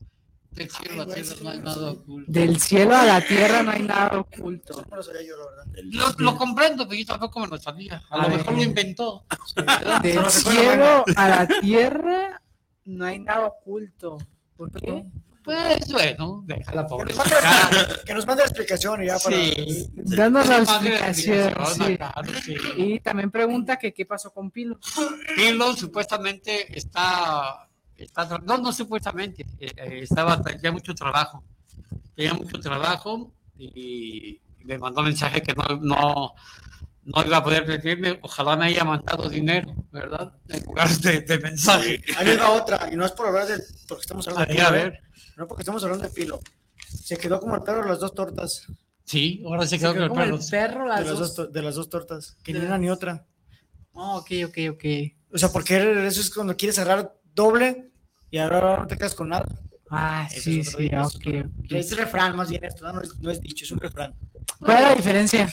Del 0.58 0.70
cielo 0.70 1.02
a 1.02 1.04
la 1.06 1.14
tierra 1.14 1.42
no 1.42 1.50
hay 1.50 1.58
nada 1.60 1.90
oculto. 1.90 2.32
Del 2.32 2.60
cielo 2.60 2.96
a 2.96 3.04
la 3.04 3.20
tierra 3.20 3.62
no 3.62 3.70
hay 3.70 3.82
nada 3.82 4.18
oculto. 4.18 4.84
No 4.90 4.96
lo 4.96 5.02
sabía 5.02 5.22
yo, 5.22 5.36
la 5.36 5.44
verdad. 5.50 5.66
Lo, 5.84 6.24
lo 6.24 6.36
comprendo, 6.36 6.88
pero 6.88 7.00
yo 7.00 7.06
tampoco 7.06 7.40
me 7.40 7.46
lo 7.48 7.58
sabía. 7.58 8.02
A, 8.10 8.16
A 8.16 8.22
lo 8.24 8.28
ver. 8.28 8.38
mejor 8.38 8.54
lo 8.54 8.62
inventó. 8.62 9.24
Del 10.02 10.24
cielo 10.30 11.04
a 11.16 11.28
la 11.28 11.46
tierra 11.60 12.42
no 12.84 13.04
hay 13.04 13.18
nada 13.20 13.46
oculto. 13.46 14.18
¿Por 14.56 14.70
qué? 14.72 15.04
Pues 15.44 15.90
bueno, 15.92 16.42
deja 16.46 16.74
la 16.74 16.82
Que 16.82 16.88
pobre. 16.88 17.14
nos 17.14 17.16
mande, 17.16 17.94
que 18.04 18.14
nos 18.14 18.26
mande 18.26 18.42
la 18.42 18.46
explicación 18.48 19.02
y 19.02 19.06
ya 19.06 19.18
para. 19.18 19.36
Sí. 19.36 19.88
Danos 19.94 20.46
la 20.46 20.58
explicación. 20.58 21.38
explicación, 21.48 21.86
sí. 21.88 21.96
claro, 21.96 22.32
sí. 22.44 22.56
Y 22.76 23.00
también 23.00 23.30
pregunta 23.30 23.78
que 23.78 23.94
qué 23.94 24.04
pasó 24.04 24.30
con 24.30 24.50
Pilo. 24.50 24.78
Pilo 25.36 25.74
supuestamente 25.74 26.76
está, 26.76 27.66
tra- 28.14 28.42
no, 28.42 28.58
no 28.58 28.72
supuestamente, 28.72 29.44
eh, 29.58 29.72
eh, 29.76 30.00
estaba, 30.02 30.40
tenía 30.42 30.72
mucho 30.72 30.94
trabajo, 30.94 31.42
tenía 32.14 32.34
mucho 32.34 32.58
trabajo 32.60 33.32
y 33.56 34.40
me 34.64 34.78
mandó 34.78 35.02
mensaje 35.02 35.42
que 35.42 35.54
no, 35.54 35.64
no, 35.80 36.34
no 37.04 37.24
iba 37.26 37.38
a 37.38 37.44
poder 37.44 37.66
recibirme, 37.66 38.18
ojalá 38.22 38.56
me 38.56 38.66
haya 38.66 38.84
mandado 38.84 39.28
dinero, 39.28 39.74
¿verdad? 39.90 40.32
En 40.48 40.62
lugar 40.64 40.88
de, 40.98 41.20
de 41.22 41.38
mensaje. 41.38 42.02
Ahí 42.16 42.26
les 42.26 42.38
va 42.40 42.50
otra, 42.50 42.88
y 42.92 42.96
no 42.96 43.04
es 43.06 43.12
por 43.12 43.26
hablar 43.28 43.46
de. 43.46 43.62
Porque 43.88 44.02
estamos 44.02 44.28
hablando 44.28 44.52
de 44.52 44.60
Ahí, 44.60 44.66
a 44.66 44.68
Pilo, 44.70 44.78
¿eh? 44.78 44.82
ver, 44.90 45.00
No 45.36 45.48
porque 45.48 45.62
estamos 45.62 45.82
hablando 45.84 46.04
de 46.06 46.10
Pilo. 46.10 46.40
Se 46.86 47.16
quedó 47.16 47.40
como 47.40 47.54
el 47.56 47.62
perro 47.62 47.82
de 47.82 47.88
las 47.88 48.00
dos 48.00 48.14
tortas. 48.14 48.66
sí, 49.04 49.42
ahora 49.46 49.62
se 49.62 49.70
Se 49.70 49.78
quedó 49.78 49.92
quedó 49.94 50.08
con 50.08 50.18
como 50.18 50.22
el 50.22 50.34
el 50.34 50.38
perro. 50.50 50.50
perro 50.50 50.82
De 50.84 50.88
las 50.88 51.06
las, 51.06 51.18
dos, 51.18 51.34
dos. 51.36 51.52
de 51.52 51.62
las 51.62 51.74
dos 51.74 51.88
tortas. 51.90 52.36
Que 52.42 52.52
ni 52.52 52.60
De- 52.60 52.66
una 52.66 52.78
ni 52.78 52.90
otra. 52.90 53.26
Ah, 53.94 54.16
ok, 54.16 54.30
ok, 54.46 54.58
ok. 54.72 54.84
O 55.32 55.38
sea, 55.38 55.50
porque 55.50 56.06
eso 56.06 56.20
es 56.20 56.30
cuando 56.32 56.56
quieres 56.56 56.76
cerrar 56.76 57.14
doble 57.34 57.87
y 58.30 58.38
ahora 58.38 58.78
no 58.78 58.86
te 58.86 58.96
quedas 58.96 59.14
con 59.14 59.28
nada. 59.28 59.46
Ah, 59.90 60.28
Eso 60.30 60.42
sí, 60.42 60.60
es 60.60 60.70
sí, 60.72 60.82
dicho. 60.82 61.00
ok. 61.02 61.26
ok. 61.64 61.72
Es 61.72 61.96
refrán 61.96 62.36
más 62.36 62.50
bien 62.50 62.62
esto, 62.64 62.90
¿no? 62.92 63.00
Es, 63.00 63.18
no 63.18 63.30
es 63.30 63.40
dicho, 63.40 63.64
es 63.64 63.72
un 63.72 63.80
refrán. 63.80 64.14
¿Cuál 64.58 64.76
es 64.76 64.82
la 64.82 64.94
diferencia? 64.94 65.52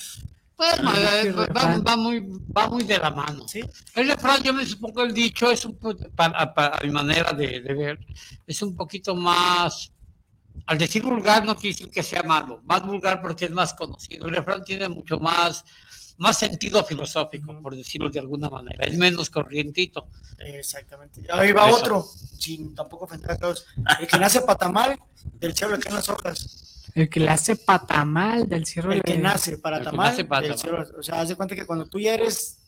Pues, 0.57 0.79
va, 0.81 1.97
muy, 1.97 2.25
va 2.55 2.67
muy 2.69 2.83
de 2.83 2.97
la 2.97 3.11
mano. 3.11 3.47
¿Sí? 3.47 3.61
El 3.93 4.07
refrán, 4.07 4.41
yo 4.41 4.53
me 4.53 4.65
supongo 4.65 5.03
el 5.03 5.13
dicho 5.13 5.51
es 5.51 5.65
un 5.65 5.77
para, 6.15 6.53
para 6.53 6.79
mi 6.83 6.91
manera 6.91 7.33
de, 7.33 7.59
de 7.61 7.73
ver, 7.73 7.99
es 8.47 8.61
un 8.61 8.75
poquito 8.75 9.15
más, 9.15 9.91
al 10.65 10.77
decir 10.77 11.03
vulgar 11.03 11.45
no 11.45 11.55
quiere 11.55 11.73
decir 11.73 11.89
que 11.91 12.01
sea 12.03 12.23
malo, 12.23 12.61
más 12.63 12.85
vulgar 12.85 13.21
porque 13.21 13.45
es 13.45 13.51
más 13.51 13.73
conocido. 13.73 14.27
El 14.27 14.35
refrán 14.35 14.63
tiene 14.63 14.87
mucho 14.87 15.19
más, 15.19 15.65
más 16.17 16.37
sentido 16.39 16.83
filosófico, 16.83 17.59
por 17.61 17.75
decirlo 17.75 18.09
de 18.09 18.19
alguna 18.19 18.49
manera, 18.49 18.85
es 18.85 18.97
menos 18.97 19.29
corrientito. 19.29 20.07
Exactamente. 20.37 21.21
Ahí 21.31 21.51
va 21.51 21.67
Eso. 21.69 21.77
otro, 21.77 22.05
sin 22.39 22.73
tampoco 22.73 23.05
ofender 23.05 23.31
a 23.31 23.37
todos. 23.37 23.65
El 23.99 24.07
que 24.07 24.17
nace 24.17 24.41
patamal, 24.41 24.97
del 25.33 25.53
cielo 25.55 25.75
le 25.75 25.81
caen 25.81 25.95
las 25.95 26.09
hojas. 26.09 26.91
El 26.93 27.09
que 27.09 27.19
le 27.19 27.29
hace 27.29 27.57
patamal 27.57 28.47
del 28.47 28.65
cierre 28.65 28.95
El 28.95 29.03
que 29.03 29.13
de- 29.13 29.19
nace 29.19 29.57
para 29.57 29.77
El 29.77 29.83
que 29.83 29.89
tamal, 29.91 30.09
nace 30.17 30.47
del 30.47 30.57
cielo- 30.57 30.83
o 30.97 31.03
sea, 31.03 31.19
haz 31.21 31.27
de 31.29 31.35
cuenta 31.35 31.55
que 31.55 31.65
cuando 31.65 31.85
tú 31.87 31.99
ya 31.99 32.13
eres 32.13 32.59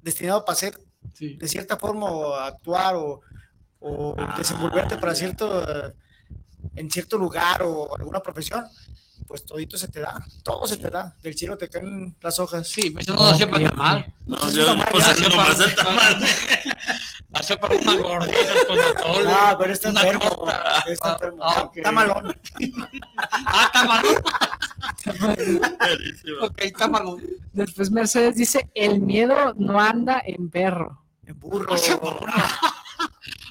destinado 0.00 0.44
para 0.44 0.56
ser 0.56 0.80
Sí. 1.12 1.34
de 1.36 1.48
cierta 1.48 1.76
forma 1.76 2.06
o 2.10 2.34
actuar 2.34 2.94
o, 2.96 3.20
o 3.80 4.16
desenvolverte 4.38 4.96
para 4.96 5.14
cierto 5.14 5.92
en 6.76 6.90
cierto 6.90 7.18
lugar 7.18 7.62
o 7.64 7.94
alguna 7.96 8.20
profesión, 8.20 8.64
pues 9.26 9.44
todito 9.44 9.76
se 9.78 9.88
te 9.88 10.00
da, 10.00 10.24
todo 10.42 10.66
se 10.66 10.76
te 10.76 10.90
da, 10.90 11.14
del 11.22 11.34
cielo 11.36 11.56
te 11.56 11.68
caen 11.68 12.16
las 12.20 12.38
hojas. 12.38 12.68
Sí, 12.68 12.90
pues 12.90 13.06
eso 13.06 13.14
no 13.16 13.30
nació 13.30 13.50
para 13.50 13.64
Ok, 13.66 13.70
tamal. 13.70 14.14
No, 14.26 14.50
yo 14.50 14.74
no 14.74 14.84
puse 14.86 15.06
Nació 15.08 15.28
nomás 15.28 15.48
para- 15.56 15.64
el 15.64 15.74
tamal. 15.74 16.24
Nació 17.30 17.58
para 17.60 17.74
una 17.76 17.96
gordita 17.96 18.52
con 18.68 18.78
atole. 18.78 19.30
Ah, 19.32 19.56
pero 19.58 19.72
está 19.72 19.88
enfermo, 19.88 20.46
está 20.86 21.12
enfermo, 21.12 21.38
Ah, 21.42 21.62
ok. 21.64 21.76
está 21.78 21.92
malón. 21.92 22.36
Ah, 23.46 23.70
tamalón. 23.72 24.14
Buenísimo. 25.78 26.36
Ok, 26.42 26.62
tamalón. 26.76 27.22
Después 27.52 27.90
Mercedes 27.90 28.36
dice, 28.36 28.70
el 28.74 29.00
miedo 29.00 29.54
no 29.56 29.80
anda 29.80 30.22
en 30.24 30.50
perro. 30.50 31.02
En 31.26 31.38
burro. 31.38 31.74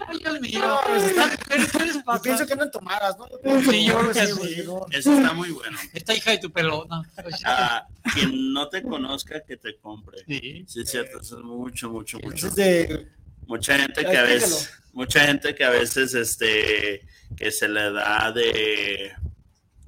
Ay, 0.07 0.17
Dios 0.19 0.41
mío. 0.41 0.59
No, 0.59 0.79
pues 0.85 1.03
está- 1.03 1.37
¿Qué 1.37 1.57
les 1.85 1.93
Yo 1.95 2.03
pasa? 2.03 2.21
pienso 2.23 2.45
que 2.47 2.53
andan 2.53 2.71
tomadas, 2.71 3.15
¿no? 3.17 3.25
Sí, 3.71 3.85
yo 3.85 3.99
creo 3.99 4.11
que 4.13 4.25
Sí, 4.27 4.63
Eso 4.91 5.13
está 5.17 5.33
muy 5.33 5.51
bueno. 5.51 5.77
Esta 5.93 6.13
hija 6.15 6.31
de 6.31 6.37
tu 6.39 6.51
pelona. 6.51 7.01
Ah, 7.45 7.87
quien 8.13 8.51
no 8.53 8.67
te 8.69 8.81
conozca, 8.83 9.41
que 9.41 9.57
te 9.57 9.77
compre. 9.77 10.19
Sí. 10.27 10.65
Sí, 10.67 10.81
es 10.81 10.89
cierto, 10.91 11.19
eso 11.21 11.37
es 11.39 11.43
mucho, 11.45 11.89
mucho, 11.89 12.19
mucho. 12.19 12.47
es 12.47 12.55
de 12.55 13.07
Mucha 13.47 13.77
gente 13.77 14.01
Ay, 14.05 14.11
que 14.11 14.17
a 14.17 14.23
veces, 14.23 14.71
mucha 14.93 15.19
gente 15.25 15.53
que 15.55 15.63
a 15.65 15.69
veces, 15.71 16.13
este, 16.13 17.05
que 17.35 17.51
se 17.51 17.67
le 17.67 17.91
da 17.91 18.31
de, 18.31 19.11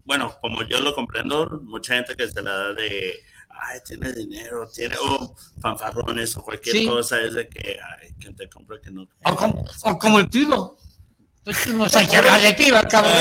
bueno, 0.04 0.36
como 0.42 0.64
yo 0.64 0.80
lo 0.82 0.94
comprendo, 0.94 1.62
mucha 1.64 1.96
gente 1.96 2.16
que 2.16 2.28
se 2.28 2.42
le 2.42 2.50
da 2.50 2.74
de, 2.74 3.24
ay, 3.60 3.80
tiene 3.86 4.12
dinero, 4.14 4.68
tiene, 4.74 4.96
o 5.02 5.36
fanfarrones 5.62 6.36
o 6.38 6.44
cualquier 6.44 6.76
Sí. 6.78 6.88
cosa, 6.88 7.20
es 7.22 7.34
de 7.34 7.48
que, 7.48 7.78
ay, 8.02 8.14
quien 8.20 8.36
te 8.36 8.50
compra 8.50 8.80
que 8.82 8.92
no. 8.92 9.08
O 9.26 9.36
como, 9.36 9.66
o 9.84 9.98
como 10.00 10.20
el 10.20 10.30
pido. 10.30 10.78
Pues 11.44 11.68
no 11.68 11.90
sé 11.90 12.08
qué 12.10 12.18
hablar 12.18 12.42
de 12.42 12.54
piba, 12.54 12.82
cabrón. 12.84 13.14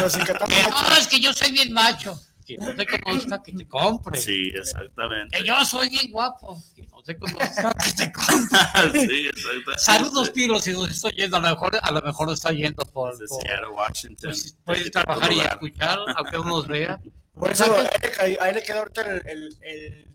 Nos 0.00 0.14
encantamos. 0.16 0.48
Que, 0.54 0.62
"Ah, 0.72 0.96
es 0.98 1.06
que 1.08 1.20
yo 1.20 1.32
soy 1.32 1.52
bien 1.52 1.72
macho. 1.72 2.18
Que 2.46 2.56
no 2.58 2.72
te 2.76 2.86
conozca, 2.86 3.42
que 3.42 3.52
te 3.52 3.66
compre. 3.66 4.20
Sí, 4.20 4.52
exactamente. 4.54 5.36
Que 5.36 5.44
yo 5.44 5.64
soy 5.64 5.88
bien 5.88 6.12
guapo. 6.12 6.62
Que 6.76 6.82
no 6.86 7.02
te 7.02 7.18
conozca, 7.18 7.74
que 7.84 7.92
te 7.92 8.12
compre. 8.12 9.00
sí, 9.08 9.26
exactamente. 9.26 9.78
Saludos, 9.78 10.30
Piro, 10.30 10.60
si 10.60 10.72
nos 10.72 10.88
estoy 10.90 11.10
yendo. 11.12 11.38
A 11.38 11.40
lo 11.40 11.48
mejor, 11.50 11.76
a 11.82 11.90
lo 11.90 12.00
mejor 12.02 12.30
está 12.32 12.52
yendo 12.52 12.84
por. 12.86 13.18
Por- 13.18 13.28
Seattle, 13.42 13.68
Washington. 13.74 14.30
pues, 14.30 14.56
puede 14.64 14.90
trabajar 14.90 15.32
y 15.32 15.40
escuchar, 15.40 15.98
aunque 16.16 16.38
uno 16.38 16.50
nos 16.50 16.68
vea. 16.68 17.00
Por 17.38 17.52
eso 17.52 17.64
a 17.64 17.66
él, 17.82 17.88
le- 18.30 18.48
él 18.48 18.54
le 18.54 18.62
queda 18.62 18.78
ahorita 18.78 19.00
el, 19.02 19.22
el, 19.26 19.56
el, 19.62 20.08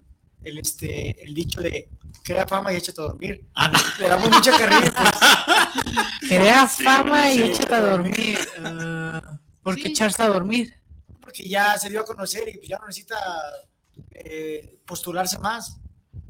el, 0.43 0.57
este, 0.57 1.23
el 1.23 1.33
dicho 1.33 1.61
de 1.61 1.87
crea 2.23 2.47
fama 2.47 2.73
y 2.73 2.77
échate 2.77 2.99
a 3.01 3.05
dormir. 3.05 3.45
Ah, 3.55 3.67
no. 3.69 3.79
Le 3.99 4.07
damos 4.09 4.29
mucha 4.29 4.51
carrilla. 4.57 4.91
pues, 6.19 6.29
Crea 6.29 6.67
Sí, 6.67 6.83
fama 6.83 7.31
y 7.31 7.37
sí. 7.37 7.43
échate 7.43 7.73
a 7.75 7.81
dormir. 7.81 8.39
Ah, 8.63 9.39
¿Por 9.63 9.75
qué 9.75 9.83
Sí. 9.83 9.89
echarse 9.89 10.23
a 10.23 10.27
dormir? 10.27 10.73
porque 11.21 11.47
ya 11.47 11.77
se 11.77 11.89
dio 11.89 12.01
a 12.01 12.05
conocer 12.05 12.49
y 12.49 12.57
pues 12.57 12.67
ya 12.67 12.77
no 12.77 12.87
necesita 12.87 13.15
eh, 14.11 14.79
postularse 14.85 15.39
más. 15.39 15.77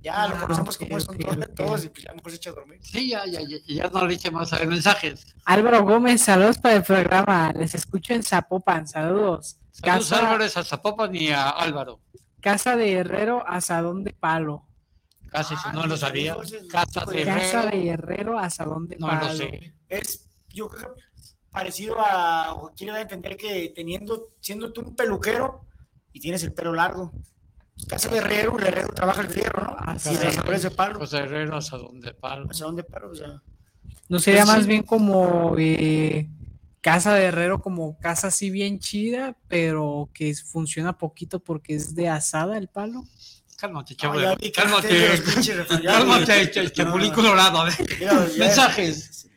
Ya 0.04 0.28
lo 0.28 0.36
Ah, 0.36 0.42
conocemos 0.42 0.78
como 0.78 0.96
ok, 0.98 1.56
todos, 1.56 1.86
y 1.86 1.90
pues 1.90 2.04
ya 2.04 2.14
mejor 2.14 2.32
se 2.32 2.38
echa 2.38 2.50
a 2.50 2.54
dormir. 2.54 2.80
Sí, 2.84 3.10
ya, 3.10 3.26
ya, 3.26 3.40
ya, 3.42 3.58
ya 3.68 3.88
no 3.90 4.06
le 4.06 4.16
eche 4.16 4.30
más 4.32 4.52
a 4.54 4.60
ver 4.60 4.68
mensajes. 4.68 5.26
Álvaro 5.46 5.84
Gómez, 5.84 6.22
saludos 6.22 6.58
para 6.58 6.76
el 6.76 6.84
programa. 6.84 7.52
Les 7.54 7.74
escucho 7.76 8.14
en 8.14 8.22
Zapopan. 8.24 8.88
Saludos. 8.88 9.58
Saludos 9.72 10.10
Casa, 10.10 10.20
Álvarez 10.28 10.58
a 10.58 10.64
Zapopan 10.64 11.16
y 11.16 11.30
a 11.30 11.50
Álvaro. 11.50 12.00
Casa 12.42 12.76
de 12.76 12.94
Herrero, 12.94 13.44
Asadón 13.48 14.04
de 14.04 14.14
Palo. 14.14 14.68
Casi, 15.30 15.56
si 15.56 15.62
Ah, 15.66 15.72
no 15.74 15.86
lo 15.88 15.96
sabía. 15.96 16.36
Casa 16.70 17.02
de 17.02 17.06
pues, 17.06 17.26
Casa 17.26 17.64
Herrero. 17.64 17.78
de 17.84 17.90
Herrero, 17.90 18.40
Asadón 18.40 18.88
de 18.88 18.98
No 18.98 19.08
Palo. 19.08 19.28
lo 19.28 19.34
sé. 19.36 19.74
Es, 19.88 20.30
yo 20.50 20.68
creo, 20.68 20.96
parecido 21.52 21.96
a, 22.00 22.54
o 22.54 22.70
a 22.70 23.02
entender 23.02 23.38
que 23.38 23.72
teniendo, 23.76 24.30
siendo 24.42 24.74
tú 24.74 24.82
un 24.82 24.96
peluquero 24.96 25.66
y 26.12 26.20
tienes 26.20 26.44
el 26.44 26.54
pelo 26.54 26.74
largo. 26.74 27.12
Casa 27.88 28.10
de 28.10 28.18
herrero, 28.18 28.58
el 28.60 28.68
herrero 28.68 28.90
trabaja 28.94 29.22
el 29.22 29.30
fierro, 29.30 29.64
¿no? 29.64 29.76
Así 29.80 30.14
flores 30.16 30.64
de 30.64 30.72
palo. 30.72 31.00
Los 31.00 31.14
herreros 31.14 31.74
a 31.74 31.78
donde 31.78 32.14
palo. 32.14 32.48
¿Hacia 32.50 32.66
dónde 32.66 32.84
palo? 32.84 33.10
O 33.12 33.16
sea, 33.16 33.42
No 34.10 34.20
sería 34.20 34.42
Pues 34.44 34.56
más 34.56 34.64
sí. 34.64 34.68
bien 34.70 34.84
como 34.84 35.56
eh, 35.58 36.30
casa 36.82 37.14
de 37.16 37.26
herrero, 37.26 37.62
como 37.62 37.98
casa 38.00 38.28
así 38.28 38.50
bien 38.50 38.80
chida, 38.80 39.38
pero 39.48 40.10
que 40.14 40.30
es- 40.30 40.44
funciona 40.44 40.98
poquito 40.98 41.40
porque 41.40 41.76
es 41.76 41.96
de 41.96 42.10
asada 42.10 42.58
el 42.58 42.68
palo. 42.68 43.04
Cálmate, 43.58 43.94
vi 43.94 43.96
que 43.98 44.52
Cálmate. 44.52 44.52
Cálmate, 45.86 46.52
ch- 46.52 46.72
chapulín 46.72 47.14
colorado. 47.14 47.62
A 47.62 47.66
ver. 47.66 47.74
Mira, 48.00 48.28
Mensajes. 48.40 49.28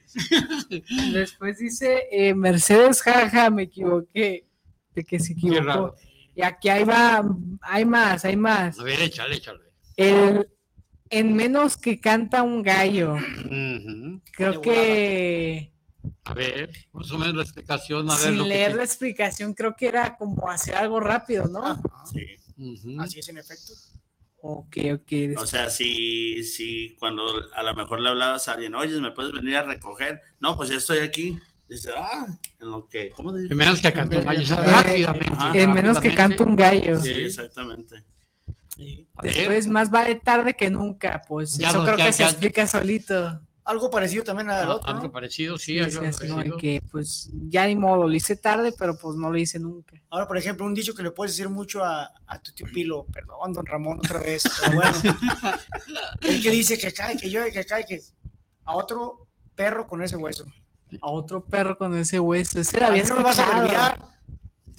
Después 1.12 1.58
dice 1.58 2.04
eh, 2.10 2.34
Mercedes, 2.34 3.02
jaja, 3.02 3.50
me 3.50 3.64
equivoqué. 3.64 4.46
De 4.94 5.04
que 5.04 5.18
se 5.18 5.34
Qué 5.34 5.40
equivocó. 5.40 5.60
raro. 5.64 5.94
Y 6.36 6.42
aquí 6.42 6.68
hay, 6.68 6.84
va, 6.84 7.22
hay 7.62 7.84
más, 7.84 8.24
hay 8.24 8.36
más. 8.36 8.78
A 8.78 8.84
ver, 8.84 9.00
échale, 9.02 9.36
échale. 9.36 9.60
El, 9.96 10.48
en 11.10 11.34
menos 11.34 11.76
que 11.76 12.00
canta 12.00 12.42
un 12.42 12.62
gallo. 12.62 13.16
Creo 14.32 14.60
que 14.60 15.72
A 16.24 16.34
ver, 16.34 16.70
más 16.92 17.10
o 17.10 17.18
menos 17.18 17.34
la 17.34 17.42
explicación. 17.42 18.10
A 18.10 18.14
ver, 18.16 18.24
sin 18.28 18.38
lo 18.38 18.44
leer 18.44 18.74
la 18.76 18.84
explicación, 18.84 19.54
creo 19.54 19.74
que 19.76 19.86
era 19.88 20.16
como 20.16 20.50
hacer 20.50 20.74
algo 20.74 21.00
rápido, 21.00 21.46
¿no? 21.48 21.64
Ajá, 21.64 21.80
Sí. 22.12 22.26
Así 22.98 23.18
es, 23.18 23.28
en 23.28 23.38
efecto. 23.38 23.72
Ok, 24.46 24.76
ok. 24.94 25.38
O 25.38 25.46
sea, 25.46 25.70
si, 25.70 26.44
si 26.44 26.96
cuando 27.00 27.22
a 27.54 27.62
lo 27.62 27.74
mejor 27.74 28.00
le 28.00 28.10
hablabas 28.10 28.46
a 28.48 28.52
alguien, 28.52 28.74
oye, 28.74 29.00
¿me 29.00 29.10
puedes 29.10 29.32
venir 29.32 29.56
a 29.56 29.62
recoger? 29.62 30.20
No, 30.40 30.56
pues 30.56 30.68
ya 30.70 30.76
estoy 30.76 30.98
aquí. 30.98 31.38
Dice, 31.68 31.90
ah, 31.96 32.26
en 32.60 32.70
lo 32.70 32.86
que, 32.88 33.10
¿cómo 33.10 33.32
dice? 33.32 33.54
Menos 33.54 33.80
que 33.80 33.92
cante 33.92 34.18
un 34.18 34.24
gallo, 34.24 34.56
rápidamente. 34.56 35.62
en 35.62 35.72
menos 35.72 35.98
que 35.98 36.14
canta 36.14 36.44
un 36.44 36.56
gallo. 36.56 37.00
Sí, 37.00 37.10
exactamente. 37.10 38.04
Ver, 38.76 39.06
Después, 39.22 39.66
más 39.68 39.90
vale 39.90 40.16
tarde 40.16 40.54
que 40.54 40.68
nunca, 40.68 41.22
pues 41.26 41.56
Ya 41.56 41.70
eso 41.70 41.78
no, 41.78 41.84
creo 41.84 41.96
ya- 41.98 42.06
que 42.06 42.12
se 42.12 42.22
ya- 42.24 42.28
explica 42.30 42.66
solito. 42.66 43.40
Algo 43.66 43.90
parecido 43.90 44.24
también 44.24 44.50
al 44.50 44.68
otro, 44.68 44.88
algo 44.90 45.04
¿no? 45.04 45.12
parecido, 45.12 45.56
sí, 45.56 45.74
Sí, 45.74 45.78
algo 45.80 46.00
parecido. 46.00 46.56
que, 46.58 46.82
pues, 46.90 47.30
ya 47.48 47.66
ni 47.66 47.76
modo, 47.76 48.06
lo 48.06 48.12
hice 48.12 48.36
tarde, 48.36 48.74
pero 48.78 48.94
pues 48.98 49.16
no 49.16 49.30
lo 49.30 49.38
hice 49.38 49.58
nunca. 49.58 49.94
Ahora, 50.10 50.28
por 50.28 50.36
ejemplo, 50.36 50.66
un 50.66 50.74
dicho 50.74 50.94
que 50.94 51.02
le 51.02 51.10
puedes 51.12 51.34
decir 51.34 51.48
mucho 51.48 51.82
a, 51.82 52.10
a 52.26 52.38
tu 52.42 52.52
tío 52.52 52.66
Pilo, 52.72 53.06
perdón, 53.12 53.54
don 53.54 53.64
Ramón, 53.64 53.98
otra 54.00 54.20
vez, 54.20 54.42
pero 54.62 54.74
bueno. 54.76 54.92
el 56.20 56.42
que 56.42 56.50
dice 56.50 56.76
que 56.78 56.92
cae, 56.92 57.16
que 57.16 57.30
llueve, 57.30 57.52
que 57.52 57.64
cae, 57.64 57.86
que 57.86 58.02
a 58.64 58.76
otro 58.76 59.28
perro 59.54 59.86
con 59.86 60.02
ese 60.02 60.16
hueso. 60.16 60.44
A 61.00 61.10
otro 61.10 61.42
perro 61.44 61.78
con 61.78 61.96
ese 61.96 62.20
hueso, 62.20 62.60
ese 62.60 62.76
era 62.76 62.90
bien 62.90 63.08
no 63.08 63.16
me 63.16 63.22
vas 63.22 63.38
a 63.38 63.42
escuchado. 63.44 64.13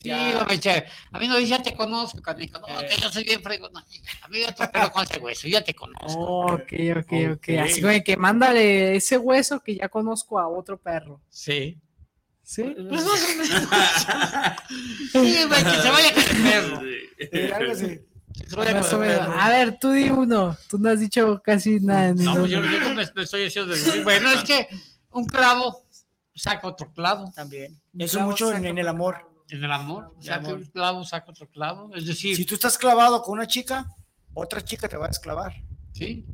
Verbiar. 0.09 0.61
Sí, 0.61 0.69
no. 1.11 1.17
A 1.17 1.19
mí 1.19 1.27
no 1.27 1.37
dice, 1.37 1.49
ya 1.51 1.63
te 1.63 1.75
conozco, 1.75 2.21
canijo. 2.21 2.59
No, 2.59 2.79
Eh. 2.81 2.87
que 2.89 3.01
yo 3.01 3.09
soy 3.11 3.23
bien 3.23 3.41
fregón. 3.41 3.71
No, 3.73 3.79
A 3.79 4.27
mí 4.27 4.43
otro 4.43 4.71
pelo 4.71 4.91
con 4.91 5.03
ese 5.03 5.19
hueso, 5.19 5.47
ya 5.47 5.63
te 5.63 5.73
conozco. 5.73 6.19
Oh, 6.19 6.53
ok, 6.53 6.73
ok, 6.99 7.13
ok. 7.35 7.49
Así 7.63 7.81
como 7.81 7.93
de 7.93 8.03
que 8.03 8.17
mándale 8.17 8.95
ese 8.95 9.17
hueso 9.17 9.59
que 9.61 9.75
ya 9.75 9.89
conozco 9.89 10.39
a 10.39 10.47
otro 10.47 10.77
perro. 10.77 11.21
Sí. 11.29 11.77
¿Sí? 12.43 12.61
Pues 12.63 13.03
más 13.03 13.03
o 13.03 13.27
menos. 13.27 13.47
Sí, 15.11 15.43
güey, 15.47 15.63
que 15.63 15.81
se 15.81 15.89
vaya 15.89 16.13
con 16.13 16.23
el 16.23 16.43
perro. 16.43 17.55
Algo 17.55 17.71
así. 17.71 17.87
Que. 17.87 18.05
A 19.39 19.49
ver, 19.49 19.79
tú 19.79 19.91
di 19.91 20.09
uno. 20.09 20.57
Tú 20.69 20.77
no 20.77 20.89
has 20.89 20.99
dicho 20.99 21.41
casi 21.43 21.79
nada. 21.79 22.13
No, 22.13 22.35
pues 22.35 22.51
yo, 22.51 22.61
yo 22.61 22.79
no 22.81 22.89
me, 22.93 23.05
me 23.15 23.23
estoy 23.23 23.45
haciendo 23.47 23.73
de 23.73 24.03
Bueno, 24.03 24.29
es 24.29 24.43
que 24.43 24.67
un 25.11 25.25
clavo 25.25 25.85
saca 26.35 26.67
otro 26.67 26.91
clavo 26.93 27.31
También. 27.33 27.79
Eso 27.97 28.17
clavo 28.17 28.31
mucho 28.31 28.53
en 28.53 28.77
el 28.77 28.87
amor. 28.87 29.31
En 29.49 29.63
el 29.63 29.71
amor. 29.71 30.15
Amor. 30.31 30.53
un 30.55 30.65
clavo, 30.65 31.03
saca 31.03 31.31
otro 31.31 31.47
clavo. 31.49 31.93
Es 31.95 32.05
decir, 32.05 32.35
Si 32.35 32.45
tú 32.45 32.55
estás 32.55 32.77
clavado 32.77 33.21
con 33.21 33.33
una 33.33 33.47
chica, 33.47 33.87
otra 34.33 34.63
chica 34.63 34.87
te 34.87 34.97
va 34.97 35.05
a 35.05 35.09
desclavar. 35.09 35.53
sí. 35.93 36.25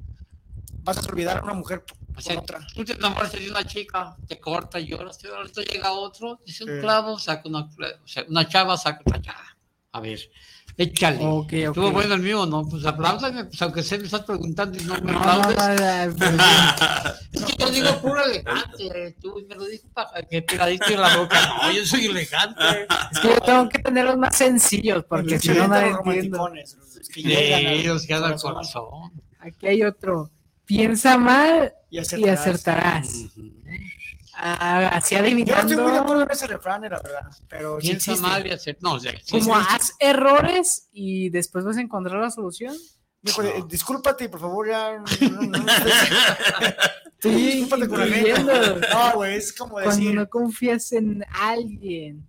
Vas 0.84 0.98
a 0.98 1.10
olvidar 1.12 1.38
a 1.38 1.44
una 1.44 1.54
mujer 1.54 1.84
O 2.18 2.22
sea, 2.22 2.40
otra. 2.40 2.66
tú 2.74 2.84
te 2.84 2.94
enamoras 2.94 3.32
de 3.34 3.52
una 3.52 3.64
chica, 3.64 4.18
te 4.28 4.40
corta, 4.40 4.80
lloras, 4.80 5.20
te 5.20 5.28
ahorita 5.28 5.62
llega 5.62 5.92
otro, 5.92 6.40
dice 6.44 6.64
un 6.64 6.72
Sí. 6.72 6.80
clavo, 6.82 7.20
saca 7.20 7.48
una, 7.48 7.60
o 7.60 8.08
sea, 8.08 8.26
una 8.28 8.48
chava, 8.48 8.76
saca 8.78 9.00
otra 9.06 9.22
chava. 9.22 9.46
A 9.92 10.00
ver, 10.00 10.20
échale. 10.82 11.18
Ok, 11.22 11.46
ok. 11.46 11.52
Estuvo 11.54 11.92
bueno 11.92 12.16
el 12.16 12.22
mío, 12.22 12.46
¿no? 12.46 12.64
Pues 12.68 12.86
apláudame, 12.86 13.46
pues 13.46 13.62
aunque 13.62 13.84
se 13.84 13.98
me 13.98 14.06
estás 14.06 14.22
preguntando 14.22 14.78
y 14.78 14.84
no 14.86 14.94
me 15.02 15.12
No, 15.12 15.20
no, 15.20 15.26
no, 15.26 15.32
aplaudes. 15.44 16.16
no, 16.18 16.32
no, 16.32 16.44
Es 17.34 17.44
que 17.44 17.54
yo 17.64 17.70
digo 17.72 18.02
puro 18.02 18.26
elegante, 18.26 19.16
tú 19.22 19.36
me 19.48 19.56
lo 19.56 19.66
dices 19.66 19.90
para 19.94 20.22
que 20.24 20.42
pegadito 20.42 20.86
en 20.88 21.02
la 21.02 21.18
boca. 21.18 21.40
No, 21.64 21.72
yo 21.72 21.86
soy 21.86 22.06
elegante. 22.06 22.64
Es 23.12 23.20
que 23.20 23.28
yo 23.30 23.40
tengo 23.42 23.70
que 23.70 23.80
tenerlos 23.80 24.18
más 24.18 24.36
sencillos 24.36 25.04
porque 25.08 25.40
si 25.40 25.50
no, 25.50 25.68
no 25.68 25.76
los 25.76 25.84
entiendo. 25.84 26.38
romanticones, 26.38 26.78
los 26.98 27.08
que 27.10 27.22
llegan 27.22 28.24
al 28.24 28.36
corazón. 28.40 29.12
Aquí 29.40 29.68
hay 29.68 29.84
otro. 29.84 30.30
Piensa 30.66 31.18
mal 31.18 31.74
Y 31.90 31.98
y 31.98 32.00
acertarás. 32.00 32.40
acertarás. 32.40 33.10
Ah, 34.44 34.88
así 34.94 35.14
Yo 35.16 35.22
no 35.22 35.28
estoy 35.28 35.36
muy 35.36 35.46
de 35.46 35.54
adivinando. 35.54 36.00
acuerdo 36.02 36.24
en 36.24 36.32
ese 36.32 36.48
refrán, 36.48 36.82
la 36.82 36.90
verdad. 36.90 37.30
Pero 37.48 37.80
sí 37.80 37.88
Piensa 37.90 38.12
existe. 38.12 38.28
mal 38.28 38.48
y 38.48 38.52
hacer. 38.52 38.78
No, 38.82 38.94
o 38.94 39.00
sea, 39.00 39.12
sí, 39.24 39.40
Como 39.40 39.56
sí, 39.56 39.66
haz 39.70 39.94
errores 40.00 40.88
y 40.92 41.30
después 41.30 41.64
vas 41.64 41.78
a 41.78 41.82
encontrar 41.82 42.20
la 42.22 42.32
solución. 42.32 42.76
Dijo, 43.22 43.44
eh, 43.44 43.64
discúlpate, 43.68 44.30
por 44.30 44.40
favor, 44.40 44.68
ya. 44.68 44.94
No, 44.98 45.04
no, 45.30 45.42
no, 45.42 45.42
no 45.60 45.66
estés- 45.68 46.76
Estoy 47.14 47.36
discúlpate 47.36 47.88
con 47.88 48.00
la 48.00 48.06
gente. 48.08 48.44
No, 48.92 49.14
güey, 49.14 49.36
es 49.36 49.54
como 49.54 49.74
Cuando 49.74 49.92
decir. 49.92 50.16
no 50.16 50.28
confías 50.28 50.92
en 50.94 51.24
alguien. 51.32 52.26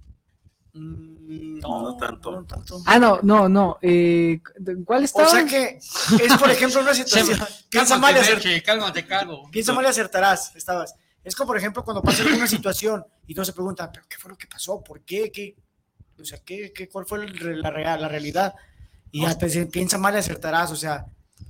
mm, 0.74 1.60
No, 1.60 1.80
no 1.82 1.96
tanto. 1.96 2.30
no 2.32 2.44
tanto. 2.44 2.82
Ah, 2.84 2.98
no, 2.98 3.20
no, 3.22 3.48
no. 3.48 3.78
Eh, 3.80 4.40
¿Cuál 4.84 5.00
O 5.00 5.04
estaba? 5.04 5.30
sea 5.30 5.46
que 5.46 5.78
es, 5.78 6.36
por 6.38 6.50
ejemplo, 6.50 6.82
una 6.82 6.92
situación. 6.94 7.38
Mal 7.38 8.16
y 8.16 8.18
acertarás. 8.18 9.48
Piensa 9.50 9.72
mal 9.72 9.84
y 9.84 9.88
acertarás. 9.88 10.54
Estabas. 10.56 10.94
Es 11.25 11.37
como, 11.37 11.49
por 11.49 11.57
ejemplo, 11.57 11.85
cuando 11.85 12.03
pasa 12.03 12.23
alguna 12.23 12.47
situación 12.47 13.05
y 13.27 13.35
todos 13.35 13.49
se 13.49 13.53
preguntan, 13.53 13.91
¿pero 13.93 14.07
qué 14.09 14.16
fue 14.18 14.31
lo 14.31 14.37
que 14.37 14.47
pasó? 14.47 14.83
¿Por 14.83 15.03
qué? 15.03 15.31
¿Qué? 15.31 15.57
O 16.20 16.25
sea, 16.25 16.39
¿qué, 16.45 16.73
qué, 16.73 16.89
¿cuál 16.89 17.07
fue 17.07 17.27
la, 17.29 17.70
la 17.97 18.09
realidad? 18.09 18.55
Y 19.11 19.27
dicen, 19.27 19.68
piensa 19.70 19.99
mal 19.99 20.14
y 20.14 20.18
acertarás. 20.18 20.73
O 20.73 20.77
sea, 20.77 21.07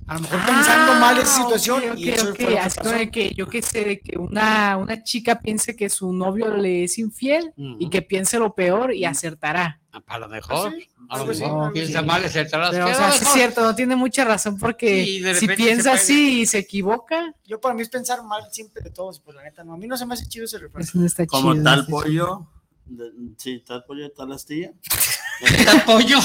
a 0.07 0.15
lo 0.15 0.19
mejor 0.21 0.45
pensando 0.45 0.93
mal 0.95 1.17
esa 1.17 1.33
Ah, 1.33 1.41
situación 1.43 1.91
ok, 1.91 1.97
y 1.97 2.09
ok, 2.09 2.15
eso 2.17 2.29
ok. 2.31 2.35
fue 2.35 2.45
lo 2.45 2.51
que 2.51 2.59
Así 2.59 2.77
como 2.79 2.89
pasó. 2.91 2.99
de 2.99 3.11
que 3.11 3.33
yo 3.33 3.47
que 3.47 3.61
sé, 3.61 3.83
de 3.85 3.99
que 4.01 4.17
una, 4.17 4.77
una 4.77 5.01
chica 5.03 5.39
piense 5.39 5.75
que 5.75 5.89
su 5.89 6.11
novio 6.11 6.49
le 6.57 6.83
es 6.83 6.97
infiel 6.99 7.53
y 7.79 7.89
que 7.89 8.01
piense 8.01 8.37
lo 8.39 8.53
peor 8.53 8.93
y 8.93 9.05
acertará. 9.05 9.79
A 10.07 10.17
lo 10.19 10.27
mejor. 10.27 10.71
sí, 10.71 10.89
A 11.09 11.17
lo 11.19 11.25
mejor. 11.25 11.45
algo 11.61 11.71
Piensa 11.73 12.01
mal, 12.01 12.25
acertarás. 12.25 12.71
Pero, 12.71 12.85
o 12.85 12.87
Pero 12.87 12.97
sea, 12.97 13.11
sí 13.11 13.23
es 13.23 13.29
cierto, 13.31 13.61
no 13.61 13.75
tiene 13.75 13.95
mucha 13.95 14.25
razón 14.25 14.57
porque 14.57 15.05
Sí, 15.05 15.35
si 15.35 15.47
piensa 15.47 15.93
así 15.93 16.41
y 16.41 16.45
se 16.47 16.57
equivoca, 16.59 17.33
Yo 17.45 17.61
para 17.61 17.73
mí 17.75 17.81
es 17.83 17.89
pensar 17.89 18.23
mal 18.23 18.43
siempre 18.51 18.83
de 18.83 18.89
todos, 18.89 19.19
pues 19.19 19.35
la 19.35 19.43
neta 19.43 19.63
no. 19.63 19.73
A 19.73 19.77
mí 19.77 19.87
no 19.87 19.95
se 19.95 20.05
me 20.05 20.15
hace 20.15 20.27
chido 20.27 20.45
ese 20.45 20.57
refrán. 20.57 20.85
no 20.95 21.07
Como 21.27 21.51
chido. 21.53 21.63
tal 21.63 21.85
pollo. 21.87 22.47
de- 22.85 23.11
sí, 23.37 23.63
tal 23.65 23.83
pollo, 23.85 24.11
tal 24.11 24.31
astilla. 24.33 24.71
Tal 25.65 25.83
pollo. 25.83 26.19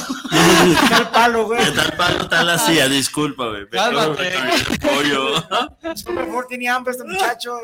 Tal 0.91 1.11
palo, 1.11 1.47
güey. 1.47 1.65
¿Qué 1.65 1.71
tal 1.73 1.93
palo, 1.97 2.29
tal 2.29 2.51
astilla? 2.51 2.89
Disculpa, 2.89 3.49
güey. 3.49 3.69
Cálmate. 3.69 4.33
Pollo. 4.81 5.37
Es 5.93 6.05
que 6.05 6.13
mejor 6.13 6.47
tenía 6.49 6.75
hambre 6.77 6.93
este 6.93 7.05
muchacho. 7.05 7.59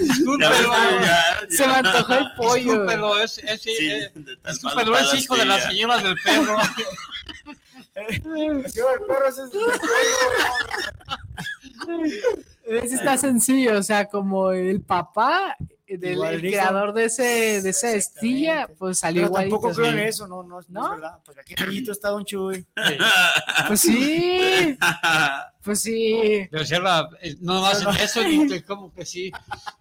Discúlpelo. 0.00 0.72
Se 1.48 1.66
me 1.66 1.74
antojó 1.74 2.14
el 2.14 2.32
pollo. 2.36 2.54
Discúlpelo, 2.72 3.18
es, 3.20 3.38
es, 3.38 3.62
Sí, 3.62 3.70
eh, 3.80 4.12
discúlpelo, 4.46 4.96
es 4.98 5.08
tal 5.10 5.18
hijo 5.18 5.36
de 5.36 5.44
la 5.46 5.54
astilla. 5.54 5.70
señora 5.70 5.98
del 5.98 6.16
perro. 6.22 6.56
El 7.94 8.22
perro 8.22 9.28
ese 9.28 9.42
es- 9.44 9.50
Ese 12.84 12.94
está 12.94 13.16
sencillo, 13.18 13.78
o 13.78 13.82
sea, 13.82 14.06
como 14.06 14.52
el 14.52 14.80
papá 14.82 15.56
del 15.98 16.12
Igual 16.14 16.34
el 16.34 16.42
dijo. 16.42 16.52
creador 16.54 16.92
de 16.94 17.04
ese 17.04 17.62
de 17.62 17.70
esa 17.70 17.92
estilla, 17.92 18.68
pues 18.78 18.98
salió 18.98 19.22
Pero 19.22 19.34
tampoco 19.34 19.70
creo 19.72 19.86
en 19.90 19.96
sí. 19.98 20.02
eso, 20.04 20.26
no, 20.28 20.42
no, 20.42 20.60
no, 20.60 20.64
¿No? 20.68 20.84
es 20.86 21.00
verdad. 21.00 21.18
Pues 21.24 21.38
aquí 21.38 21.54
está 21.90 22.08
Don 22.10 22.24
Chuy. 22.24 22.66
Pues 23.68 23.80
sí, 23.80 24.76
pues 25.62 25.80
sí. 25.80 26.48
Pero 26.50 26.64
si 26.64 26.74
habla, 26.74 27.08
eh, 27.20 27.36
no 27.40 27.60
más 27.62 27.82
en 27.82 27.88
eso, 27.96 28.22
ni 28.26 28.46
que 28.48 28.62
como 28.64 28.92
que 28.92 29.04
sí. 29.06 29.30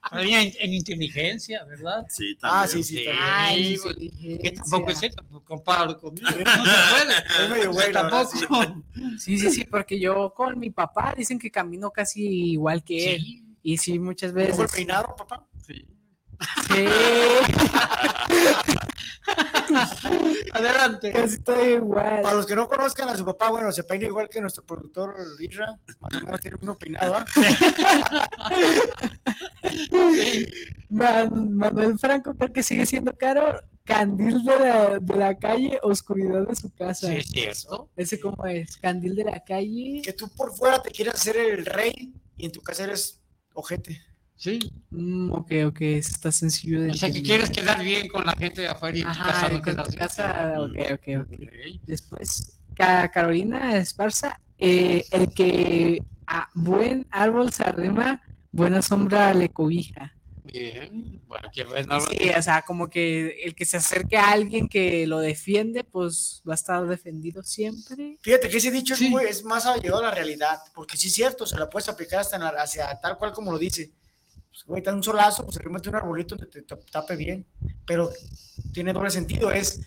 Había 0.03 0.41
en, 0.41 0.51
en 0.59 0.73
inteligencia, 0.73 1.63
¿verdad? 1.65 2.05
Sí, 2.09 2.35
Ah, 2.41 2.65
también. 2.67 2.83
sí, 2.83 2.83
sí. 2.83 2.97
Sí, 2.99 3.05
también. 3.05 3.23
Ay, 3.23 3.77
sí, 3.77 4.37
que 4.41 4.51
tampoco 4.51 4.89
sí. 4.91 5.05
es 5.07 5.13
eso, 5.13 5.23
pues, 5.29 5.43
compáralo 5.43 5.97
conmigo. 5.99 6.27
No 7.47 7.55
se 7.55 7.69
puede. 7.69 7.91
Verdad, 7.93 8.27
sí. 8.31 8.39
tampoco. 8.47 8.83
Sí, 9.17 9.37
sí, 9.37 9.49
sí, 9.51 9.63
porque 9.65 9.99
yo 9.99 10.33
con 10.33 10.59
mi 10.59 10.69
papá 10.69 11.13
dicen 11.17 11.39
que 11.39 11.49
camino 11.49 11.91
casi 11.91 12.51
igual 12.51 12.83
que 12.83 13.15
él. 13.15 13.21
Sí, 13.21 13.43
Y 13.63 13.77
sí, 13.77 13.99
muchas 13.99 14.31
¿Cómo 14.33 14.43
fue 14.43 14.51
el 14.51 14.57
veces. 14.57 14.71
peinado, 14.75 15.15
papá? 15.15 15.47
sí. 15.65 15.85
Sí. 16.67 16.85
Adelante. 20.53 21.11
Casi 21.11 21.39
igual. 21.75 22.21
Para 22.21 22.33
los 22.35 22.45
que 22.45 22.55
no 22.55 22.67
conozcan 22.67 23.09
a 23.09 23.17
su 23.17 23.25
papá, 23.25 23.49
bueno, 23.49 23.71
se 23.71 23.83
peina 23.83 24.05
igual 24.07 24.29
que 24.29 24.41
nuestro 24.41 24.63
productor 24.65 25.15
Isra. 25.39 25.79
Más 25.99 26.13
o 26.21 26.25
menos 26.25 26.41
tiene 26.41 26.57
uno 26.61 26.77
peinado. 26.77 27.15
¿ah? 27.15 27.25
Man- 30.89 31.55
Manuel 31.55 31.97
Franco 31.99 32.33
creo 32.35 32.51
que 32.51 32.63
sigue 32.63 32.85
siendo 32.85 33.13
caro. 33.15 33.59
Candil 33.83 34.43
de 34.45 34.59
la, 34.59 34.99
de 34.99 35.15
la 35.15 35.37
calle, 35.37 35.79
oscuridad 35.81 36.47
de 36.47 36.55
su 36.55 36.71
casa. 36.71 37.07
Sí, 37.07 37.15
es 37.15 37.27
cierto. 37.27 37.89
Ese 37.95 38.19
cómo 38.19 38.45
es, 38.45 38.77
candil 38.77 39.15
de 39.15 39.23
la 39.23 39.43
calle. 39.43 40.01
Que 40.03 40.13
tú 40.13 40.29
por 40.29 40.53
fuera 40.55 40.81
te 40.81 40.91
quieres 40.91 41.15
hacer 41.15 41.35
el 41.37 41.65
rey 41.65 42.13
y 42.37 42.45
en 42.45 42.51
tu 42.51 42.61
casa 42.61 42.83
eres 42.83 43.19
ojete. 43.53 43.99
Sí. 44.41 44.57
Mm, 44.89 45.31
ok, 45.33 45.51
ok, 45.67 45.81
está 45.81 46.31
sencillo 46.31 46.81
de 46.81 46.89
O 46.89 46.93
sea, 46.95 47.11
que 47.11 47.19
entender. 47.19 47.23
quieres 47.23 47.49
quedar 47.51 47.83
bien 47.83 48.07
con 48.07 48.25
la 48.25 48.33
gente 48.33 48.61
de 48.61 48.69
afuera 48.69 48.97
y 48.97 49.01
en 49.01 49.05
tu 49.05 49.11
Ajá, 49.11 49.23
casa 49.33 49.49
no 49.49 49.61
con 49.61 49.75
tu 49.83 49.95
casa, 49.95 50.55
ok, 50.59 50.77
ok, 50.93 51.07
ok. 51.21 51.39
Ok. 51.43 51.81
Después, 51.85 52.59
Ca- 52.75 53.07
Carolina 53.11 53.77
Esparza, 53.77 54.39
eh, 54.57 55.05
el 55.11 55.31
que 55.31 56.01
a 56.25 56.49
buen 56.55 57.05
árbol 57.11 57.53
se 57.53 57.63
arrima, 57.65 58.19
buena 58.51 58.81
sombra 58.81 59.31
le 59.35 59.49
cobija. 59.49 60.17
Bien. 60.43 61.21
Bueno, 61.27 61.49
qué 61.53 61.63
bueno. 61.63 61.99
Sí, 62.01 62.29
o 62.35 62.41
sea, 62.41 62.63
como 62.63 62.89
que 62.89 63.43
el 63.43 63.53
que 63.53 63.63
se 63.65 63.77
acerque 63.77 64.17
a 64.17 64.31
alguien 64.31 64.67
que 64.67 65.05
lo 65.05 65.19
defiende, 65.19 65.83
pues 65.83 66.41
va 66.49 66.53
a 66.53 66.55
estar 66.55 66.83
defendido 66.87 67.43
siempre. 67.43 68.17
Fíjate 68.21 68.49
que 68.49 68.57
ese 68.57 68.71
dicho 68.71 68.95
Sí. 68.95 69.05
es, 69.05 69.11
muy- 69.11 69.23
es 69.25 69.43
más 69.43 69.67
allegado 69.67 69.99
a 69.99 70.07
la 70.07 70.11
realidad, 70.15 70.57
porque 70.73 70.97
sí 70.97 71.09
es 71.09 71.13
cierto, 71.13 71.45
se 71.45 71.59
la 71.59 71.69
puedes 71.69 71.87
aplicar 71.89 72.21
hasta 72.21 72.37
en 72.37 72.41
la- 72.43 72.49
hacia 72.49 72.99
tal 72.99 73.19
cual 73.19 73.33
como 73.33 73.51
lo 73.51 73.59
dice. 73.59 73.91
Pues, 74.51 74.63
güey, 74.65 74.83
te 74.83 74.89
da 74.89 74.95
un 74.95 75.01
solazo, 75.03 75.45
pues 75.45 75.57
arrímate 75.57 75.89
un 75.89 75.95
arbolito 75.95 76.37
que 76.37 76.45
te, 76.45 76.61
te 76.61 76.75
tape 76.91 77.15
bien, 77.15 77.45
pero 77.85 78.11
tiene 78.73 78.91
doble 78.93 79.09
sentido, 79.09 79.49
es 79.49 79.81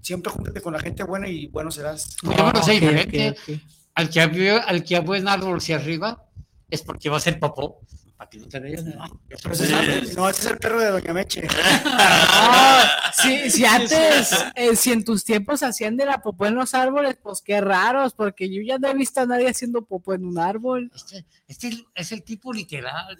siempre 0.00 0.32
júntate 0.32 0.60
con 0.62 0.72
la 0.72 0.80
gente 0.80 1.02
buena 1.04 1.28
y 1.28 1.46
bueno 1.48 1.70
serás. 1.70 2.16
Ok, 2.24 2.68
diferente. 2.70 3.30
ok, 3.30 3.36
ok. 3.54 3.60
Al 3.94 4.08
que, 4.10 4.20
a- 4.20 4.58
al 4.58 4.82
que 4.84 4.96
árbol 5.28 5.60
se 5.60 5.74
arriba 5.74 6.24
es 6.70 6.82
porque 6.82 7.10
va 7.10 7.18
a 7.18 7.20
ser 7.20 7.38
popó. 7.38 7.80
Para 8.18 8.28
que 8.30 8.38
no 8.38 8.48
te 8.48 8.58
veas. 8.58 8.84
¿no? 8.84 9.04
Ese 9.50 9.64
es- 9.98 10.16
no, 10.16 10.28
ese 10.28 10.40
es 10.40 10.46
el 10.48 10.58
perro 10.58 10.80
de 10.80 10.90
Doña 10.90 11.12
Meche. 11.14 11.46
Ah, 11.52 13.12
sí, 13.14 13.48
si 13.50 13.64
antes, 13.64 14.34
eh, 14.56 14.74
si 14.74 14.90
en 14.92 15.04
tus 15.04 15.24
tiempos 15.24 15.62
hacían 15.62 15.96
de 15.96 16.04
la 16.04 16.20
popó 16.20 16.46
en 16.46 16.56
los 16.56 16.74
árboles, 16.74 17.16
pues 17.22 17.40
qué 17.42 17.60
raros, 17.60 18.14
porque 18.14 18.52
yo 18.52 18.60
ya 18.62 18.78
no 18.78 18.88
he 18.88 18.94
visto 18.94 19.20
a 19.20 19.26
nadie 19.26 19.48
haciendo 19.48 19.84
popó 19.84 20.14
en 20.14 20.24
un 20.24 20.36
árbol. 20.38 20.90
Este, 20.94 21.24
este 21.46 21.86
es 21.94 22.10
el 22.12 22.24
tipo 22.24 22.52
literal. 22.52 23.16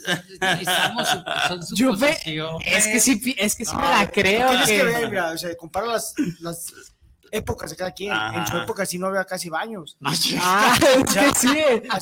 Estamos 0.60 1.08
son 1.08 1.60
Yo 1.76 1.96
ve-. 1.96 2.18
Es 2.66 2.86
que 2.88 2.98
sí, 3.00 3.34
es 3.38 3.54
que 3.54 3.64
sí 3.64 3.76
me 3.76 3.82
la 3.82 4.10
creo. 4.10 4.48
Tienes 4.50 4.66
que 4.68 4.76
que- 4.78 4.82
ver, 4.84 5.08
mira, 5.10 5.30
o 5.30 5.38
sea, 5.38 5.54
compara 5.56 5.86
las, 5.86 6.12
las 6.40 6.66
épocas 7.32 7.70
de 7.70 7.76
cada 7.76 7.92
quien. 7.92 8.12
En 8.12 8.46
su 8.46 8.54
Ajá. 8.54 8.62
época 8.64 8.86
sí 8.86 8.98
no 8.98 9.06
había 9.08 9.24
casi 9.24 9.48
baños. 9.48 9.96
Ah, 10.02 10.12
es 10.96 11.14
que 11.14 11.34
sí, 11.34 11.56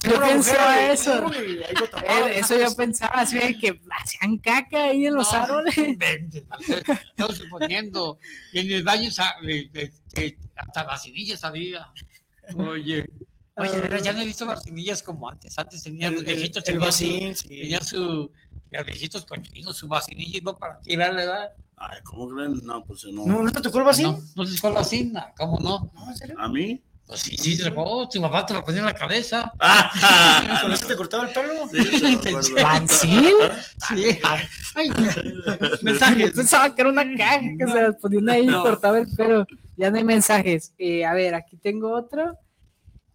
yo 0.08 0.20
pensaba 0.20 0.90
eso. 0.92 1.12
ahí 1.28 1.74
lo. 1.74 1.98
Eh, 2.28 2.38
Eso 2.38 2.58
yo 2.58 2.74
pensaba, 2.76 3.14
así 3.20 3.38
que 3.58 3.80
hacían 3.90 4.38
caca 4.38 4.84
ahí 4.84 5.06
en 5.06 5.14
los 5.14 5.32
No, 5.32 5.38
árboles. 5.38 5.76
Estamos 7.08 7.36
suponiendo. 7.36 8.18
Y 8.52 8.60
en 8.60 8.72
el 8.72 8.82
baño 8.84 9.10
eh, 9.46 9.70
eh, 10.14 10.38
hasta 10.56 10.84
vacinillas 10.84 11.42
había. 11.44 11.88
Oye. 12.56 13.06
Oye, 13.58 14.02
ya 14.02 14.12
no 14.12 14.20
he 14.20 14.24
visto 14.26 14.44
vacinillas 14.44 15.02
como 15.02 15.30
antes. 15.30 15.58
Antes 15.58 15.82
tenían 15.82 16.12
los 16.14 16.22
El, 16.24 16.28
el, 16.28 16.36
viejitos. 16.36 16.58
el 16.58 16.64
tenían 16.64 16.80
su- 16.80 16.86
vacín, 16.86 17.36
sí. 17.36 17.48
Tenían 17.48 17.84
su. 17.84 18.30
Los 18.70 18.84
viejitos 18.84 19.24
cochinos, 19.24 19.76
su 19.76 19.88
vacinilla 19.88 20.38
y 20.38 20.40
no 20.42 20.54
para 20.56 20.78
tirarle, 20.80 21.24
¿verdad? 21.24 21.52
Ay, 21.76 21.98
¿cómo 22.04 22.28
creen? 22.28 22.60
No, 22.64 22.82
pues 22.84 23.04
no. 23.12 23.26
¿No, 23.26 23.42
¿No 23.42 23.52
te 23.52 23.60
tocó 23.60 23.78
el 23.78 23.84
vacín? 23.84 24.06
No, 24.34 24.44
no 24.44 24.46
fue 24.46 24.72
la 24.72 24.82
cina, 24.84 25.32
¿cómo 25.36 25.58
no? 25.60 25.90
No, 25.94 26.10
¿en 26.10 26.16
serio? 26.16 26.36
¿A 26.38 26.48
mí? 26.48 26.82
Pues 27.06 27.20
sí, 27.20 27.36
sí, 27.36 27.54
se 27.56 27.70
fue, 27.70 27.84
tu 28.10 28.20
papá 28.20 28.44
te 28.46 28.54
lo 28.54 28.64
ponía 28.64 28.80
en 28.80 28.86
la 28.86 28.94
cabeza. 28.94 29.52
¿Con 30.62 30.72
eso 30.72 30.86
te 30.86 30.96
cortaba 30.96 31.28
el 31.28 31.34
pelo? 31.34 31.68
Sí, 31.70 32.18
acuerdo. 32.28 32.54
¿Vancil? 32.62 33.34
Sí. 33.88 34.18
Ay, 34.74 34.90
mensajes. 35.82 36.32
pensaba 36.32 36.74
que 36.74 36.80
era 36.80 36.90
una 36.90 37.04
caja 37.16 37.40
que 37.58 37.66
se 37.68 37.82
las 37.82 37.94
ponían 37.96 38.28
ahí 38.30 38.42
y 38.42 38.46
No. 38.46 38.62
cortaba 38.62 38.98
el 38.98 39.06
pelo. 39.14 39.46
Ya 39.76 39.90
no 39.90 39.98
hay 39.98 40.04
mensajes. 40.04 40.72
Eh, 40.78 41.04
a 41.04 41.12
ver, 41.12 41.34
aquí 41.34 41.56
tengo 41.58 41.92
otro. 41.94 42.36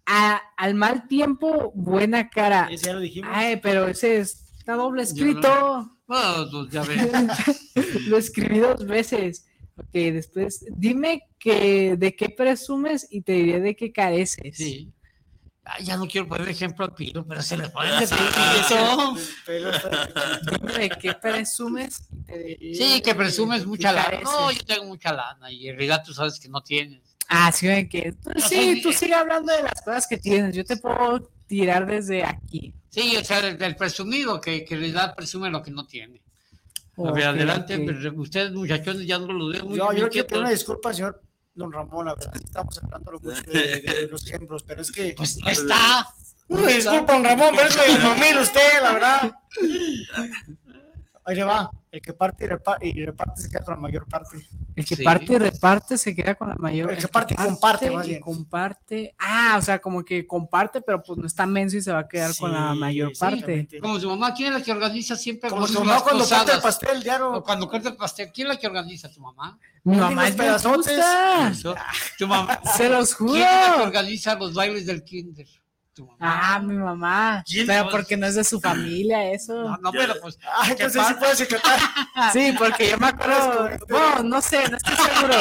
A- 0.06 0.40
al 0.56 0.74
mal 0.74 1.06
tiempo, 1.08 1.72
buena 1.74 2.30
cara. 2.30 2.68
Ese 2.70 2.86
ya 2.86 2.92
lo 2.94 3.00
dijimos. 3.00 3.30
Ay, 3.34 3.56
pero 3.56 3.88
ese 3.88 4.18
es- 4.18 4.41
está 4.62 4.74
doble 4.74 5.02
escrito. 5.02 5.98
Bueno, 6.06 6.48
pues 6.52 6.70
ya 6.70 6.82
ves. 6.82 8.06
Lo 8.06 8.16
escribí 8.16 8.60
dos 8.60 8.86
veces. 8.86 9.46
Ok, 9.76 9.88
después, 9.92 10.64
dime 10.76 11.22
que 11.38 11.96
de 11.96 12.14
qué 12.14 12.28
presumes 12.28 13.08
y 13.10 13.22
te 13.22 13.32
diré 13.32 13.60
de 13.60 13.74
qué 13.74 13.90
careces. 13.90 14.56
Sí. 14.56 14.92
Ay, 15.64 15.84
ya 15.84 15.96
no 15.96 16.06
quiero 16.06 16.28
poner 16.28 16.48
ejemplo 16.48 16.84
al 16.84 16.94
pilo, 16.94 17.26
pero 17.26 17.42
se 17.42 17.56
le 17.56 17.68
pone 17.70 17.88
eso. 18.02 18.14
Dime 20.50 20.72
de 20.78 20.88
qué 20.90 21.14
presumes 21.14 22.06
y 22.12 22.22
te 22.22 22.38
diré 22.38 22.74
Sí, 22.74 23.00
que 23.02 23.14
presumes 23.14 23.66
mucha 23.66 23.92
lana. 23.92 24.04
careces. 24.04 24.24
No, 24.24 24.50
yo 24.52 24.64
tengo 24.64 24.84
mucha 24.84 25.12
lana 25.12 25.50
y 25.50 25.68
en 25.68 25.74
realidad 25.76 26.02
tú 26.04 26.12
sabes 26.14 26.38
que 26.38 26.48
no 26.48 26.60
tienes. 26.62 27.00
Ah, 27.28 27.50
sí, 27.50 27.66
de 27.66 27.88
que. 27.88 28.14
pues 28.22 28.36
No, 28.36 28.48
sí, 28.48 28.74
sí, 28.74 28.82
tú 28.82 28.92
sigue 28.92 29.14
hablando 29.14 29.52
de 29.52 29.62
las 29.62 29.80
cosas 29.82 30.06
que 30.06 30.18
tienes. 30.18 30.54
Yo 30.54 30.64
te 30.64 30.76
puedo 30.76 31.28
tirar 31.46 31.86
desde 31.86 32.22
aquí. 32.24 32.74
Sí, 32.92 33.16
o 33.16 33.24
sea, 33.24 33.40
del, 33.40 33.56
del 33.56 33.74
presumido 33.74 34.38
que, 34.38 34.66
que 34.66 34.74
en 34.74 34.80
realidad 34.80 35.14
presume 35.16 35.48
lo 35.50 35.62
que 35.62 35.70
no 35.70 35.86
tiene. 35.86 36.20
A 36.98 37.10
ver, 37.10 37.24
adelante, 37.24 37.76
ok. 37.76 37.82
pero 37.86 38.20
ustedes 38.20 38.52
muchachones 38.52 39.06
ya 39.06 39.18
no 39.18 39.32
lo 39.32 39.48
veo 39.48 39.64
muy 39.64 39.78
Yo, 39.78 39.92
yo 39.94 40.10
quiero 40.10 40.28
pedir 40.28 40.42
una 40.42 40.50
disculpa, 40.50 40.92
señor 40.92 41.22
Don 41.54 41.72
Ramón, 41.72 42.04
la 42.04 42.14
verdad, 42.14 42.36
estamos 42.36 42.78
hablando 42.82 43.12
mucho 43.12 43.50
de, 43.50 43.80
de 43.80 44.08
los 44.08 44.26
ejemplos, 44.26 44.62
pero 44.62 44.82
es 44.82 44.92
que... 44.92 45.14
Pues 45.16 45.38
no 45.38 45.48
está. 45.48 46.06
Disculpa, 46.48 47.14
Don 47.14 47.24
Ramón, 47.24 47.54
pero 47.56 47.68
es 47.68 47.76
que 47.76 47.98
mamil 47.98 48.38
usted, 48.38 48.82
la 48.82 48.92
verdad. 48.92 49.32
Ahí 51.24 51.36
le 51.36 51.44
va, 51.44 51.70
el 51.92 52.02
que 52.02 52.12
parte 52.12 52.44
y 52.44 52.48
reparte, 52.48 52.88
y 52.88 53.04
reparte 53.04 53.42
se 53.42 53.48
queda 53.48 53.62
con 53.64 53.74
la 53.74 53.80
mayor 53.80 54.08
parte. 54.08 54.38
El 54.74 54.84
que 54.84 54.96
Sí. 54.96 55.04
parte 55.04 55.32
y 55.32 55.38
reparte 55.38 55.96
se 55.96 56.16
queda 56.16 56.34
con 56.34 56.48
la 56.48 56.56
mayor. 56.56 56.90
El 56.90 56.98
que 56.98 57.06
parte 57.06 57.34
y 57.34 57.36
comparte, 57.36 57.90
más 57.92 58.06
bien. 58.08 58.20
Comparte. 58.20 59.14
Ah, 59.20 59.54
o 59.56 59.62
sea, 59.62 59.78
como 59.78 60.04
que 60.04 60.26
comparte, 60.26 60.80
pero 60.80 61.00
pues 61.00 61.16
no 61.18 61.26
está 61.26 61.46
menso 61.46 61.76
y 61.76 61.82
se 61.82 61.92
va 61.92 62.00
a 62.00 62.08
quedar 62.08 62.34
con 62.36 62.50
la 62.52 62.72
Sí, 62.72 62.78
mayor 62.80 63.12
parte. 63.16 63.68
Como 63.80 64.00
su 64.00 64.08
mamá, 64.08 64.34
¿quién 64.34 64.52
es 64.52 64.58
la 64.58 64.64
que 64.64 64.72
organiza 64.72 65.14
siempre 65.14 65.48
Como 65.48 65.66
su 65.68 65.78
mamá 65.84 66.00
cuando 66.00 66.24
parte 66.28 66.52
el 66.52 66.58
posadas? 66.60 66.62
pastel, 66.62 66.98
O 66.98 67.02
diario. 67.02 67.42
cuando 67.44 67.68
corta 67.68 67.88
el 67.90 67.96
pastel, 67.96 68.30
¿quién 68.34 68.48
es 68.48 68.54
la 68.54 68.60
que 68.60 68.66
organiza? 68.66 69.08
¿Tu 69.08 69.20
mamá? 69.20 69.58
Mi 69.84 69.96
mamá 69.96 70.26
es 70.26 70.34
pedazotes. 70.34 71.00
¿Tu 72.18 72.26
mamá? 72.26 72.60
Se 72.76 72.88
los 72.88 73.14
juro. 73.14 73.34
¿Quién 73.34 73.46
es 73.48 73.68
la 73.68 73.76
que 73.76 73.82
organiza 73.82 74.34
los 74.34 74.54
bailes 74.54 74.86
del 74.86 75.04
kinder? 75.04 75.46
¿Tu 75.94 76.06
mamá? 76.06 76.16
Ah, 76.20 76.58
mi 76.58 76.74
mamá. 76.74 77.44
¿Quién? 77.46 77.66
Pero 77.66 77.90
porque 77.90 78.16
no 78.16 78.26
es 78.26 78.34
de 78.34 78.44
su 78.44 78.58
familia 78.58 79.30
eso. 79.30 79.54
No, 79.54 79.76
no, 79.76 79.92
pero 79.92 80.14
pues. 80.22 80.38
Ah, 80.42 80.62
¿qué 80.64 80.72
entonces 80.72 80.92
sí 80.92 80.98
pasa? 80.98 81.18
puede 81.18 81.36
secretar. 81.36 81.80
Sí, 82.32 82.54
porque 82.58 82.90
yo 82.90 82.98
me 82.98 83.08
acuerdo. 83.08 83.68
No, 83.88 84.22
no 84.22 84.40
sé, 84.40 84.68
no 84.70 84.76
estoy 84.78 84.96
seguro. 84.96 85.34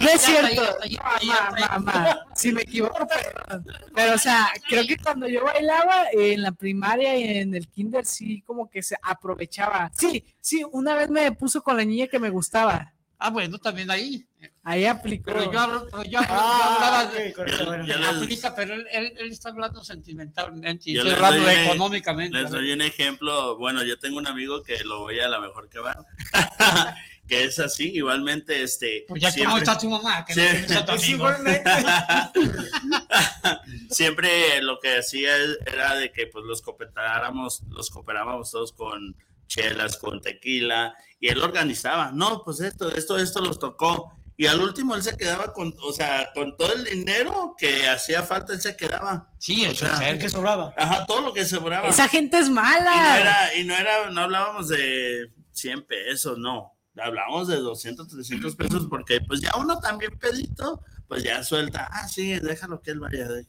No 0.00 0.08
es 0.08 0.20
cierto. 0.22 0.62
Mamá, 0.96 1.78
mamá, 1.78 2.18
si 2.34 2.52
me 2.52 2.62
equivoco, 2.62 3.06
perdón. 3.06 3.66
Pero, 3.94 4.14
o 4.14 4.18
sea, 4.18 4.48
creo 4.68 4.86
que 4.86 4.96
cuando 4.96 5.28
yo 5.28 5.44
bailaba 5.44 6.04
en 6.12 6.42
la 6.42 6.52
primaria 6.52 7.16
y 7.16 7.38
en 7.38 7.54
el 7.54 7.68
kinder, 7.68 8.06
sí, 8.06 8.42
como 8.42 8.70
que 8.70 8.82
se 8.82 8.96
aprovechaba. 9.02 9.90
Sí, 9.94 10.24
sí, 10.40 10.64
una 10.72 10.94
vez 10.94 11.10
me 11.10 11.32
puso 11.32 11.62
con 11.62 11.76
la 11.76 11.84
niña 11.84 12.06
que 12.06 12.18
me 12.18 12.30
gustaba. 12.30 12.94
Ah, 13.18 13.30
bueno, 13.30 13.58
también 13.58 13.90
ahí. 13.90 14.26
Ahí 14.62 14.84
aplicó. 14.84 15.32
Pero 15.32 15.50
yo, 15.50 15.58
hablo- 15.58 15.86
pero 15.90 16.02
yo, 16.04 16.18
hablo- 16.18 16.28
yo 16.28 16.34
Ah, 16.38 16.74
hablaba 16.76 17.06
de. 17.12 17.32
correcto, 17.32 17.64
bueno. 17.66 17.94
Aplica, 18.08 18.54
pero 18.54 18.74
él, 18.74 18.86
él, 18.92 19.12
él 19.18 19.32
está 19.32 19.48
hablando 19.48 19.82
sentimentalmente 19.82 20.90
y 20.90 20.96
estoy 20.98 21.12
hablando 21.12 21.42
doy- 21.44 21.54
económicamente. 21.54 22.36
Les 22.38 22.50
doy 22.50 22.72
un 22.72 22.82
ejemplo. 22.82 23.56
Bueno, 23.56 23.82
yo 23.84 23.98
tengo 23.98 24.18
un 24.18 24.26
amigo 24.26 24.62
que 24.62 24.84
lo 24.84 25.00
voy 25.00 25.18
a 25.20 25.28
la 25.28 25.40
mejor 25.40 25.70
que 25.70 25.78
va. 25.78 25.96
que 27.26 27.44
es 27.44 27.58
así, 27.58 27.90
igualmente, 27.94 28.62
este. 28.62 29.04
Pues 29.08 29.20
ya 29.22 29.30
siempre- 29.30 29.46
cómo 29.50 29.58
está 29.58 29.78
tu 29.78 29.88
mamá, 29.90 30.24
que 30.24 30.34
Sí. 30.34 30.40
no 30.72 30.78
a 30.80 30.84
tu 30.84 30.92
Es 30.92 31.02
amigo. 31.02 31.16
igualmente. 31.16 31.64
siempre 33.90 34.62
lo 34.62 34.78
que 34.80 34.98
hacía 34.98 35.30
era 35.66 35.94
de 35.96 36.12
que 36.12 36.26
pues 36.26 36.44
los 36.44 36.62
cooperáramos, 36.62 37.62
los 37.70 37.90
cooperábamos 37.90 38.50
todos 38.50 38.72
con 38.72 39.16
chelas, 39.46 39.96
con 39.98 40.20
tequila, 40.20 40.94
y 41.20 41.28
él 41.28 41.42
organizaba, 41.42 42.10
no, 42.12 42.42
pues 42.44 42.60
esto, 42.60 42.90
esto, 42.94 43.16
esto 43.18 43.40
los 43.40 43.58
tocó. 43.58 44.12
Y 44.38 44.46
al 44.46 44.60
último 44.60 44.94
él 44.94 45.02
se 45.02 45.16
quedaba 45.16 45.54
con, 45.54 45.74
o 45.82 45.92
sea, 45.94 46.28
con 46.34 46.58
todo 46.58 46.70
el 46.74 46.84
dinero 46.84 47.54
que 47.56 47.88
hacía 47.88 48.22
falta, 48.22 48.52
él 48.52 48.60
se 48.60 48.76
quedaba. 48.76 49.30
Sí, 49.38 49.64
O 49.66 49.74
sea, 49.74 50.06
El 50.10 50.18
que 50.18 50.28
sobraba. 50.28 50.74
Ajá, 50.76 51.06
todo 51.06 51.22
lo 51.22 51.32
que 51.32 51.46
sobraba. 51.46 51.88
Esa 51.88 52.06
gente 52.06 52.38
es 52.38 52.46
Y 52.48 52.50
no 52.50 52.54
mala. 52.60 53.18
era, 53.18 53.54
y 53.54 53.64
no 53.64 53.74
era, 53.74 54.10
no 54.10 54.20
hablábamos 54.20 54.68
de 54.68 55.32
100 55.52 55.86
pesos, 55.86 56.36
no. 56.36 56.74
Hablábamos 56.98 57.48
de 57.48 57.56
200, 57.56 58.08
300 58.08 58.56
pesos 58.56 58.86
porque 58.90 59.20
pues 59.22 59.40
ya 59.40 59.52
uno 59.58 59.78
también 59.80 60.18
pedito, 60.18 60.82
pues 61.08 61.22
ya 61.22 61.42
suelta, 61.42 61.88
ah, 61.90 62.06
sí, 62.08 62.38
déjalo 62.38 62.82
que 62.82 62.90
él 62.90 63.00
vaya. 63.00 63.28
de- 63.28 63.46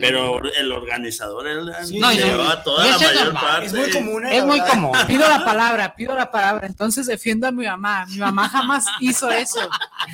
Pero 0.00 0.40
el 0.44 0.72
organizador 0.72 1.46
él 1.46 1.72
Sí, 1.84 1.98
No, 1.98 2.12
y 2.12 2.16
se 2.16 2.20
no, 2.20 2.26
llevaba 2.26 2.62
toda 2.62 2.86
la 2.86 2.98
mayor 2.98 3.24
normal, 3.24 3.42
parte. 3.42 3.66
Es 3.66 3.72
muy 3.74 3.90
común. 3.90 4.26
¿eh? 4.26 4.36
Es 4.36 4.44
muy 4.44 4.60
común. 4.60 4.92
Pido 5.06 5.28
la 5.28 5.44
palabra, 5.44 5.94
pido 5.94 6.14
la 6.14 6.30
palabra. 6.30 6.66
Entonces 6.66 7.06
defiendo 7.06 7.46
a 7.46 7.50
mi 7.52 7.66
mamá. 7.66 8.06
Mi 8.06 8.18
mamá 8.18 8.48
jamás 8.48 8.84
hizo 9.00 9.30
eso. 9.30 9.60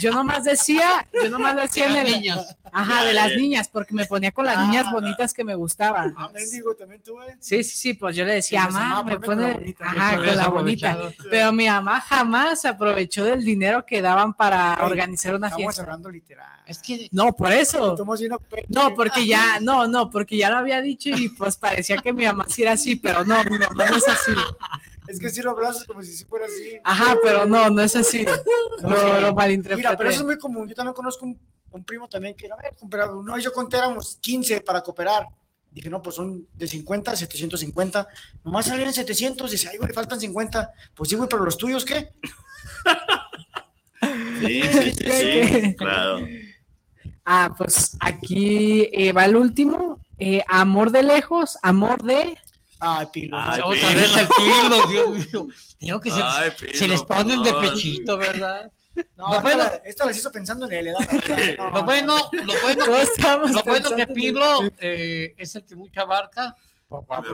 Yo 0.01 0.13
nomás 0.13 0.45
decía, 0.45 1.07
yo 1.13 1.29
nomás 1.31 1.57
decía 1.57 1.87
en 1.87 1.97
el- 2.07 2.13
niñas. 2.13 2.57
Ajá, 2.73 3.05
de 3.05 3.15
las 3.15 3.33
niñas, 3.37 3.69
porque 3.69 3.95
me 3.95 4.05
ponía 4.05 4.33
con 4.33 4.45
las 4.45 4.59
niñas 4.67 4.91
bonitas 4.93 5.33
que 5.33 5.45
me 5.45 5.55
gustaban. 5.55 6.15
Ah, 6.19 6.29
tuve. 7.03 7.37
Sí, 7.41 7.65
sí, 7.65 7.77
sí, 7.77 7.95
pues 7.95 8.15
yo 8.17 8.25
le 8.25 8.35
decía, 8.35 8.65
mamá, 8.65 8.89
"Mamá, 8.97 9.03
me 9.05 9.21
pone, 9.21 9.53
bonita". 9.53 9.85
ajá, 9.87 10.17
con 10.17 10.37
la 10.37 10.49
bonita. 10.49 10.99
Pero 11.31 11.53
mi 11.53 11.67
mamá 11.69 12.01
jamás 12.01 12.65
aprovechó 12.67 13.25
del 13.25 13.45
dinero 13.45 13.87
que 13.87 14.03
daban 14.03 14.35
para 14.35 14.77
organizar 14.83 15.35
una 15.35 15.47
Estamos 15.47 15.65
fiesta. 15.67 15.83
hablando 15.83 16.11
literal. 16.11 16.47
Es 16.67 16.79
que 16.79 17.09
No, 17.13 17.33
por 17.33 17.53
eso. 17.53 17.93
Estamos 17.93 18.21
No, 18.69 18.95
porque 18.95 19.27
ya, 19.27 19.59
no, 19.67 19.89
no, 19.89 20.11
porque 20.11 20.37
ya 20.37 20.49
lo 20.49 20.59
había 20.59 20.81
dicho 20.81 21.09
y 21.09 21.29
pues 21.29 21.57
parecía 21.57 21.97
que 21.97 22.13
mi 22.13 22.25
mamá 22.25 22.47
sí 22.49 22.63
era 22.63 22.73
así, 22.73 22.95
pero 22.95 23.25
no, 23.25 23.43
mi 23.51 23.59
mamá 23.59 23.87
no 23.91 23.97
es 23.97 24.07
así. 24.07 24.31
Es 25.09 25.19
que 25.19 25.29
si 25.29 25.43
lo 25.43 25.51
hablas 25.51 25.83
como 25.85 26.05
si 26.05 26.13
sí 26.13 26.25
fuera 26.25 26.47
así. 26.47 26.79
Ajá, 26.85 27.17
pero 27.21 27.47
no, 27.47 27.69
no 27.71 27.83
es 27.83 27.97
así. 27.97 28.25
Lo, 28.81 29.21
lo 29.21 29.35
malinterpreté. 29.35 29.77
Mira, 29.77 29.97
pero 29.97 30.09
eso 30.09 30.21
es 30.21 30.27
muy 30.27 30.39
común. 30.39 30.69
Yo 30.69 30.75
también 30.77 30.95
conozco 30.95 31.27
un, 31.27 31.37
un 31.73 31.83
primo 31.83 32.09
también 32.09 32.37
que, 32.37 32.47
a 32.47 32.55
ver, 32.55 32.77
cooperar. 32.79 33.13
No, 33.13 33.37
yo 33.39 33.53
conté 33.53 33.77
éramos 33.79 34.19
15 34.21 34.61
para 34.61 34.83
cooperar. 34.83 35.27
Dije, 35.73 35.91
no, 35.91 36.01
pues 36.01 36.15
son 36.15 36.47
de 36.55 36.69
50 36.69 37.11
a 37.11 37.17
750. 37.17 38.09
Nomás 38.45 38.67
salieron 38.67 38.95
700. 38.95 39.51
Dice, 39.51 39.69
ay, 39.69 39.79
güey, 39.79 39.93
faltan 39.93 40.21
50. 40.21 40.73
Pues 40.95 41.11
sí, 41.11 41.17
güey, 41.17 41.29
pero 41.29 41.45
los 41.45 41.59
tuyos, 41.59 41.85
¿qué? 41.85 42.13
Sí, 44.41 44.63
sí, 44.63 44.93
sí, 44.93 45.11
sí, 45.11 45.75
claro. 45.75 46.21
Ah, 47.29 47.53
pues 47.59 47.97
aquí 48.01 48.89
eh, 48.93 49.13
va 49.13 49.25
el 49.25 49.37
último. 49.37 49.99
Eh, 50.19 50.43
amor 50.49 50.93
de 50.93 51.03
lejos, 51.03 51.59
amor 51.63 52.03
de. 52.03 52.39
Ay, 52.79 53.07
pilo. 53.13 53.37
Ay, 53.39 53.61
otra 53.65 53.89
Pilo. 53.89 54.01
vez 54.01 54.17
el 54.17 54.29
pilo, 54.29 54.87
Dios 54.87 55.11
mío. 55.33 55.49
Digo 55.81 56.01
que 56.01 56.11
se, 56.11 56.21
Ay, 56.23 56.51
Pilo, 56.59 56.73
se 56.75 56.89
les 56.89 57.03
ponen 57.03 57.43
de 57.43 57.53
pechito, 57.53 58.17
¿verdad? 58.17 58.71
No, 59.17 59.35
lo 59.35 59.41
bueno- 59.43 59.65
esta 59.85 60.07
las 60.07 60.17
hizo 60.17 60.31
pensando 60.31 60.67
en 60.71 60.73
él. 60.89 60.95
No, 61.59 61.71
Lo 61.71 61.83
bueno, 61.85 62.17
lo 62.33 62.53
bueno, 62.63 62.87
lo 63.49 63.63
bueno 63.65 63.91
que 63.97 64.07
Pilo 64.07 64.63
eh, 64.79 65.35
es 65.37 65.55
el 65.57 65.65
que 65.67 65.75
mucha 65.77 66.05
barca, 66.05 66.55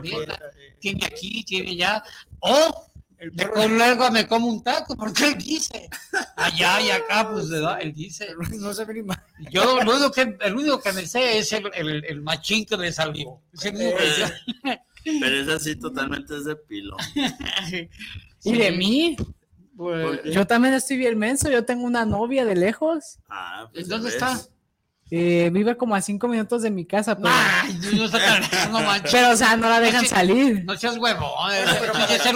eh, 0.03 0.75
tiene 0.79 1.05
aquí, 1.05 1.43
tiene 1.43 1.71
allá, 1.71 2.03
o 2.39 2.85
perro 3.31 3.53
con 3.53 3.77
luego 3.77 4.11
me 4.11 4.27
como 4.27 4.47
un 4.47 4.63
taco, 4.63 4.95
porque 4.95 5.27
él 5.27 5.37
dice, 5.37 5.89
allá 6.35 6.81
y 6.81 6.89
acá, 6.89 7.29
pues 7.31 7.49
¿verdad? 7.49 7.79
él 7.81 7.93
dice. 7.93 8.27
no 8.59 8.73
se 8.73 8.85
ve 8.85 8.93
ni 8.95 9.03
mal. 9.03 9.23
Yo 9.51 9.81
lo 9.83 9.91
único 9.91 10.11
que, 10.11 10.37
el 10.41 10.55
único 10.55 10.81
que 10.81 10.91
me 10.91 11.05
sé 11.05 11.37
es 11.39 11.53
el, 11.53 11.69
el, 11.73 12.05
el 12.05 12.21
machín 12.21 12.65
que 12.65 12.77
le 12.77 12.91
salió. 12.91 13.41
Es 13.53 13.65
el 13.65 13.75
único 13.75 13.97
que 13.97 14.09
sé. 14.11 14.33
Pero 15.19 15.35
es 15.35 15.47
así 15.49 15.75
totalmente 15.75 16.37
es 16.37 16.45
de 16.45 16.55
pilo. 16.55 16.95
¿Y 18.43 18.57
de 18.57 18.71
mí? 18.71 19.17
Pues, 19.75 20.21
Yo 20.25 20.45
también 20.45 20.73
estoy 20.73 20.97
bien 20.97 21.17
menso. 21.17 21.49
Yo 21.49 21.65
tengo 21.65 21.85
una 21.85 22.05
novia 22.05 22.45
de 22.45 22.55
lejos. 22.55 23.19
Ah, 23.29 23.69
pues, 23.73 23.87
¿Dónde 23.87 24.05
¿ves? 24.05 24.15
está? 24.15 24.39
Eh, 25.15 25.51
vive 25.53 25.77
como 25.77 25.93
a 25.93 26.01
cinco 26.01 26.27
minutos 26.27 26.63
de 26.63 26.71
mi 26.71 26.85
casa, 26.85 27.15
pero, 27.15 27.29
Ay, 27.31 27.79
no 27.95 28.05
está 28.05 28.17
tan- 28.17 28.71
no 28.71 28.81
manches. 28.81 29.11
pero 29.11 29.29
o 29.31 29.35
sea, 29.35 29.55
no 29.55 29.69
la 29.69 29.79
dejan 29.79 30.07
salir. 30.07 30.65
No 30.65 30.75
seas 30.75 30.97
huevón, 30.97 31.51
pero 31.79 31.93
no 31.93 32.07
seas 32.07 32.23
ser 32.23 32.35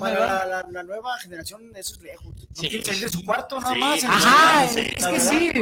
Para 0.00 0.20
¿verdad? 0.20 0.48
la, 0.48 0.62
la- 0.62 0.68
la 0.70 0.82
nueva 0.84 1.18
generación, 1.18 1.62
eso 1.74 1.94
es 1.96 2.02
lejos. 2.02 2.26
No 2.26 2.46
Sí. 2.54 2.68
quieren 2.68 2.84
salir 2.84 3.00
de 3.02 3.08
su 3.08 3.24
cuarto 3.24 3.60
nada 3.60 3.74
Sí, 3.74 3.80
más. 3.80 4.04
Ajá, 4.04 4.68
Sí, 4.68 4.80
es 4.96 5.06
que 5.06 5.20
sí. 5.20 5.52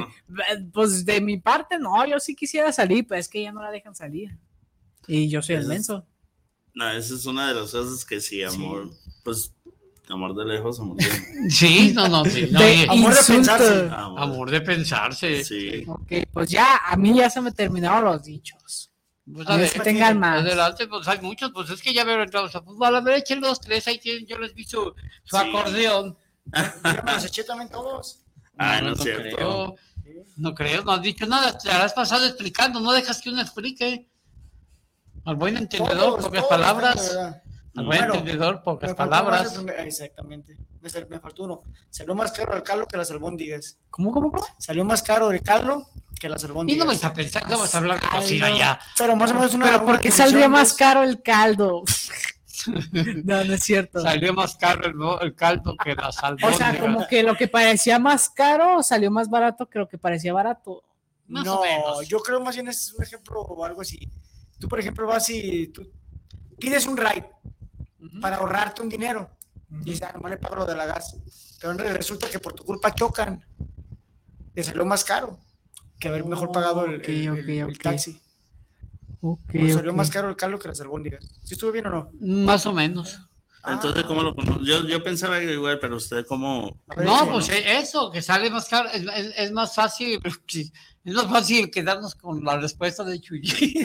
Pues 0.75 1.05
de 1.07 1.21
mi 1.23 1.39
parte, 1.39 1.79
no, 1.79 2.05
yo 2.07 2.21
sí 2.21 2.35
quisiera 2.37 2.73
salir, 2.73 3.07
pero 3.09 3.19
es 3.21 3.29
que 3.29 3.43
ya 3.43 3.53
no 3.53 3.63
la 3.63 3.71
dejan 3.71 3.95
salir. 3.95 4.37
Y 5.07 5.31
yo 5.31 5.41
soy 5.41 5.55
el 5.57 5.67
menso. 5.67 6.05
No, 6.75 6.91
esa 6.93 7.15
es 7.15 7.25
una 7.27 7.49
de 7.49 7.55
las 7.61 7.71
cosas 7.73 8.05
que 8.05 8.21
sí, 8.21 8.43
amor. 8.43 8.91
Pues, 9.25 9.53
amor 10.13 10.35
de 10.35 10.45
lejos, 10.45 10.79
amor 10.81 10.97
de. 10.97 11.07
Sí, 11.51 11.93
no, 11.95 12.09
no, 12.09 12.25
sí. 12.25 12.49
no, 12.51 12.61
De 12.61 12.87
Amor 12.89 13.15
de 13.15 13.23
pensarse. 13.27 13.89
Amor. 13.93 14.21
amor 14.21 14.51
de 14.51 14.61
pensarse. 14.61 15.45
Sí. 15.45 15.85
Ok, 15.87 16.13
pues 16.33 16.51
ya, 16.51 16.77
a 16.87 16.97
mí 16.97 17.15
ya 17.17 17.31
se 17.31 17.41
me 17.41 17.53
terminaron 17.53 18.05
los 18.05 18.23
dichos. 18.23 18.91
Pues, 19.33 19.47
A 19.49 19.55
a 19.55 19.57
ver 19.59 19.69
si 19.69 19.79
tengan 19.81 20.19
más. 20.19 20.41
adelante, 20.41 20.87
pues 20.89 21.07
hay 21.07 21.21
muchos, 21.21 21.51
pues 21.53 21.71
es 21.71 21.81
que 21.81 21.95
ya 21.95 22.05
veo 22.05 22.21
entrados 22.23 22.55
a 22.57 22.63
fútbol. 22.63 22.97
A 22.97 23.01
ver, 23.01 23.19
echen 23.19 23.41
los 23.41 23.61
tres, 23.61 23.87
ahí 23.87 23.99
tienen, 23.99 24.27
yo 24.27 24.39
les 24.39 24.55
vi 24.55 24.65
su, 24.65 24.93
su 25.25 25.37
Sí. 25.37 25.43
acordeón. 25.49 26.17
Ya 26.53 27.03
me 27.05 27.13
los 27.13 27.25
eché 27.25 27.45
también 27.45 27.69
todos. 27.71 28.23
Ah, 28.59 28.81
no 28.83 28.93
es 28.95 29.01
cierto. 29.01 29.37
creo. 29.37 29.75
No 30.37 30.55
creo, 30.55 30.83
no 30.83 30.93
has 30.93 31.03
dicho 31.03 31.27
nada. 31.27 31.57
Te 31.57 31.71
has 31.71 31.93
pasado 31.93 32.27
explicando, 32.27 32.81
no 32.81 32.93
dejas 32.93 33.21
que 33.21 33.31
uno 33.31 33.41
explique. 33.41 34.09
Al 35.25 35.37
buen 35.37 35.57
entendedor, 35.57 35.97
Todos, 35.99 36.25
pocas 36.25 36.41
todos, 36.41 36.49
palabras. 36.49 37.17
Bueno, 37.73 38.15
entendedor, 38.15 38.63
pocas 38.63 38.95
palabras. 38.95 39.53
primer- 39.55 39.81
Exactamente. 39.81 40.57
Me, 40.81 40.91
sal- 40.91 41.07
me 41.09 41.21
faltó 41.21 41.45
uno. 41.45 41.63
Salió 41.89 42.15
más 42.15 42.33
caro 42.33 42.55
el 42.57 42.63
caldo 42.63 42.87
que 42.87 42.97
las 42.97 43.11
albóndigas. 43.11 43.79
¿Cómo, 43.91 44.11
cómo, 44.13 44.31
cómo? 44.33 44.45
Salió 44.59 44.85
más 44.85 45.03
caro 45.03 45.31
el 45.31 45.41
caldo 45.43 45.87
que 46.19 46.29
las 46.29 46.43
Y 46.43 46.47
albóndigas. 46.47 46.79
no 46.85 46.87
vais 46.87 47.05
a 47.05 47.13
pensar 47.13 47.45
que 47.47 47.53
vamos 47.53 47.75
a 47.75 47.79
hablar 47.79 48.01
de 48.01 48.09
cocina 48.09 48.51
ya. 48.57 48.81
Pero 48.99 49.15
más 49.17 49.31
o 49.31 49.35
menos 49.35 49.55
una. 49.55 49.67
Pero 49.67 49.85
¿por 49.85 50.01
qué 50.01 50.11
saldría 50.11 50.49
más 50.49 50.73
caro 50.75 51.03
el 51.03 51.23
caldo? 51.23 51.83
no, 53.25 53.45
no 53.45 53.55
es 53.55 53.63
cierto. 53.63 54.01
Salió 54.01 54.35
más 54.35 54.57
caro 54.57 54.83
el, 55.23 55.35
caldo 55.35 55.77
que 55.83 55.95
las 55.95 56.19
O 56.23 56.27
albóndigas. 56.27 56.57
sea, 56.57 56.79
como 56.81 57.07
que 57.07 57.23
lo 57.23 57.37
que 57.37 57.49
parecía 57.49 57.99
más 57.99 58.29
caro 58.29 58.83
salió 58.83 59.11
más 59.11 59.31
barato 59.31 59.67
que 59.69 59.79
lo 59.79 59.89
que 59.89 59.99
parecía 59.99 60.33
barato. 60.33 60.83
Más 61.29 61.45
no, 61.45 61.61
o 61.61 61.63
menos. 61.63 62.09
yo 62.09 62.19
creo 62.21 62.41
más 62.41 62.55
bien 62.57 62.69
es 62.69 62.93
un 62.95 63.03
ejemplo 63.05 63.41
o 63.41 63.65
algo 63.65 63.81
así. 63.83 64.01
Tú, 64.59 64.67
por 64.69 64.81
ejemplo, 64.81 65.07
vas 65.07 65.31
y 65.31 65.69
tú 65.69 65.89
pides 66.59 66.87
un 66.87 66.97
ride 66.97 67.31
para 68.21 68.37
ahorrarte 68.37 68.83
un 68.83 68.89
dinero. 68.89 69.31
Y 69.83 69.91
dices, 69.91 70.03
ah, 70.03 70.13
nomás 70.15 70.31
le 70.33 70.37
pago 70.39 70.57
lo 70.57 70.67
de 70.67 70.75
la 70.77 70.87
gas. 70.87 71.17
Pero 71.61 71.75
resulta 71.75 72.29
que 72.29 72.39
por 72.39 72.53
tu 72.55 72.65
culpa 72.65 72.95
chocan. 72.95 73.45
Te 74.55 74.65
salió 74.65 74.85
más 74.85 75.05
caro 75.05 75.39
que 75.99 76.09
haber 76.09 76.25
mejor 76.25 76.51
pagado 76.51 76.85
el, 76.87 76.97
Ok, 77.01 77.09
el- 77.09 77.15
el- 77.27 77.31
ok, 77.31 77.49
el 77.49 77.65
ok. 77.77 77.83
taxi. 77.83 78.21
Ok, 79.23 79.41
Pues 79.53 79.75
salió 79.75 79.93
más 79.93 80.11
caro 80.11 80.29
el 80.31 80.37
caldo 80.37 80.59
que 80.59 80.69
las 80.69 80.81
albóndigas. 80.81 81.25
¿Sí 81.45 81.55
estuvo 81.55 81.71
bien 81.73 81.87
o 81.87 81.91
no? 81.91 82.11
Más 82.21 82.65
o 82.67 82.73
menos. 82.73 83.21
Entonces, 83.67 84.05
¿cómo 84.05 84.23
lo 84.23 84.35
Yo, 84.65 84.87
yo 84.89 85.03
pensaba 85.05 85.41
igual, 85.43 85.79
pero 85.79 85.97
usted, 85.97 86.25
¿cómo? 86.27 86.79
Ver, 86.97 87.05
No, 87.05 87.31
pues 87.31 87.51
eh, 87.51 87.77
eso, 87.79 88.11
que 88.11 88.23
sale 88.23 88.49
más 88.49 88.67
caro, 88.67 88.89
es, 88.89 89.03
es- 89.03 89.35
es 89.37 89.53
más 89.53 89.75
fácil, 89.75 90.19
sí, 90.49 90.73
es 91.05 91.15
más 91.15 91.27
fácil 91.27 91.71
quedarnos 91.71 92.15
con 92.15 92.43
la 92.43 92.57
respuesta 92.59 93.05
de 93.05 93.21
Chuyi. 93.21 93.85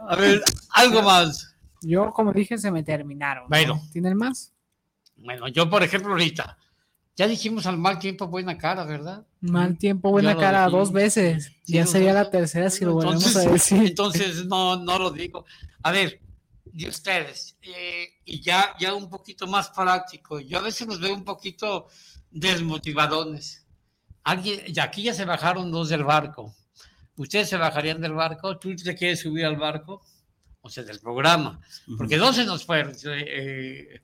A 0.00 0.16
ver, 0.16 0.42
algo 0.70 1.02
más. 1.10 1.49
Yo, 1.80 2.12
como 2.12 2.32
dije, 2.32 2.58
se 2.58 2.70
me 2.70 2.82
terminaron. 2.82 3.44
¿no? 3.44 3.48
Bueno. 3.48 3.82
¿Tienen 3.92 4.16
más? 4.16 4.52
Bueno, 5.16 5.48
yo, 5.48 5.68
por 5.68 5.82
ejemplo, 5.82 6.12
ahorita, 6.12 6.56
ya 7.16 7.26
dijimos 7.26 7.66
al 7.66 7.76
mal 7.76 7.98
tiempo 7.98 8.26
buena 8.26 8.56
cara, 8.56 8.84
¿verdad? 8.84 9.26
Mal 9.40 9.76
tiempo, 9.76 10.10
buena 10.10 10.36
cara, 10.36 10.64
dijimos. 10.64 10.88
dos 10.88 10.92
veces. 10.92 11.52
Sí, 11.64 11.74
ya 11.74 11.86
sería 11.86 12.12
la 12.14 12.30
tercera 12.30 12.70
si 12.70 12.84
lo 12.84 12.94
volvemos 12.94 13.26
Entonces, 13.26 13.46
a 13.46 13.50
decir. 13.52 13.88
entonces 13.88 14.46
no, 14.46 14.76
no 14.76 14.98
lo 14.98 15.10
digo. 15.10 15.44
A 15.82 15.90
ver, 15.92 16.20
de 16.64 16.88
ustedes, 16.88 17.58
eh, 17.62 18.08
y 18.24 18.40
ya, 18.40 18.74
ya 18.78 18.94
un 18.94 19.10
poquito 19.10 19.46
más 19.46 19.70
práctico, 19.70 20.40
yo 20.40 20.58
a 20.58 20.62
veces 20.62 20.86
los 20.86 21.00
veo 21.00 21.14
un 21.14 21.24
poquito 21.24 21.88
desmotivadones. 22.30 23.66
Alguien, 24.24 24.60
y 24.66 24.78
aquí 24.80 25.02
ya 25.02 25.14
se 25.14 25.24
bajaron 25.24 25.70
dos 25.70 25.88
del 25.88 26.04
barco. 26.04 26.54
¿Ustedes 27.16 27.48
se 27.50 27.56
bajarían 27.56 28.00
del 28.00 28.14
barco? 28.14 28.58
¿Tú 28.58 28.74
te 28.76 28.94
quieres 28.94 29.20
subir 29.20 29.44
al 29.44 29.56
barco? 29.56 30.02
O 30.62 30.68
sea, 30.68 30.82
del 30.84 31.00
programa. 31.00 31.60
Porque 31.96 32.16
dos 32.18 32.36
se 32.36 32.44
nos 32.44 32.64
fueron. 32.64 32.94
eh, 33.04 34.00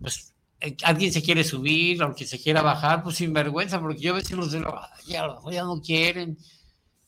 pues 0.00 0.34
eh, 0.60 0.76
alguien 0.84 1.12
se 1.12 1.22
quiere 1.22 1.44
subir, 1.44 2.02
aunque 2.02 2.24
se 2.26 2.40
quiera 2.40 2.62
bajar, 2.62 3.02
pues 3.02 3.16
sin 3.16 3.32
vergüenza, 3.32 3.80
porque 3.80 4.00
yo 4.00 4.12
a 4.12 4.16
veces 4.16 4.32
los 4.32 4.52
veo, 4.52 4.74
"Ay, 4.76 5.04
ya, 5.06 5.26
ya 5.50 5.62
no 5.64 5.80
quieren. 5.80 6.38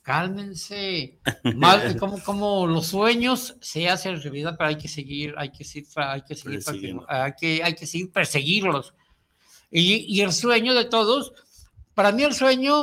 Cálmense. 0.02 1.20
Mal, 1.56 1.96
como, 1.98 2.22
como 2.22 2.66
los 2.66 2.86
sueños 2.88 3.56
se 3.61 3.88
hacen 3.88 4.20
realidad, 4.20 4.56
pero 4.58 4.68
hay 4.70 4.76
que 4.78 4.88
seguir, 4.88 5.34
hay 5.36 5.50
que 5.50 5.64
seguir, 5.64 5.88
hay 5.96 6.22
que 6.22 6.34
seguir, 6.34 6.64
Persiguiendo. 6.64 7.06
hay 7.08 7.32
que, 7.38 7.62
hay 7.62 7.74
que 7.74 7.86
seguir 7.86 8.11
perseguirlos. 8.11 8.94
Y, 9.70 10.16
y 10.16 10.20
el 10.22 10.32
sueño 10.32 10.74
de 10.74 10.86
todos, 10.86 11.32
para 11.94 12.12
mí 12.12 12.22
el 12.24 12.34
sueño, 12.34 12.82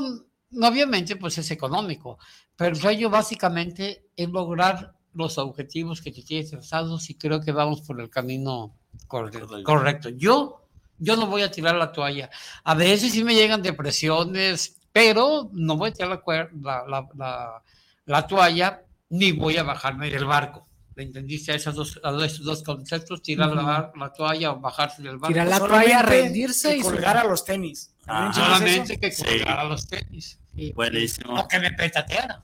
obviamente, 0.61 1.15
pues 1.17 1.38
es 1.38 1.51
económico, 1.51 2.17
pero 2.55 2.71
el 2.75 2.82
sueño 2.82 3.09
básicamente 3.09 4.05
es 4.15 4.30
lograr 4.30 4.95
los 5.18 5.38
objetivos 5.38 6.01
que 6.01 6.11
te 6.11 6.22
tienes 6.22 6.51
trazados 6.51 7.09
y 7.09 7.15
creo 7.15 7.41
que 7.41 7.51
vamos 7.51 7.82
por 7.82 7.99
el 7.99 8.09
camino 8.09 8.74
correcto. 9.07 9.63
Correcto. 9.63 10.09
Yo, 10.09 10.61
yo 10.99 11.15
no 11.15 11.28
voy 11.28 11.41
a 11.41 11.51
tirar 11.51 11.76
la 11.76 11.91
toalla. 11.91 12.30
A 12.63 12.76
veces 12.76 13.11
sí 13.11 13.24
me 13.24 13.36
llegan 13.36 13.61
depresiones, 13.61 14.78
pero 14.93 15.49
no 15.53 15.76
voy 15.78 15.89
a 15.89 15.93
tirar 15.93 16.09
la, 16.26 16.47
la, 16.61 16.86
la- 16.88 17.07
la- 17.15 17.63
la 18.05 18.26
toalla 18.28 18.84
ni 19.09 19.32
voy 19.34 19.57
a 19.57 19.63
bajarme 19.63 20.09
del 20.09 20.26
barco. 20.26 20.65
¿Le 20.95 21.03
entendiste 21.03 21.51
a 21.51 21.55
esos 21.55 21.76
dos, 21.76 21.99
a 22.03 22.26
esos 22.26 22.43
dos 22.43 22.63
conceptos? 22.63 23.22
Tirar 23.22 23.51
la, 23.53 23.91
la 23.95 24.13
toalla 24.13 24.51
o 24.53 24.59
bajarse 24.59 25.01
del 25.03 25.18
barco. 25.18 25.28
Tirar 25.28 25.47
la 25.47 25.57
Solamente 25.59 25.91
toalla, 25.91 26.01
rendirse 26.03 26.76
y 26.76 26.80
y 26.80 26.82
colgar 26.82 27.18
a 27.18 27.24
los 27.24 27.45
tenis. 27.45 27.93
Ah, 28.07 28.32
¿También 28.34 28.84
hiciste 28.84 28.95
Solamente 28.95 28.99
que 28.99 29.11
Sí. 29.11 29.24
colgar 29.39 29.59
a 29.59 29.63
los 29.65 29.88
tenis. 29.88 30.39
Buenísimo. 30.74 31.39
O 31.39 31.47
que 31.47 31.59
me 31.59 31.72
petateara. 31.72 32.41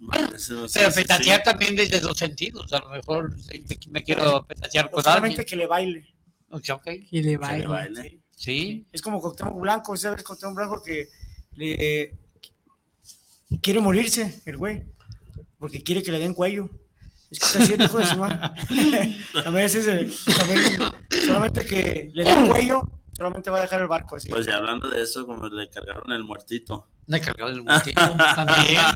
¿Verdad? 0.00 0.34
Eso 0.34 0.68
sí, 0.68 0.78
Pero 0.78 0.94
petatear 0.94 1.38
sí. 1.40 1.44
también 1.44 1.76
desde 1.76 2.00
dos 2.00 2.16
sentidos. 2.18 2.72
A 2.72 2.78
lo 2.80 2.90
mejor 2.90 3.34
me- 3.88 4.04
quiero 4.04 4.44
petatear 4.46 4.90
con 4.90 5.02
solamente 5.02 5.40
alguien. 5.40 5.46
que 5.48 5.56
le 5.56 5.66
baile. 5.66 6.14
Ok, 6.50 6.64
ok. 6.72 6.86
Y 7.10 7.22
le 7.22 7.30
Que 7.32 7.36
baila. 7.38 7.58
le 7.58 7.66
baile. 7.68 8.20
Sí. 8.36 8.86
Es 8.92 9.02
como 9.02 9.20
Cuauhtémoc 9.20 9.60
Blanco, 9.60 9.96
¿sabes? 9.96 10.22
Cuauhtémoc 10.22 10.54
Blanco 10.56 10.82
que 10.82 11.08
le 11.56 12.16
quiere 13.60 13.80
morirse, 13.80 14.40
el 14.46 14.56
güey, 14.56 14.84
porque 15.58 15.82
quiere 15.82 16.02
que 16.02 16.12
le 16.12 16.18
den 16.18 16.34
cuello. 16.34 16.70
Es 17.30 17.38
que 17.38 17.46
está 17.46 17.58
haciendo 17.62 17.84
hijo 17.84 17.98
de 17.98 18.06
su 18.06 18.16
madre. 18.16 19.16
A 19.46 19.50
veces, 19.50 19.86
solamente 21.24 21.64
que 21.64 22.10
le 22.12 22.24
den 22.24 22.48
cuello, 22.48 22.82
solamente 23.16 23.50
va 23.50 23.58
a 23.58 23.62
dejar 23.62 23.82
el 23.82 23.88
barco 23.88 24.16
así. 24.16 24.28
Pues 24.28 24.46
ya 24.46 24.56
hablando 24.56 24.88
de 24.88 25.02
eso, 25.02 25.26
como 25.26 25.46
le 25.48 25.68
cargaron 25.68 26.10
el 26.12 26.24
muertito. 26.24 26.88
Me 27.10 27.20
cargó 27.20 27.48
el 27.48 27.62
muertito 27.62 28.00
también. 28.36 28.80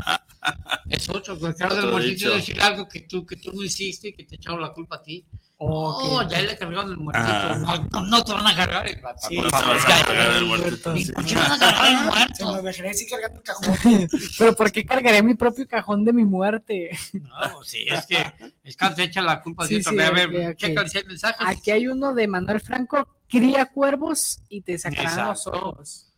Es 0.90 1.08
otro, 1.08 1.36
me 1.36 1.54
cargó 1.54 1.72
el 1.74 1.78
Otro 1.80 1.92
muertito 1.92 2.14
dicho. 2.16 2.30
de 2.32 2.36
decir 2.36 2.60
algo 2.60 2.86
que 2.86 3.00
tú, 3.00 3.24
que 3.24 3.36
tú 3.36 3.50
no 3.54 3.62
hiciste 3.62 4.08
y 4.08 4.12
que 4.12 4.24
te 4.24 4.34
echaron 4.36 4.60
la 4.60 4.74
culpa 4.74 4.96
a 4.96 5.02
ti. 5.02 5.24
Oh, 5.56 6.20
Ok. 6.20 6.28
ya 6.30 6.42
le 6.42 6.58
cargaron 6.58 6.90
el 6.90 6.98
muertito. 6.98 7.26
Ah. 7.26 7.86
No, 7.90 8.00
no, 8.02 8.06
no 8.08 8.24
te 8.24 8.32
van 8.34 8.46
a 8.48 8.54
cargar. 8.54 8.86
el- 8.86 9.00
Sí, 9.26 9.36
por 9.36 9.44
No 9.46 9.50
te 9.50 9.66
vas 9.68 9.84
a 9.86 10.04
cargar 10.04 10.36
el 10.36 10.44
muertito. 10.44 10.94
¿Y 10.96 11.04
sí. 11.06 11.12
por 11.12 11.24
qué 11.24 11.34
van 11.36 11.52
a 11.52 11.58
cargar 11.58 11.86
el 11.86 11.96
Se 12.36 12.44
me 12.44 12.50
muerto? 12.50 12.60
imaginé 12.60 12.90
así 12.90 13.06
cargando 13.08 13.38
el 13.38 13.42
cajón. 13.42 14.08
Pero 14.38 14.54
¿por 14.54 14.70
qué 14.70 14.84
cargaré 14.84 15.22
mi 15.22 15.34
propio 15.34 15.66
cajón 15.66 16.04
de 16.04 16.12
mi 16.12 16.24
muerte? 16.26 16.90
No, 17.14 17.62
sí, 17.64 17.86
es 17.88 18.04
que 18.04 18.18
es 18.64 18.76
que 18.76 18.90
te 18.90 19.02
echa 19.04 19.22
la 19.22 19.40
culpa 19.40 19.66
Sí, 19.66 19.76
de 19.76 19.82
sí, 19.82 19.98
A 19.98 20.10
ver, 20.10 20.28
ok, 20.28 20.50
ok. 20.52 20.56
chécale 20.58 20.88
si 20.90 20.98
hay 20.98 21.04
mensajes. 21.04 21.46
Aquí 21.48 21.70
hay 21.70 21.86
uno 21.88 22.12
de 22.12 22.28
Manuel 22.28 22.60
Franco, 22.60 23.08
cría 23.30 23.64
cuervos 23.64 24.40
y 24.50 24.60
te 24.60 24.76
sacarán 24.76 25.28
los 25.28 25.38
Exacto. 25.46 25.68
ojos. 25.70 26.10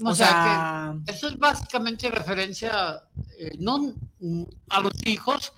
O 0.00 0.10
O 0.10 0.14
sea, 0.14 0.26
sea, 0.26 0.94
que 1.04 1.12
eso 1.12 1.28
es 1.28 1.38
básicamente 1.38 2.10
referencia 2.10 3.02
eh, 3.38 3.52
no 3.58 3.92
a 4.70 4.80
los 4.80 4.92
hijos 5.04 5.52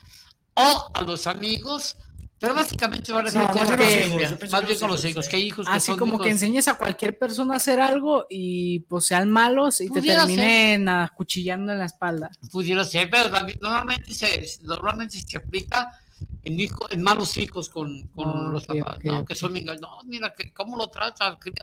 o 0.55 0.91
a 0.93 1.03
los 1.03 1.27
amigos, 1.27 1.97
pero 2.39 2.55
básicamente 2.55 3.13
va 3.13 3.21
a 3.21 3.23
referir 3.23 3.49
No, 3.49 3.55
más 3.55 3.71
hijos, 3.71 4.51
más 4.51 4.63
bien 4.63 4.69
los 4.69 4.81
con 4.81 4.91
los 4.91 5.05
hijos, 5.05 5.29
que 5.29 5.39
hijos 5.39 5.67
así 5.69 5.87
son 5.87 5.99
como 5.99 6.19
que 6.19 6.31
enseñes 6.31 6.67
a 6.69 6.75
cualquier 6.75 7.17
persona 7.17 7.55
a 7.55 7.57
hacer 7.59 7.81
algo 7.81 8.27
y 8.29 8.81
pues 8.81 9.07
sean 9.07 9.31
malos 9.31 9.81
y 9.81 9.89
te 9.89 10.03
terminen 10.03 10.89
acuchillando 10.89 11.73
en 11.73 11.79
la 11.79 11.87
espalda. 11.87 12.31
pudiera 12.51 12.85
ser, 12.85 13.09
pero 13.09 13.31
también 13.31 13.59
normalmente 13.63 14.13
se, 14.13 14.47
normalmente 14.63 15.21
se 15.21 15.37
aplica 15.39 15.91
en, 16.43 16.61
hijo, 16.61 16.87
en 16.91 17.03
malos 17.03 17.37
hijos 17.37 17.69
con, 17.71 18.09
con 18.09 18.29
Ah, 18.29 18.49
los 18.53 18.65
ok, 18.69 18.79
papás, 18.79 18.97
ok, 18.99 19.05
¿no? 19.05 19.19
ok. 19.21 19.29
Que 19.29 19.35
son 19.35 19.57
engaños. 19.57 19.81
No, 19.81 19.99
mira, 20.05 20.35
que, 20.35 20.53
¿cómo 20.53 20.77
lo 20.77 20.89
trata? 20.89 21.39
Cría, 21.39 21.55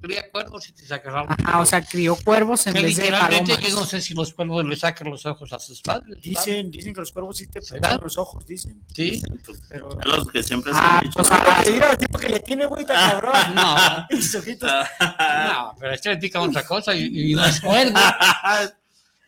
cría 0.00 0.30
cuervos 0.30 0.68
y 0.68 0.72
te 0.72 0.84
sacará 0.86 1.22
un 1.22 1.28
Ajá, 1.32 1.60
o 1.60 1.66
sea, 1.66 1.82
crió 1.82 2.16
cuervos 2.16 2.66
en 2.66 2.74
que 2.74 2.82
vez 2.82 2.96
de 2.96 3.02
literalmente 3.04 3.54
palomas. 3.54 3.70
yo 3.72 3.80
no 3.80 3.86
sé 3.86 4.00
si 4.00 4.14
los 4.14 4.32
cuervos 4.34 4.64
le 4.64 4.76
sacan 4.76 5.10
los 5.10 5.24
ojos 5.26 5.52
a 5.52 5.58
sus 5.58 5.80
padres. 5.80 6.08
¿verdad? 6.08 6.22
Dicen, 6.22 6.70
dicen 6.70 6.92
que 6.94 7.00
los 7.00 7.12
cuervos 7.12 7.36
sí 7.38 7.46
te 7.46 7.60
pegan 7.60 7.98
los 8.02 8.18
ojos, 8.18 8.44
dicen. 8.46 8.82
Sí. 8.94 9.22
Pero... 9.68 9.98
Es 10.00 10.06
lo 10.06 10.26
que 10.26 10.42
siempre 10.42 10.72
se 10.72 10.78
Ah, 10.80 10.98
han 10.98 11.04
dicho. 11.04 11.14
pues, 11.16 11.28
ah, 11.32 11.62
Mira 11.70 11.90
el 11.92 11.98
tipo 11.98 12.18
que 12.18 12.28
le 12.28 12.40
tiene, 12.40 12.66
güey, 12.66 12.84
tan 12.84 13.10
cabrón. 13.10 13.32
No. 13.54 13.76
Sus 14.10 14.34
ojitos. 14.36 14.70
No, 15.00 15.74
pero 15.78 15.92
este 15.92 16.10
le 16.10 16.16
pica 16.18 16.40
otra 16.40 16.64
cosa 16.66 16.94
y, 16.94 17.30
y 17.30 17.34
no 17.34 17.44
es 17.44 17.60
cuervo. 17.62 17.98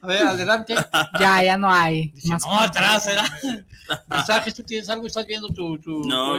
A 0.00 0.06
ver, 0.06 0.26
adelante. 0.26 0.74
Ya, 1.20 1.42
ya 1.42 1.56
no 1.56 1.72
hay. 1.72 2.08
Dice, 2.10 2.28
Más 2.28 2.46
no, 2.46 2.60
atrás, 2.60 3.06
¿verdad? 3.06 3.64
Mensajes, 4.08 4.54
tú 4.54 4.62
tienes 4.62 4.88
algo, 4.88 5.06
estás 5.06 5.26
viendo 5.26 5.48
tu. 5.48 5.78
tu 5.78 6.04
No, 6.04 6.36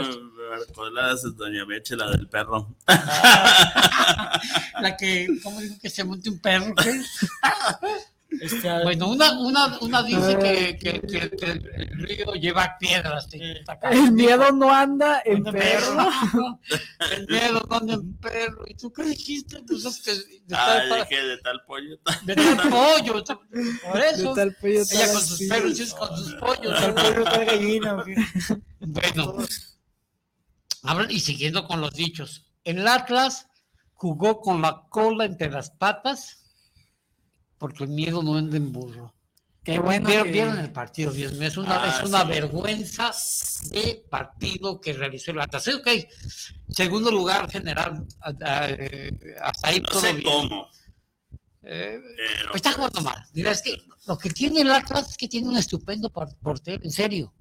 recuerdas 0.67 1.23
Doña 1.35 1.65
Meche, 1.65 1.95
la 1.95 2.09
del 2.11 2.27
perro. 2.27 2.75
La 4.81 4.95
que, 4.95 5.27
¿cómo 5.43 5.59
dijo 5.59 5.75
que 5.81 5.89
se 5.89 6.03
monte 6.05 6.29
un 6.29 6.39
perro? 6.39 6.73
¿qué? 6.75 7.01
Este, 8.29 8.69
ah, 8.69 8.81
Bueno, 8.83 9.07
una, 9.09 9.39
una, 9.39 9.79
una 9.79 10.03
dice 10.03 10.37
que, 10.37 10.77
que, 10.77 11.01
que- 11.01 11.29
que 11.31 11.45
el 11.45 11.89
río 12.07 12.33
lleva 12.35 12.77
piedras. 12.79 13.27
El 13.91 14.11
miedo 14.11 14.51
no 14.51 14.71
anda 14.73 15.21
en 15.25 15.43
perro. 15.43 15.97
El 17.11 17.27
miedo 17.27 17.65
no 17.67 17.75
anda 17.75 17.93
en 17.95 18.13
perro. 18.17 18.63
¿Y 18.67 18.75
tú 18.75 18.93
qué 18.93 19.03
dijiste? 19.03 19.63
Pues 19.67 19.83
es 19.83 20.01
que 20.03 20.13
de 20.13 20.55
Ah, 20.55 20.75
tal, 20.77 20.89
pa- 20.89 20.95
dije 21.05 21.21
de 21.23 21.37
tal 21.39 21.61
pollo. 21.65 21.97
de 22.23 22.35
tal 22.35 22.57
pollo. 22.69 23.23
Por 23.91 23.99
eso. 24.01 24.35
De 24.35 24.41
tal 24.41 24.55
pollo, 24.61 24.81
Ella 24.81 25.05
tal 25.05 25.13
con 25.13 25.21
sus 25.25 25.39
perros 25.47 25.79
y 25.79 25.83
es 25.83 25.93
con 25.95 26.17
sus 26.17 26.33
pollos. 26.35 26.79
tal 26.79 26.93
pollo, 26.93 27.23
tal 27.23 27.45
gallina. 27.45 28.03
Bueno, 28.79 29.37
y 31.09 31.19
siguiendo 31.19 31.67
con 31.67 31.81
los 31.81 31.93
dichos, 31.93 32.45
el 32.63 32.87
Atlas 32.87 33.47
jugó 33.93 34.39
con 34.39 34.61
la 34.61 34.83
cola 34.89 35.25
entre 35.25 35.49
las 35.51 35.71
patas 35.71 36.38
porque 37.59 37.83
el 37.83 37.91
miedo 37.91 38.23
no 38.23 38.35
anda 38.35 38.57
en 38.57 38.71
burro. 38.71 39.13
Qué 39.63 39.77
bueno. 39.77 40.07
¿Vieron, 40.07 40.25
que- 40.27 40.31
vieron 40.31 40.57
el 40.57 40.71
partido, 40.71 41.11
Dios 41.11 41.33
mío, 41.33 41.47
es 41.49 41.57
una, 41.57 41.83
Ah, 41.83 41.99
es 42.01 42.09
una 42.09 42.21
sí. 42.21 42.27
vergüenza 42.29 43.11
de 43.69 44.03
partido 44.09 44.79
que 44.81 44.93
realizó 44.93 45.31
el 45.31 45.41
Atlas. 45.41 45.67
Ok, 45.67 45.87
segundo 46.69 47.11
lugar 47.11 47.51
general, 47.51 48.07
eh, 48.41 49.11
hasta 49.41 49.67
ahí 49.67 49.79
No 49.81 49.87
todo 49.89 50.01
sé 50.01 50.13
bien. 50.13 50.23
cómo. 50.23 50.67
Eh, 51.61 51.99
pero, 52.39 52.55
está 52.55 52.71
jugando 52.71 53.01
mal. 53.01 53.23
Mira, 53.33 53.51
es 53.51 53.61
que 53.61 53.77
lo 54.07 54.17
que 54.17 54.29
tiene 54.31 54.61
el 54.61 54.71
Atlas 54.71 55.09
es 55.11 55.17
que 55.17 55.27
tiene 55.27 55.49
un 55.49 55.57
estupendo 55.57 56.09
por- 56.09 56.33
portero, 56.37 56.83
en 56.83 56.91
serio. 56.91 57.33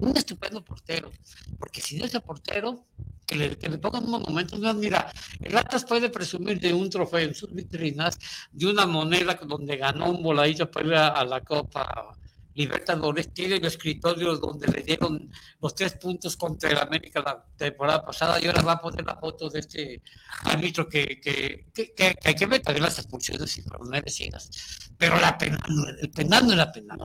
Un 0.00 0.16
estupendo 0.16 0.64
portero. 0.64 1.10
Porque 1.58 1.80
si 1.80 1.98
no 1.98 2.06
ese 2.06 2.20
portero, 2.20 2.86
que 3.26 3.36
le, 3.36 3.56
que 3.56 3.68
le 3.68 3.78
pongan 3.78 4.04
un 4.04 4.10
monumento, 4.10 4.58
no, 4.58 4.74
mira, 4.74 5.12
el 5.40 5.56
Atlas 5.56 5.84
puede 5.84 6.10
presumir 6.10 6.58
de 6.58 6.74
un 6.74 6.90
trofeo 6.90 7.20
en 7.20 7.34
sus 7.34 7.52
vitrinas, 7.52 8.18
de 8.50 8.66
una 8.66 8.86
moneda 8.86 9.38
donde 9.46 9.76
ganó 9.76 10.10
un 10.10 10.22
voladito 10.22 10.70
para 10.70 10.86
ir 10.86 10.94
a, 10.94 11.08
a 11.08 11.24
la 11.24 11.40
Copa 11.42 12.16
Libertadores, 12.54 13.32
tiene 13.32 13.56
el 13.56 13.64
escritorio 13.64 14.36
donde 14.36 14.66
le 14.66 14.82
dieron 14.82 15.30
los 15.62 15.74
tres 15.74 15.94
puntos 15.94 16.36
contra 16.36 16.70
el 16.70 16.78
América 16.78 17.22
la 17.24 17.44
temporada 17.56 18.04
pasada 18.04 18.40
y 18.40 18.46
ahora 18.46 18.62
va 18.62 18.72
a 18.72 18.80
poner 18.80 19.06
la 19.06 19.16
foto 19.16 19.48
de 19.48 19.60
este 19.60 20.02
árbitro 20.42 20.88
que, 20.88 21.20
que, 21.20 21.66
que, 21.72 21.94
que, 21.94 22.16
hay 22.24 22.34
que 22.34 22.46
también 22.60 22.82
las 22.82 22.98
expulsiones 22.98 23.56
y 23.56 23.62
fueron 23.62 23.88
merecidas. 23.88 24.50
Pero 24.98 25.18
la 25.20 25.38
penal, 25.38 25.60
no 25.68 25.88
el 25.88 26.10
penal 26.10 26.46
no 26.46 26.52
era 26.54 26.72
penal. 26.72 26.98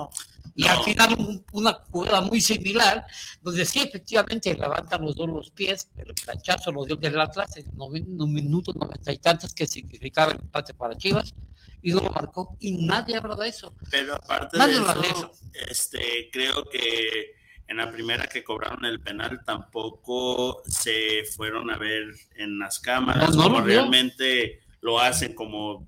Y 0.57 0.63
No. 0.63 0.71
al 0.71 0.83
final 0.83 1.13
un- 1.19 1.45
una 1.51 1.73
jugada 1.91 2.21
muy 2.21 2.39
similar, 2.39 3.05
donde 3.41 3.65
sí 3.65 3.79
efectivamente 3.81 4.53
levantan 4.53 5.01
los 5.03 5.13
dos 5.15 5.27
los 5.27 5.51
pies, 5.51 5.89
pero 5.95 6.09
el 6.11 6.15
planchazo 6.15 6.71
lo 6.71 6.85
dio 6.85 6.95
del 6.95 7.19
Atlas 7.19 7.57
en 7.57 7.67
un 7.77 8.33
minuto 8.33 8.71
noventa 8.73 9.11
y 9.11 9.17
tantos 9.17 9.53
que 9.53 9.67
significaba 9.67 10.31
el 10.31 10.39
empate 10.39 10.73
para 10.73 10.95
Chivas 10.95 11.33
y 11.81 11.91
no 11.91 11.99
lo 11.99 12.09
marcó 12.11 12.55
y 12.61 12.71
nadie 12.85 13.17
habla 13.17 13.35
de 13.35 13.49
eso. 13.49 13.75
Pero 13.91 14.15
aparte 14.15 14.57
Nadie 14.57 14.75
de 14.75 14.79
lo 14.79 14.89
hace 14.89 15.07
eso, 15.11 15.31
este, 15.69 16.29
creo 16.31 16.63
que 16.69 17.35
en 17.67 17.77
la 17.77 17.91
primera 17.91 18.25
que 18.27 18.43
cobraron 18.43 18.85
el 18.85 19.01
penal 19.01 19.41
tampoco 19.45 20.61
se 20.67 21.23
fueron 21.35 21.69
a 21.69 21.77
ver 21.77 22.03
en 22.37 22.59
las 22.59 22.79
cámaras 22.79 23.31
No, 23.35 23.35
no 23.35 23.43
como 23.43 23.59
lo 23.59 23.65
realmente 23.65 24.61
lo 24.81 24.99
hacen 24.99 25.33
como 25.33 25.85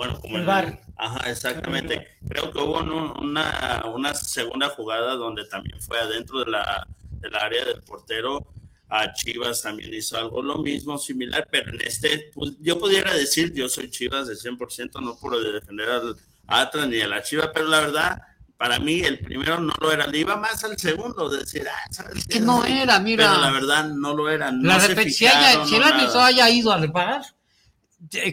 bueno 0.00 0.18
como 0.20 0.36
El 0.36 0.40
en 0.42 0.46
VAR. 0.46 0.80
ajá 0.96 1.30
exactamente 1.30 2.06
creo 2.28 2.50
que 2.52 2.58
hubo 2.58 2.78
un- 2.78 3.12
una, 3.28 3.82
una 3.94 4.14
segunda 4.14 4.68
jugada 4.70 5.14
donde 5.14 5.44
también 5.46 5.78
fue 5.80 5.98
adentro 6.00 6.40
de 6.44 6.50
la 6.50 6.86
del 7.20 7.34
área 7.36 7.64
del 7.66 7.82
portero 7.82 8.46
a 8.88 9.12
Chivas 9.12 9.62
también 9.62 9.92
hizo 9.94 10.16
algo 10.18 10.42
lo 10.42 10.56
mismo, 10.58 10.98
similar, 10.98 11.46
pero 11.50 11.70
en 11.70 11.80
este, 11.82 12.30
pues, 12.34 12.52
yo 12.60 12.76
pudiera 12.78 13.14
decir, 13.14 13.52
yo 13.54 13.68
soy 13.68 13.88
Chivas 13.88 14.26
de 14.26 14.34
100%, 14.34 15.00
no 15.00 15.16
por 15.16 15.38
defender 15.40 15.88
al 15.90 16.16
Atlas 16.48 16.88
ni 16.88 17.00
a 17.00 17.06
la 17.06 17.22
Chiva, 17.22 17.52
pero 17.54 17.68
la 17.68 17.80
verdad, 17.80 18.20
para 18.56 18.80
mí 18.80 18.98
el 19.00 19.20
primero 19.20 19.60
no 19.60 19.72
lo 19.80 19.92
era, 19.92 20.08
le 20.08 20.18
iba 20.18 20.34
más 20.36 20.64
al 20.64 20.76
segundo, 20.76 21.28
de 21.28 21.38
decir, 21.38 21.64
ah, 21.68 21.86
¿sabes 21.92 22.16
Es 22.18 22.26
qué? 22.26 22.32
que 22.34 22.40
no 22.40 22.64
era, 22.64 22.98
mira. 22.98 23.28
Pero 23.30 23.40
la 23.40 23.50
verdad 23.52 23.84
no 23.90 24.12
lo 24.12 24.28
era. 24.28 24.50
No 24.50 24.68
La 24.68 24.80
se 24.80 24.96
fijaron, 24.96 25.68
si 25.68 25.76
el 25.76 25.82
no 25.82 25.88
nada. 25.90 26.26
haya 26.26 26.50
ido 26.50 26.72
al 26.72 26.88
bar, 26.88 27.20
eh, 27.22 27.34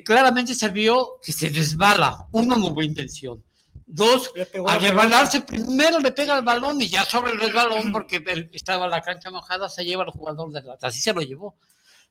claramente 0.04 0.54
se 0.56 0.70
vio 0.70 1.20
que 1.24 1.32
se 1.32 1.50
resbala. 1.50 2.28
Uno, 2.32 2.56
no 2.56 2.68
hubo 2.68 2.82
intención. 2.82 3.44
Dos, 3.90 4.32
al 4.36 4.64
la 4.64 4.80
resbalarse, 4.80 5.42
primero 5.42 6.00
le 6.00 6.12
pega 6.12 6.38
el 6.38 6.44
balón 6.44 6.82
y 6.82 6.90
ya 6.90 7.06
sobre 7.06 7.32
el 7.32 7.40
resbalón, 7.40 7.92
porque 7.92 8.22
estaba 8.52 8.88
la 8.88 9.02
cancha 9.02 9.32
mojada, 9.32 9.70
se 9.70 9.86
lleva 9.86 10.04
el 10.04 10.10
jugador 10.12 10.52
del 10.52 10.70
Atlas. 10.70 10.84
Así 10.94 11.00
se 11.00 11.14
lo 11.14 11.22
llevó. 11.22 11.56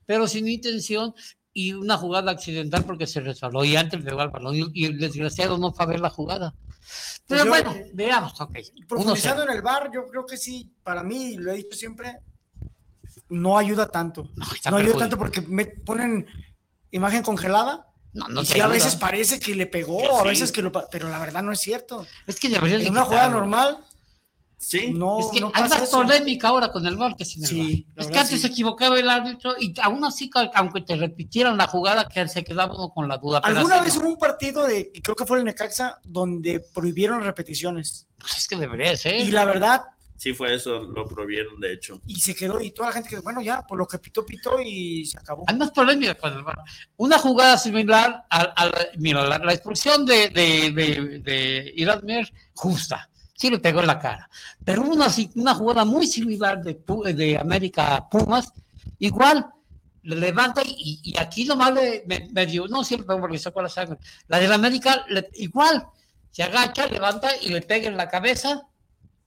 Pero 0.06 0.26
sin 0.26 0.48
intención 0.48 1.14
y 1.52 1.72
una 1.72 1.96
jugada 1.98 2.30
accidental 2.32 2.84
porque 2.84 3.06
se 3.06 3.20
resbaló 3.20 3.64
y 3.64 3.76
antes 3.76 4.02
pegó 4.02 4.20
al 4.20 4.30
balón 4.30 4.54
y, 4.56 4.64
y 4.72 4.84
el 4.86 4.98
desgraciado 4.98 5.58
no 5.58 5.72
fue 5.72 5.84
a 5.84 5.88
ver 5.88 6.00
la 6.00 6.10
jugada. 6.10 6.54
Pero 7.26 7.44
yo- 7.44 7.50
bueno, 7.50 7.74
veamos, 7.92 8.40
ok. 8.40 8.56
Profundizando 8.88 9.42
1-0. 9.44 9.50
en 9.50 9.56
el 9.56 9.62
bar, 9.62 9.90
yo 9.92 10.06
creo 10.06 10.24
que 10.24 10.36
sí, 10.36 10.70
para 10.82 11.02
mí, 11.02 11.36
lo 11.36 11.50
he 11.52 11.56
dicho 11.56 11.76
siempre, 11.76 12.20
no 13.28 13.58
ayuda 13.58 13.88
tanto. 13.88 14.30
No, 14.70 14.76
ayuda 14.76 14.98
tanto 14.98 15.18
porque 15.18 15.40
me 15.42 15.66
ponen 15.66 16.26
imagen 16.96 17.22
congelada 17.22 17.86
No, 18.12 18.28
no 18.28 18.42
y 18.42 18.46
sí, 18.46 18.60
a 18.60 18.66
veces 18.66 18.96
parece 18.96 19.38
que 19.38 19.54
le 19.54 19.66
pegó, 19.66 20.18
a 20.18 20.24
veces 20.24 20.52
que 20.52 20.62
lo... 20.62 20.72
Pero 20.90 21.08
la 21.08 21.18
verdad 21.18 21.42
no 21.42 21.52
es 21.52 21.60
cierto. 21.60 22.06
Es 22.26 22.40
que 22.40 22.48
En 22.48 22.90
una 22.90 23.04
jugada 23.04 23.28
normal, 23.28 23.78
Sí. 24.58 24.90
No, 24.92 25.20
es 25.20 25.26
que 25.26 25.40
no 25.40 25.52
hay 25.54 25.68
más 25.68 25.90
polémica 25.90 26.48
ahora 26.48 26.72
con 26.72 26.86
el 26.86 26.96
VAR 26.96 27.14
que 27.14 27.24
sin 27.24 27.42
el 27.44 27.48
Sí, 27.48 27.86
Es 27.94 28.06
que 28.06 28.18
antes 28.18 28.36
sí. 28.36 28.38
se 28.40 28.46
equivocaba 28.48 28.98
el 28.98 29.08
árbitro 29.08 29.54
y 29.60 29.74
aún 29.82 30.04
así, 30.04 30.30
aunque 30.54 30.80
te 30.80 30.96
repitieran 30.96 31.58
la 31.58 31.66
jugada, 31.66 32.08
que 32.08 32.26
se 32.28 32.42
quedaba 32.42 32.74
uno 32.74 32.88
con 32.88 33.06
la 33.06 33.18
duda. 33.18 33.38
¿Alguna 33.44 33.82
vez 33.82 33.94
no. 33.94 34.00
hubo 34.02 34.08
un 34.08 34.18
partido 34.18 34.66
de, 34.66 34.90
creo 35.02 35.14
que 35.14 35.26
fue 35.26 35.38
el 35.38 35.44
Necaxa, 35.44 36.00
donde 36.04 36.60
prohibieron 36.60 37.22
repeticiones? 37.22 38.06
Pues 38.18 38.38
es 38.38 38.48
que 38.48 38.56
debería 38.56 38.96
ser. 38.96 39.16
Y 39.16 39.30
la 39.30 39.44
verdad, 39.44 39.82
Sí, 40.16 40.32
fue 40.32 40.54
eso, 40.54 40.80
lo 40.84 41.06
prohibieron, 41.06 41.60
de 41.60 41.74
hecho. 41.74 42.00
y 42.06 42.18
se 42.20 42.34
quedó, 42.34 42.60
y 42.60 42.70
toda 42.70 42.88
la 42.88 42.94
gente 42.94 43.10
que, 43.10 43.18
bueno, 43.20 43.42
ya, 43.42 43.62
por 43.66 43.76
lo 43.76 43.86
que 43.86 43.98
pitó, 43.98 44.24
pitó 44.24 44.60
y 44.60 45.04
se 45.04 45.18
acabó. 45.18 45.44
Hay 45.46 45.56
más 45.56 45.70
polémica 45.72 46.14
con 46.14 46.32
el 46.32 46.42
VAR. 46.42 46.56
Una 46.96 47.18
jugada 47.18 47.58
similar 47.58 48.24
a, 48.30 48.40
a 48.40 48.64
la, 48.66 48.78
mira, 48.96 49.26
la, 49.26 49.38
la 49.38 49.52
expulsión 49.52 50.06
de, 50.06 50.30
de, 50.30 50.70
de, 50.72 51.20
de 51.22 52.32
justa. 52.54 53.10
Sí 53.34 53.50
le 53.50 53.58
pegó 53.58 53.80
en 53.80 53.86
la 53.88 53.98
cara. 53.98 54.28
Pero 54.64 54.82
una, 54.82 55.08
una 55.34 55.54
jugada 55.54 55.84
muy 55.84 56.06
similar 56.06 56.62
de, 56.62 56.80
de 57.12 57.36
América 57.38 58.08
Pumas, 58.10 58.50
igual 58.98 59.46
le 60.02 60.16
levanta 60.16 60.62
y, 60.64 61.00
y 61.02 61.18
aquí 61.18 61.44
nomás 61.44 61.74
le 61.74 62.04
me, 62.06 62.28
me 62.32 62.46
dio, 62.46 62.66
no 62.68 62.82
siempre 62.84 63.16
porque 63.18 63.38
sacó 63.38 63.60
la 63.60 63.68
sangre. 63.68 63.98
La 64.28 64.38
del 64.38 64.52
América, 64.52 65.04
le- 65.10 65.28
igual, 65.34 65.84
se 66.30 66.42
agacha, 66.42 66.86
levanta 66.86 67.28
y 67.42 67.50
le 67.50 67.60
pega 67.60 67.88
en 67.88 67.96
la 67.98 68.08
cabeza 68.08 68.62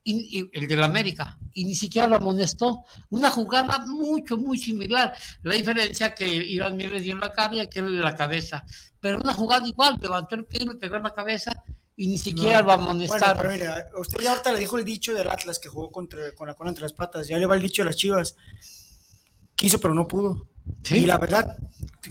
y, 0.04 0.40
y 0.40 0.50
el 0.54 0.68
del 0.68 0.84
América, 0.84 1.38
y 1.54 1.66
ni 1.66 1.76
siquiera 1.76 2.08
lo 2.08 2.16
amonestó. 2.16 2.86
Una 3.10 3.30
jugada 3.30 3.80
mucho, 3.86 4.38
muy 4.38 4.58
similar. 4.58 5.14
La 5.44 5.56
diferencia 5.56 6.16
que 6.16 6.28
Iván 6.28 6.78
Mier 6.78 6.92
le 6.92 7.02
dio 7.02 7.14
en 7.14 7.20
la 7.20 7.32
cara 7.34 7.56
y 7.56 7.60
aquel 7.60 7.86
en 7.86 8.02
la 8.02 8.16
cabeza. 8.16 8.64
Pero 9.00 9.20
una 9.20 9.34
jugada 9.34 9.68
igual, 9.68 9.98
levantó 10.02 10.36
el 10.36 10.46
pie, 10.46 10.66
le 10.66 10.76
pegó 10.76 10.96
en 10.96 11.04
la 11.04 11.14
cabeza 11.14 11.52
y 11.96 12.08
ni 12.08 12.18
siquiera 12.18 12.62
No. 12.62 12.68
lo 12.70 12.76
Bueno, 12.78 12.84
amonestaron. 12.92 13.38
pero 13.38 13.52
mira, 13.52 13.88
usted 14.00 14.20
ya 14.24 14.32
ahorita 14.32 14.54
le 14.54 14.60
dijo 14.60 14.78
el 14.78 14.86
dicho 14.86 15.14
del 15.14 15.30
Atlas 15.30 15.60
que 15.60 15.70
jugó 15.70 15.92
contra, 15.92 16.32
con 16.34 16.48
la 16.48 16.54
cola 16.54 16.70
entre 16.70 16.84
las 16.84 16.94
patas, 16.94 17.28
ya 17.28 17.38
le 17.38 17.46
va 17.46 17.56
el 17.56 17.62
dicho 17.62 17.82
de 17.82 17.88
las 17.88 17.96
chivas. 17.98 18.36
Quiso, 19.56 19.80
pero 19.80 19.94
no 19.94 20.08
pudo. 20.08 20.48
Sí. 20.84 20.98
Y 20.98 21.06
la 21.06 21.18
verdad, 21.18 21.58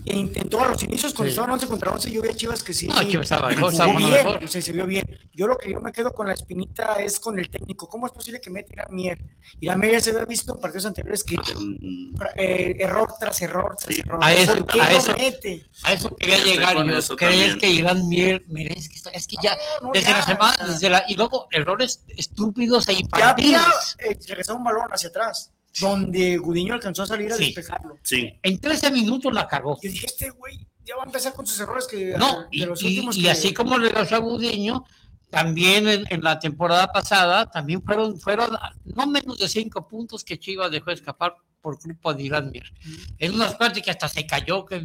intentó 0.05 0.61
a 0.63 0.69
los 0.69 0.81
inicios 0.83 1.13
cuando 1.13 1.29
Sí. 1.29 1.31
estaban 1.33 1.51
11 1.51 1.67
contra 1.67 1.91
11, 1.91 2.11
yo 2.11 2.21
vi 2.21 2.29
a 2.29 2.33
Chivas 2.35 2.63
que 2.63 2.73
sí. 2.73 2.87
No, 2.87 3.01
Chivas 3.03 3.25
estaba 3.25 3.49
mejor, 3.49 3.71
jugó 3.71 3.71
estaba 3.71 3.97
bien, 3.97 4.09
mejor. 4.11 4.43
o 4.43 4.47
sea, 4.47 4.61
se 4.61 4.71
vio 4.71 4.85
bien. 4.85 5.05
Yo 5.33 5.47
lo 5.47 5.57
que 5.57 5.71
yo 5.71 5.81
me 5.81 5.91
quedo 5.91 6.13
con 6.13 6.27
la 6.27 6.33
espinita 6.33 6.93
es 6.95 7.19
con 7.19 7.37
el 7.39 7.49
técnico. 7.49 7.87
¿Cómo 7.89 8.05
es 8.07 8.11
posible 8.13 8.39
que 8.39 8.49
meta 8.49 8.83
a 8.83 8.89
Mier? 8.91 9.17
Y 9.59 9.65
la 9.65 9.75
Mier 9.75 9.93
ya 9.93 9.99
se 10.01 10.09
había 10.11 10.25
visto 10.25 10.53
en 10.55 10.61
partidos 10.61 10.85
anteriores 10.85 11.23
que 11.23 11.37
Mm, 11.37 12.15
eh, 12.35 12.75
error 12.79 13.13
tras 13.19 13.41
error 13.41 13.75
tras 13.77 13.95
Sí. 13.95 14.01
error. 14.05 14.19
A 14.21 14.33
eso- 14.33 14.55
¿Por 14.57 14.67
qué 14.67 14.81
a 14.81 14.91
lo 14.91 14.97
eso- 14.97 15.13
mete? 15.17 15.65
A 15.83 15.93
eso 15.93 16.15
quería 16.15 16.37
llegar 16.43 16.89
eso 16.89 17.15
¿Crees 17.15 17.39
también. 17.51 17.59
que 17.59 17.69
Iván 17.69 18.07
Mier, 18.07 18.43
es 18.75 18.89
que, 18.89 18.95
está- 18.95 19.09
es 19.11 19.27
que 19.27 19.35
ya, 19.41 19.57
No, 19.81 19.87
no, 19.87 19.93
desde 19.93 20.09
ya, 20.11 20.17
la 20.17 20.25
semana, 20.25 20.57
ya. 20.59 20.67
desde 20.67 20.89
la, 20.89 21.03
y 21.07 21.15
luego 21.15 21.47
errores 21.51 22.03
estúpidos 22.09 22.87
e 22.89 22.93
Ya 22.93 22.99
infantiles. 22.99 23.59
había 23.99 24.11
eh, 24.11 24.19
regresado 24.27 24.57
un 24.57 24.63
balón 24.63 24.87
hacia 24.91 25.09
atrás, 25.09 25.51
donde 25.79 26.37
Gudiño 26.37 26.73
alcanzó 26.73 27.03
a 27.03 27.07
salir 27.07 27.31
a 27.31 27.35
Sí. 27.35 27.45
despejarlo. 27.45 27.97
Sí, 28.03 28.39
En 28.43 28.59
13 28.59 28.91
minutos 28.91 29.33
la 29.33 29.47
cagó. 29.47 29.77
Yo 29.81 29.89
dije, 29.91 30.05
este 30.05 30.29
güey 30.31 30.65
ya 30.85 30.95
va 30.95 31.03
a 31.03 31.05
empezar 31.05 31.33
con 31.33 31.45
sus 31.45 31.59
errores 31.59 31.87
que 31.87 32.15
No, 32.17 32.41
de 32.41 32.47
y, 32.51 32.65
los 32.65 32.81
y- 32.81 32.87
últimos 32.87 33.17
y 33.17 33.23
que- 33.23 33.31
así 33.31 33.53
como 33.53 33.77
le 33.77 33.89
pasó 33.91 34.15
a 34.15 34.19
Gudiño, 34.19 34.83
también 35.29 35.87
en, 35.87 36.05
en 36.09 36.21
la 36.23 36.39
temporada 36.39 36.87
pasada, 36.91 37.45
también 37.49 37.83
fueron, 37.83 38.19
fueron 38.19 38.57
no 38.85 39.05
menos 39.07 39.37
de 39.37 39.47
cinco 39.47 39.87
puntos 39.87 40.23
que 40.23 40.39
Chivas 40.39 40.71
dejó 40.71 40.89
escapar 40.91 41.35
por 41.61 41.77
culpa 41.79 42.13
de 42.13 42.23
Irán 42.23 42.49
Mier. 42.51 42.71
En 43.19 43.35
unas 43.35 43.53
partes 43.55 43.83
que 43.83 43.91
hasta 43.91 44.07
se 44.07 44.25
cayó, 44.25 44.65
que 44.65 44.77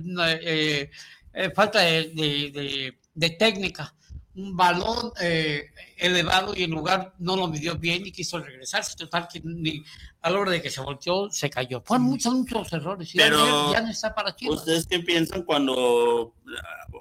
eh, 0.43 0.91
eh, 1.33 1.51
falta 1.55 1.81
de, 1.81 2.11
de- 2.15 2.51
de- 2.53 2.99
de 3.15 3.31
técnica. 3.31 3.95
Un 4.37 4.57
balón 4.57 5.12
eh, 5.20 5.70
elevado 5.97 6.55
y 6.57 6.64
en 6.64 6.72
lugar 6.72 7.14
no 7.18 7.37
lo 7.37 7.47
midió 7.47 7.76
bien 7.78 8.05
y 8.07 8.12
quiso 8.12 8.41
regresarse. 8.41 8.97
Total, 8.97 9.28
que 9.32 9.41
ni, 9.45 9.85
a 10.22 10.30
la 10.30 10.39
hora 10.41 10.51
de 10.51 10.61
que 10.61 10.70
se 10.70 10.80
volteó, 10.80 11.30
se 11.30 11.49
cayó. 11.51 11.82
Fueron 11.85 12.07
muchos, 12.07 12.35
muchos 12.35 12.72
errores. 12.72 13.11
Pero- 13.14 13.72
ya 13.72 13.80
no 13.80 13.91
está 13.91 14.14
para 14.14 14.35
Chivas. 14.35 14.59
¿Ustedes 14.59 14.87
qué 14.87 14.99
piensan 15.01 15.45
cuando, 15.45 16.35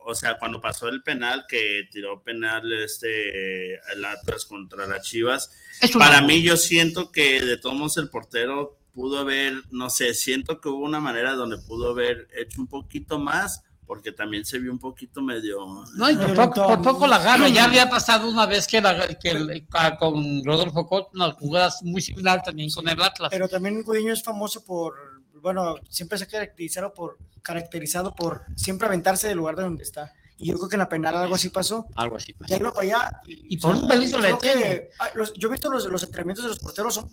o 0.06 0.16
sea, 0.16 0.38
cuando 0.38 0.62
pasó 0.62 0.90
el 0.90 1.02
penal, 1.02 1.46
que 1.48 1.88
tiró 1.92 2.22
penal 2.22 2.72
este 2.74 3.76
el 3.76 4.06
Atlas 4.06 4.46
contra 4.46 4.86
las 4.86 5.02
Chivas? 5.08 5.52
Para 5.98 6.22
mí 6.22 6.42
yo 6.44 6.56
siento 6.56 7.12
que 7.12 7.42
de 7.42 7.58
todos 7.58 7.76
modos 7.76 7.98
el 7.98 8.10
portero 8.10 8.78
pudo 8.94 9.20
haber, 9.20 9.54
no 9.72 9.90
sé, 9.90 10.14
siento 10.14 10.62
que 10.62 10.70
hubo 10.70 10.86
una 10.86 11.00
manera 11.00 11.34
donde 11.34 11.58
pudo 11.58 11.90
haber 11.90 12.28
hecho 12.38 12.62
un 12.62 12.68
poquito 12.68 13.18
más, 13.18 13.64
porque 13.86 14.12
también 14.12 14.46
se 14.46 14.60
vio 14.60 14.72
un 14.72 14.80
poquito 14.80 15.22
medio... 15.22 15.84
No, 15.96 16.10
y 16.10 16.16
por 16.16 16.34
poco, 16.36 16.54
por 16.54 16.64
entonces- 16.64 16.94
poco 16.94 17.08
la 17.08 17.18
agarra. 17.18 17.48
Ya 17.50 17.66
había 17.66 17.90
pasado 17.90 18.30
una 18.30 18.46
vez 18.46 18.68
que, 18.68 18.82
la- 18.82 19.08
que 19.20 19.30
el- 19.32 19.68
a- 19.74 19.98
con 19.98 20.44
Rodolfo 20.44 20.86
Cot, 20.88 21.10
unas 21.14 21.34
jugadas 21.36 21.84
muy 21.84 22.02
similar 22.02 22.42
también 22.44 22.70
con 22.72 22.88
el 22.88 23.02
Atlas. 23.02 23.30
Pero 23.32 23.48
también 23.50 23.84
Gudiño 23.84 24.14
es 24.14 24.24
famoso 24.24 24.64
por, 24.64 24.96
bueno, 25.42 25.76
siempre 25.90 26.18
se 26.18 26.24
ha 26.24 26.28
caracterizado 26.28 26.94
por, 26.94 27.18
caracterizado 27.42 28.16
por 28.16 28.44
siempre 28.56 28.88
aventarse 28.88 29.28
del 29.28 29.38
lugar 29.38 29.56
de 29.56 29.64
donde 29.64 29.84
está. 29.84 30.14
Y 30.38 30.48
yo 30.48 30.58
creo 30.58 30.68
que 30.68 30.76
en 30.76 30.80
la 30.80 30.90
penal 30.90 31.16
algo 31.16 31.36
así 31.36 31.50
pasó. 31.50 31.86
Algo 31.96 32.18
así. 32.18 32.34
pues. 32.34 32.50
Ya 32.50 32.58
iba 32.58 32.74
para 32.74 32.86
allá. 32.86 33.22
Y 33.28 33.56
por 33.58 33.76
un 33.76 33.88
pelito 33.88 34.20
le 34.20 34.38
que, 34.40 34.90
los- 35.14 35.32
yo 35.34 35.48
he 35.48 35.52
visto 35.52 35.70
los, 35.70 35.86
los 35.86 36.04
entrenamientos 36.04 36.44
de 36.44 36.50
los 36.50 36.60
porteros 36.60 36.96
son 36.96 37.10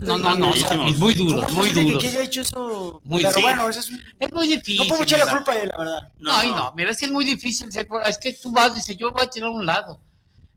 No, 0.00 0.18
no, 0.18 0.34
no, 0.36 0.52
y 0.86 0.92
muy 0.94 1.14
¿Cómo 1.16 1.30
duros, 1.32 1.52
muy 1.52 1.72
que- 1.72 1.82
duros. 1.82 2.02
que 2.02 2.08
haya 2.08 2.22
hecho 2.22 2.42
eso? 2.42 3.00
Muy 3.04 3.22
Pero 3.22 3.34
sí. 3.34 3.42
bueno, 3.42 3.68
eso 3.68 3.80
es, 3.80 3.90
no 3.90 3.98
Es 4.20 4.32
muy 4.32 4.46
difícil. 4.46 4.86
puedo 4.88 5.02
echarle 5.02 5.24
la 5.24 5.32
culpa 5.32 5.52
a 5.52 5.58
él, 5.58 5.68
la 5.72 5.78
verdad. 5.78 6.12
No, 6.18 6.32
ay, 6.32 6.50
no, 6.50 6.72
mira, 6.76 6.90
es 6.90 6.98
que 6.98 7.06
es 7.06 7.10
muy 7.12 7.24
difícil. 7.24 7.68
Es 8.06 8.18
que 8.18 8.32
tú 8.34 8.52
vas 8.52 8.72
y 8.72 8.74
dices, 8.76 8.96
yo 8.96 9.10
voy 9.10 9.22
a 9.22 9.30
tirar 9.30 9.48
a 9.48 9.52
un 9.52 9.66
lado. 9.66 10.00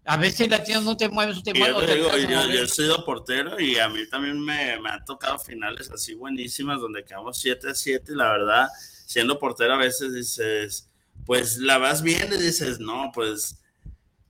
A 0.05 0.17
veces 0.17 0.49
la 0.49 0.61
tienes, 0.61 0.83
no 0.83 0.97
te 0.97 1.07
mueves, 1.07 1.37
no 1.37 1.43
te 1.43 1.51
Y 1.51 1.59
mueves. 1.59 1.77
yo, 1.79 1.85
te 1.85 1.95
digo, 1.95 2.09
yo, 2.17 2.47
yo 2.49 2.63
he 2.63 2.67
sido 2.67 3.05
portero 3.05 3.57
y 3.59 3.79
a 3.79 3.87
mí 3.87 4.01
también 4.09 4.37
me, 4.39 4.77
me 4.81 4.89
han 4.89 5.05
tocado 5.05 5.39
finales 5.39 5.89
así 5.89 6.13
buenísimas 6.13 6.81
donde 6.81 7.05
quedamos 7.05 7.39
7 7.39 7.69
a 7.69 7.73
7 7.73 8.11
y 8.11 8.15
la 8.17 8.29
verdad, 8.33 8.67
siendo 9.05 9.39
portero 9.39 9.75
a 9.75 9.77
veces 9.77 10.13
dices, 10.13 10.89
pues 11.25 11.57
la 11.57 11.77
vas 11.77 12.01
viendo 12.01 12.35
y 12.35 12.41
dices, 12.41 12.79
no, 12.79 13.11
pues, 13.13 13.59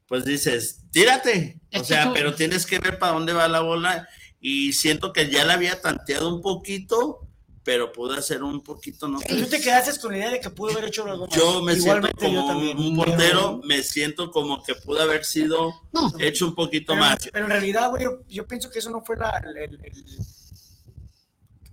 pues 0.08 0.26
dices, 0.26 0.82
tírate. 0.91 1.60
O 1.80 1.84
sea, 1.84 2.06
tú- 2.06 2.14
pero 2.14 2.36
tienes 2.36 2.66
que 2.66 2.80
ver 2.80 3.00
para 3.00 3.14
dónde 3.14 3.34
va 3.34 3.48
la 3.48 3.62
bola 3.62 4.08
y 4.39 4.74
siento 4.74 5.14
que 5.14 5.30
ya 5.30 5.46
la 5.46 5.54
había 5.54 5.82
tanteado 5.82 6.34
un 6.36 6.41
poquito, 6.41 7.28
pero 7.64 7.94
pude 7.94 8.18
hacer 8.18 8.44
un 8.44 8.62
poquito, 8.62 9.08
no 9.08 9.20
Y 9.30 9.41
tú 9.41 9.46
te 9.48 9.62
quedaste 9.62 9.98
con 10.02 10.12
la 10.12 10.18
idea 10.18 10.30
de 10.32 10.41
que 10.41 10.50
pudo 10.50 10.74
haber 10.74 10.86
hecho 10.86 11.06
algo 11.10 11.28
más. 11.28 11.36
Yo 11.36 11.62
me 11.62 11.74
Igualmente 11.74 12.20
siento 12.20 12.36
yo 12.36 12.41
como 12.41 12.54
también. 12.54 12.78
un 12.78 12.96
portero, 12.98 13.62
me 13.64 13.82
siento 13.84 14.30
como 14.32 14.62
que 14.62 14.76
pudo 14.76 15.02
haber 15.02 15.24
sido 15.24 15.74
No, 15.94 16.12
hecho 16.20 16.46
un 16.46 16.56
poquito 16.56 16.91
Pero, 16.94 17.00
más. 17.06 17.18
pero 17.32 17.46
en 17.46 17.52
realidad, 17.52 17.89
güey, 17.89 18.04
yo, 18.04 18.20
yo 18.28 18.46
pienso 18.46 18.70
que 18.70 18.80
eso 18.80 18.89
no 18.91 19.02
fue 19.02 19.16
la, 19.16 19.30
el, 19.48 19.58
el- 19.58 19.80
el- 19.86 20.04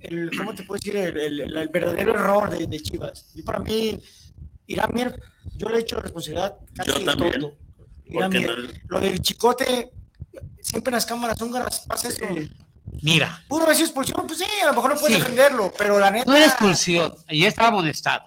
el- 0.01 0.31
¿cómo 0.39 0.55
te 0.55 0.63
puedo 0.63 0.79
decir? 0.79 0.97
El, 0.97 1.17
el- 1.19 1.41
el- 1.41 1.57
el 1.57 1.69
verdadero 1.69 2.15
error 2.15 2.51
de, 2.57 2.67
de 2.67 2.81
Chivas. 2.81 3.27
Y 3.35 3.43
para 3.43 3.59
mí, 3.59 4.01
Irán 4.71 4.91
Mier, 4.95 5.21
yo 5.57 5.69
le 5.69 5.79
he 5.79 5.81
hecho 5.81 6.01
responsabilidad 6.01 6.57
casi 6.75 6.91
Yo 6.93 7.05
también. 7.05 7.41
todo. 7.41 7.57
Irán 8.07 8.31
Mier. 8.31 8.59
no- 8.59 8.69
Lo 8.89 9.01
del 9.01 9.21
chicote, 9.21 9.91
siempre 10.61 10.91
en 10.91 10.95
las 10.95 11.07
cámaras 11.07 11.41
húngaras 11.43 11.81
pasa 11.89 12.09
eso. 12.09 12.25
mira, 13.03 13.43
Pudo 13.49 13.65
haber 13.65 13.75
sido 13.77 13.87
expulsión, 13.87 14.27
pues 14.27 14.39
sí, 14.39 14.45
a 14.63 14.67
lo 14.67 14.75
mejor 14.75 14.95
no 14.95 15.01
puedes 15.01 15.17
Sí. 15.17 15.23
defenderlo, 15.23 15.73
pero 15.77 15.99
la 15.99 16.11
neta. 16.11 16.31
no 16.31 16.37
era 16.37 16.47
expulsión, 16.47 17.15
ya 17.29 17.49
estaba 17.49 17.69
amonestado. 17.69 18.25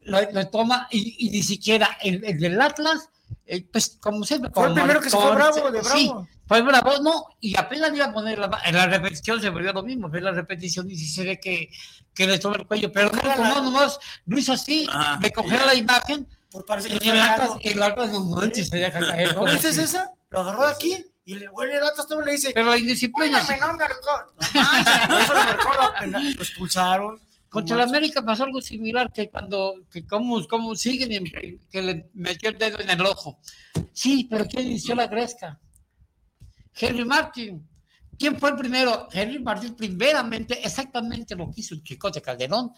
Lo, 0.00 0.18
lo 0.32 0.48
toma 0.48 0.88
y, 0.90 1.26
y 1.26 1.30
ni 1.30 1.42
siquiera 1.42 1.96
el, 2.02 2.22
el 2.24 2.38
del 2.38 2.60
Atlas, 2.60 3.08
eh, 3.46 3.66
pues 3.70 3.96
como 4.00 4.24
siempre. 4.24 4.50
Fue 4.52 4.68
el 4.68 4.74
primero 4.74 5.00
que 5.00 5.10
se 5.10 5.16
fue 5.16 5.34
bravo, 5.34 5.70
de 5.70 5.82
sí, 5.84 6.06
bravo. 6.08 6.28
fue 6.46 6.62
bravo, 6.62 6.92
no, 7.02 7.26
y 7.40 7.58
apenas 7.58 7.92
iba 7.94 8.06
a 8.06 8.12
poner 8.12 8.38
la, 8.38 8.60
en 8.64 8.74
la 8.74 8.86
repetición 8.86 9.40
se 9.40 9.50
volvió 9.50 9.72
lo 9.72 9.82
mismo, 9.82 10.08
ve 10.08 10.20
la 10.20 10.32
repetición 10.32 10.90
y 10.90 10.96
sí 10.96 11.06
se 11.08 11.24
ve 11.24 11.40
que, 11.40 11.70
que 12.14 12.26
le 12.26 12.38
toma 12.38 12.56
el 12.56 12.66
cuello, 12.66 12.90
pero 12.92 13.10
no, 13.10 13.22
la- 13.22 13.36
no, 13.36 13.62
nomás 13.62 13.98
lo 14.26 14.38
hizo 14.38 14.52
así, 14.52 14.86
Ajá. 14.90 15.18
me 15.18 15.30
congela 15.30 15.66
la 15.66 15.74
imagen 15.74 16.26
Pues 16.50 16.64
parece 16.64 16.88
que 16.88 16.94
y 16.96 16.98
fue 16.98 17.08
el 17.10 17.16
el 17.62 17.82
Atlas 17.82 18.10
no 18.10 18.20
manches, 18.20 18.68
se 18.68 18.76
deja 18.76 19.00
caer. 19.00 19.34
¿No 19.34 19.46
esa? 19.46 20.10
Lo 20.30 20.40
agarró 20.40 20.66
de 20.66 20.72
aquí 20.72 21.04
y 21.26 21.34
le 21.36 21.48
huele 21.48 21.76
el 21.78 21.84
Atlas 21.84 22.06
todo 22.06 22.20
le 22.22 22.32
dice. 22.32 22.50
Pero 22.54 22.70
la 22.70 22.78
indisciplina, 22.78 23.40
no. 23.42 23.46
No. 26.06 27.16
Contra 27.54 27.76
el 27.76 27.82
América 27.88 28.20
pasó 28.24 28.44
algo 28.44 28.60
similar 28.60 29.12
que 29.12 29.30
cuando, 29.30 29.74
que 29.90 30.04
cómo, 30.04 30.44
cómo 30.48 30.74
siguen, 30.74 31.24
que 31.70 31.82
le 31.82 32.10
metió 32.14 32.50
el 32.50 32.58
dedo 32.58 32.80
en 32.80 32.90
el 32.90 33.00
ojo. 33.06 33.38
Sí, 33.92 34.26
pero 34.28 34.44
¿quién 34.46 34.66
inició 34.66 34.94
la 34.96 35.06
gresca? 35.06 35.60
Henry 36.74 37.04
Martin. 37.04 37.64
¿Quién 38.18 38.38
fue 38.38 38.50
el 38.50 38.56
primero? 38.56 39.08
Henry 39.12 39.38
Martin, 39.38 39.74
primeramente, 39.76 40.60
exactamente 40.66 41.36
lo 41.36 41.50
que 41.50 41.60
hizo 41.60 41.74
el 41.74 41.82
Chicote 41.84 42.20
Calderón, 42.20 42.72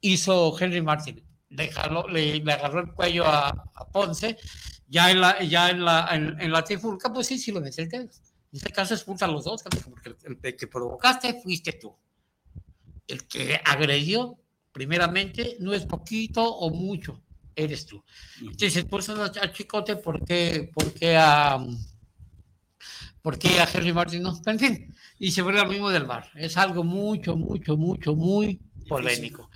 hizo 0.00 0.56
Henry 0.58 0.82
Martin. 0.82 1.22
Le, 1.50 1.70
jaló- 1.70 2.08
le, 2.08 2.40
le 2.40 2.52
agarró 2.52 2.80
el 2.80 2.92
cuello 2.92 3.24
a, 3.24 3.48
a 3.48 3.88
Ponce, 3.88 4.36
ya 4.88 5.10
en 5.12 5.20
la, 5.20 5.42
ya 5.44 5.70
en 5.70 5.84
la, 5.84 6.08
en, 6.12 6.40
en 6.40 6.50
la 6.52 6.62
trifulca, 6.64 7.12
pues 7.12 7.28
sí, 7.28 7.38
sí 7.38 7.52
lo 7.52 7.60
metió 7.60 7.84
el 7.84 7.88
dedo. 7.90 8.02
En 8.04 8.10
este 8.52 8.72
caso 8.72 8.94
expulsa 8.94 9.26
a 9.26 9.28
los 9.28 9.44
dos, 9.44 9.62
porque 9.62 10.16
el, 10.24 10.38
el 10.42 10.56
que 10.56 10.66
provocaste 10.66 11.40
fuiste 11.40 11.72
tú 11.74 11.94
el 13.08 13.26
que 13.26 13.60
agredió, 13.64 14.38
primeramente, 14.72 15.56
no 15.58 15.74
es 15.74 15.84
poquito 15.84 16.44
o 16.44 16.70
mucho, 16.70 17.22
eres 17.56 17.86
tú. 17.86 18.04
Entonces 18.40 18.76
expulsan 18.76 19.20
a, 19.20 19.24
a 19.24 19.52
Chicote 19.52 19.96
porque, 19.96 20.70
porque 20.72 21.16
a, 21.16 21.58
¿Por 23.22 23.38
qué 23.38 23.60
a 23.60 23.68
Henry 23.70 23.92
Martin 23.92 24.22
no? 24.22 24.40
En 24.46 24.58
fin, 24.58 24.94
y 25.18 25.30
se 25.30 25.42
vuelve 25.42 25.60
lo 25.60 25.68
mismo 25.68 25.90
del 25.90 26.04
bar. 26.04 26.30
Es 26.34 26.56
algo 26.56 26.84
mucho, 26.84 27.36
mucho, 27.36 27.76
mucho, 27.76 28.14
muy 28.14 28.60
polémico. 28.88 29.50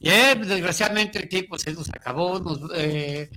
Y 0.00 0.08
eh, 0.08 0.34
desgraciadamente 0.34 1.20
el 1.20 1.28
tiempo 1.28 1.58
se 1.58 1.72
nos 1.72 1.88
acabó. 1.90 2.40
Nos, 2.40 2.58
eh, 2.74 3.30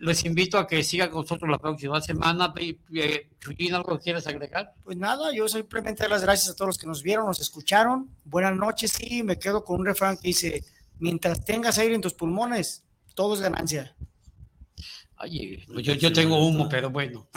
les 0.00 0.24
invito 0.24 0.58
a 0.58 0.66
que 0.66 0.82
sigan 0.82 1.10
con 1.10 1.22
nosotros 1.22 1.50
la 1.50 1.58
próxima 1.58 2.00
semana. 2.00 2.52
Eh, 2.58 3.28
Chuyín, 3.40 3.74
¿algo 3.74 3.98
que 3.98 4.04
quieras 4.04 4.26
agregar? 4.26 4.74
Pues 4.82 4.96
nada, 4.96 5.32
yo 5.34 5.48
simplemente 5.48 6.02
dar 6.02 6.10
las 6.10 6.22
gracias 6.22 6.50
a 6.50 6.54
todos 6.54 6.68
los 6.68 6.78
que 6.78 6.86
nos 6.86 7.02
vieron, 7.02 7.26
nos 7.26 7.40
escucharon. 7.40 8.08
Buenas 8.24 8.56
noches 8.56 8.96
y 9.00 9.22
me 9.22 9.38
quedo 9.38 9.64
con 9.64 9.80
un 9.80 9.86
refrán 9.86 10.16
que 10.16 10.28
dice, 10.28 10.64
mientras 10.98 11.44
tengas 11.44 11.78
aire 11.78 11.94
en 11.94 12.00
tus 12.00 12.14
pulmones, 12.14 12.84
todo 13.14 13.34
es 13.34 13.40
ganancia. 13.40 13.96
Oye, 15.20 15.64
pues 15.66 15.84
yo, 15.84 15.94
yo 15.94 16.12
tengo 16.12 16.46
humo, 16.46 16.68
pero 16.68 16.90
bueno. 16.90 17.28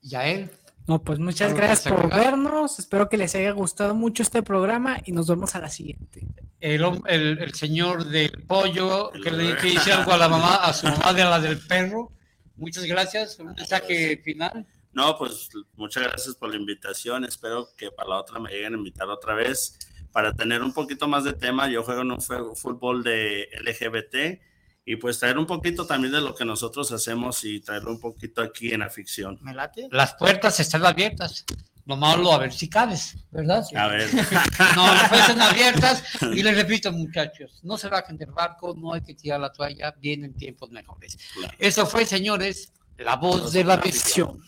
¿Ya 0.00 0.26
él? 0.26 0.50
No, 0.86 1.02
pues 1.02 1.18
muchas 1.18 1.50
¿Algo 1.50 1.58
gracias 1.58 1.92
por 1.92 2.08
vernos. 2.10 2.78
Espero 2.78 3.08
que 3.08 3.16
les 3.16 3.34
haya 3.34 3.50
gustado 3.50 3.94
mucho 3.94 4.22
este 4.22 4.42
programa 4.42 4.98
y 5.04 5.12
nos 5.12 5.26
vemos 5.26 5.54
a 5.56 5.60
la 5.60 5.68
siguiente. 5.68 6.26
El, 6.60 6.84
el, 7.06 7.38
el 7.38 7.54
señor 7.54 8.04
del 8.04 8.44
pollo 8.46 9.10
que 9.10 9.30
le 9.30 9.56
que 9.56 9.68
dice 9.68 9.92
algo 9.92 10.12
a 10.12 10.16
la 10.16 10.28
mamá, 10.28 10.56
a 10.56 10.72
su 10.72 10.86
mamá 10.86 11.12
de 11.12 11.24
la 11.24 11.40
del 11.40 11.58
perro. 11.58 12.12
Muchas 12.56 12.84
gracias. 12.84 13.38
Un 13.40 13.54
mensaje 13.54 14.18
final. 14.18 14.66
No, 14.92 15.18
pues 15.18 15.50
muchas 15.74 16.04
gracias 16.04 16.36
por 16.36 16.50
la 16.50 16.56
invitación. 16.56 17.24
Espero 17.24 17.68
que 17.76 17.90
para 17.90 18.10
la 18.10 18.20
otra 18.20 18.38
me 18.38 18.50
lleguen 18.50 18.74
a 18.74 18.78
invitar 18.78 19.08
otra 19.08 19.34
vez 19.34 19.78
para 20.12 20.32
tener 20.32 20.62
un 20.62 20.72
poquito 20.72 21.08
más 21.08 21.24
de 21.24 21.34
tema. 21.34 21.68
Yo 21.68 21.82
juego 21.82 22.02
en 22.02 22.12
un 22.12 22.20
fútbol 22.20 23.02
de 23.02 23.48
LGBT 23.60 24.40
y 24.88 24.96
pues 24.96 25.18
traer 25.18 25.36
un 25.36 25.46
poquito 25.46 25.84
también 25.84 26.12
de 26.12 26.20
lo 26.20 26.32
que 26.32 26.44
nosotros 26.44 26.92
hacemos 26.92 27.44
y 27.44 27.58
traerlo 27.58 27.90
un 27.90 27.98
poquito 27.98 28.40
aquí 28.40 28.72
en 28.72 28.80
la 28.80 28.88
ficción. 28.88 29.36
¿Me 29.42 29.52
late? 29.52 29.88
Las 29.90 30.14
puertas 30.14 30.60
están 30.60 30.86
abiertas. 30.86 31.44
Lo 31.86 31.96
malo 31.96 32.32
a 32.32 32.38
ver 32.38 32.52
si 32.52 32.68
cabes, 32.68 33.16
¿verdad? 33.32 33.64
A 33.74 33.88
ver. 33.88 34.08
No, 34.76 34.86
las 34.86 35.08
puertas 35.08 35.30
están 35.30 35.40
abiertas. 35.40 36.04
Y 36.32 36.42
les 36.42 36.56
repito, 36.56 36.92
muchachos, 36.92 37.60
no 37.64 37.76
se 37.76 37.88
bajen 37.88 38.16
del 38.16 38.30
barco, 38.30 38.74
no 38.78 38.92
hay 38.92 39.02
que 39.02 39.14
tirar 39.14 39.40
la 39.40 39.52
toalla, 39.52 39.92
vienen 40.00 40.34
tiempos 40.34 40.70
mejores. 40.70 41.18
Claro. 41.34 41.54
Eso 41.58 41.84
fue, 41.84 42.06
señores, 42.06 42.72
la 42.96 43.16
voz 43.16 43.52
de 43.52 43.64
la 43.64 43.78
ficción. 43.78 44.40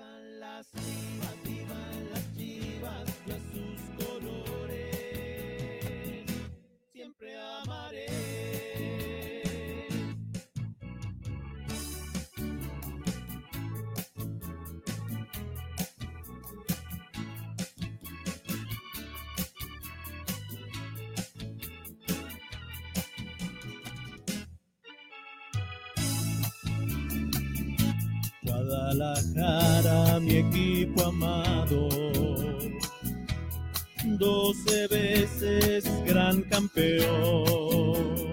Vivan 0.00 0.40
las 0.40 0.66
Guadalajara, 28.90 30.18
mi 30.18 30.38
equipo 30.38 31.04
amado, 31.04 31.88
doce 34.18 34.88
veces 34.88 35.84
gran 36.04 36.42
campeón. 36.42 38.29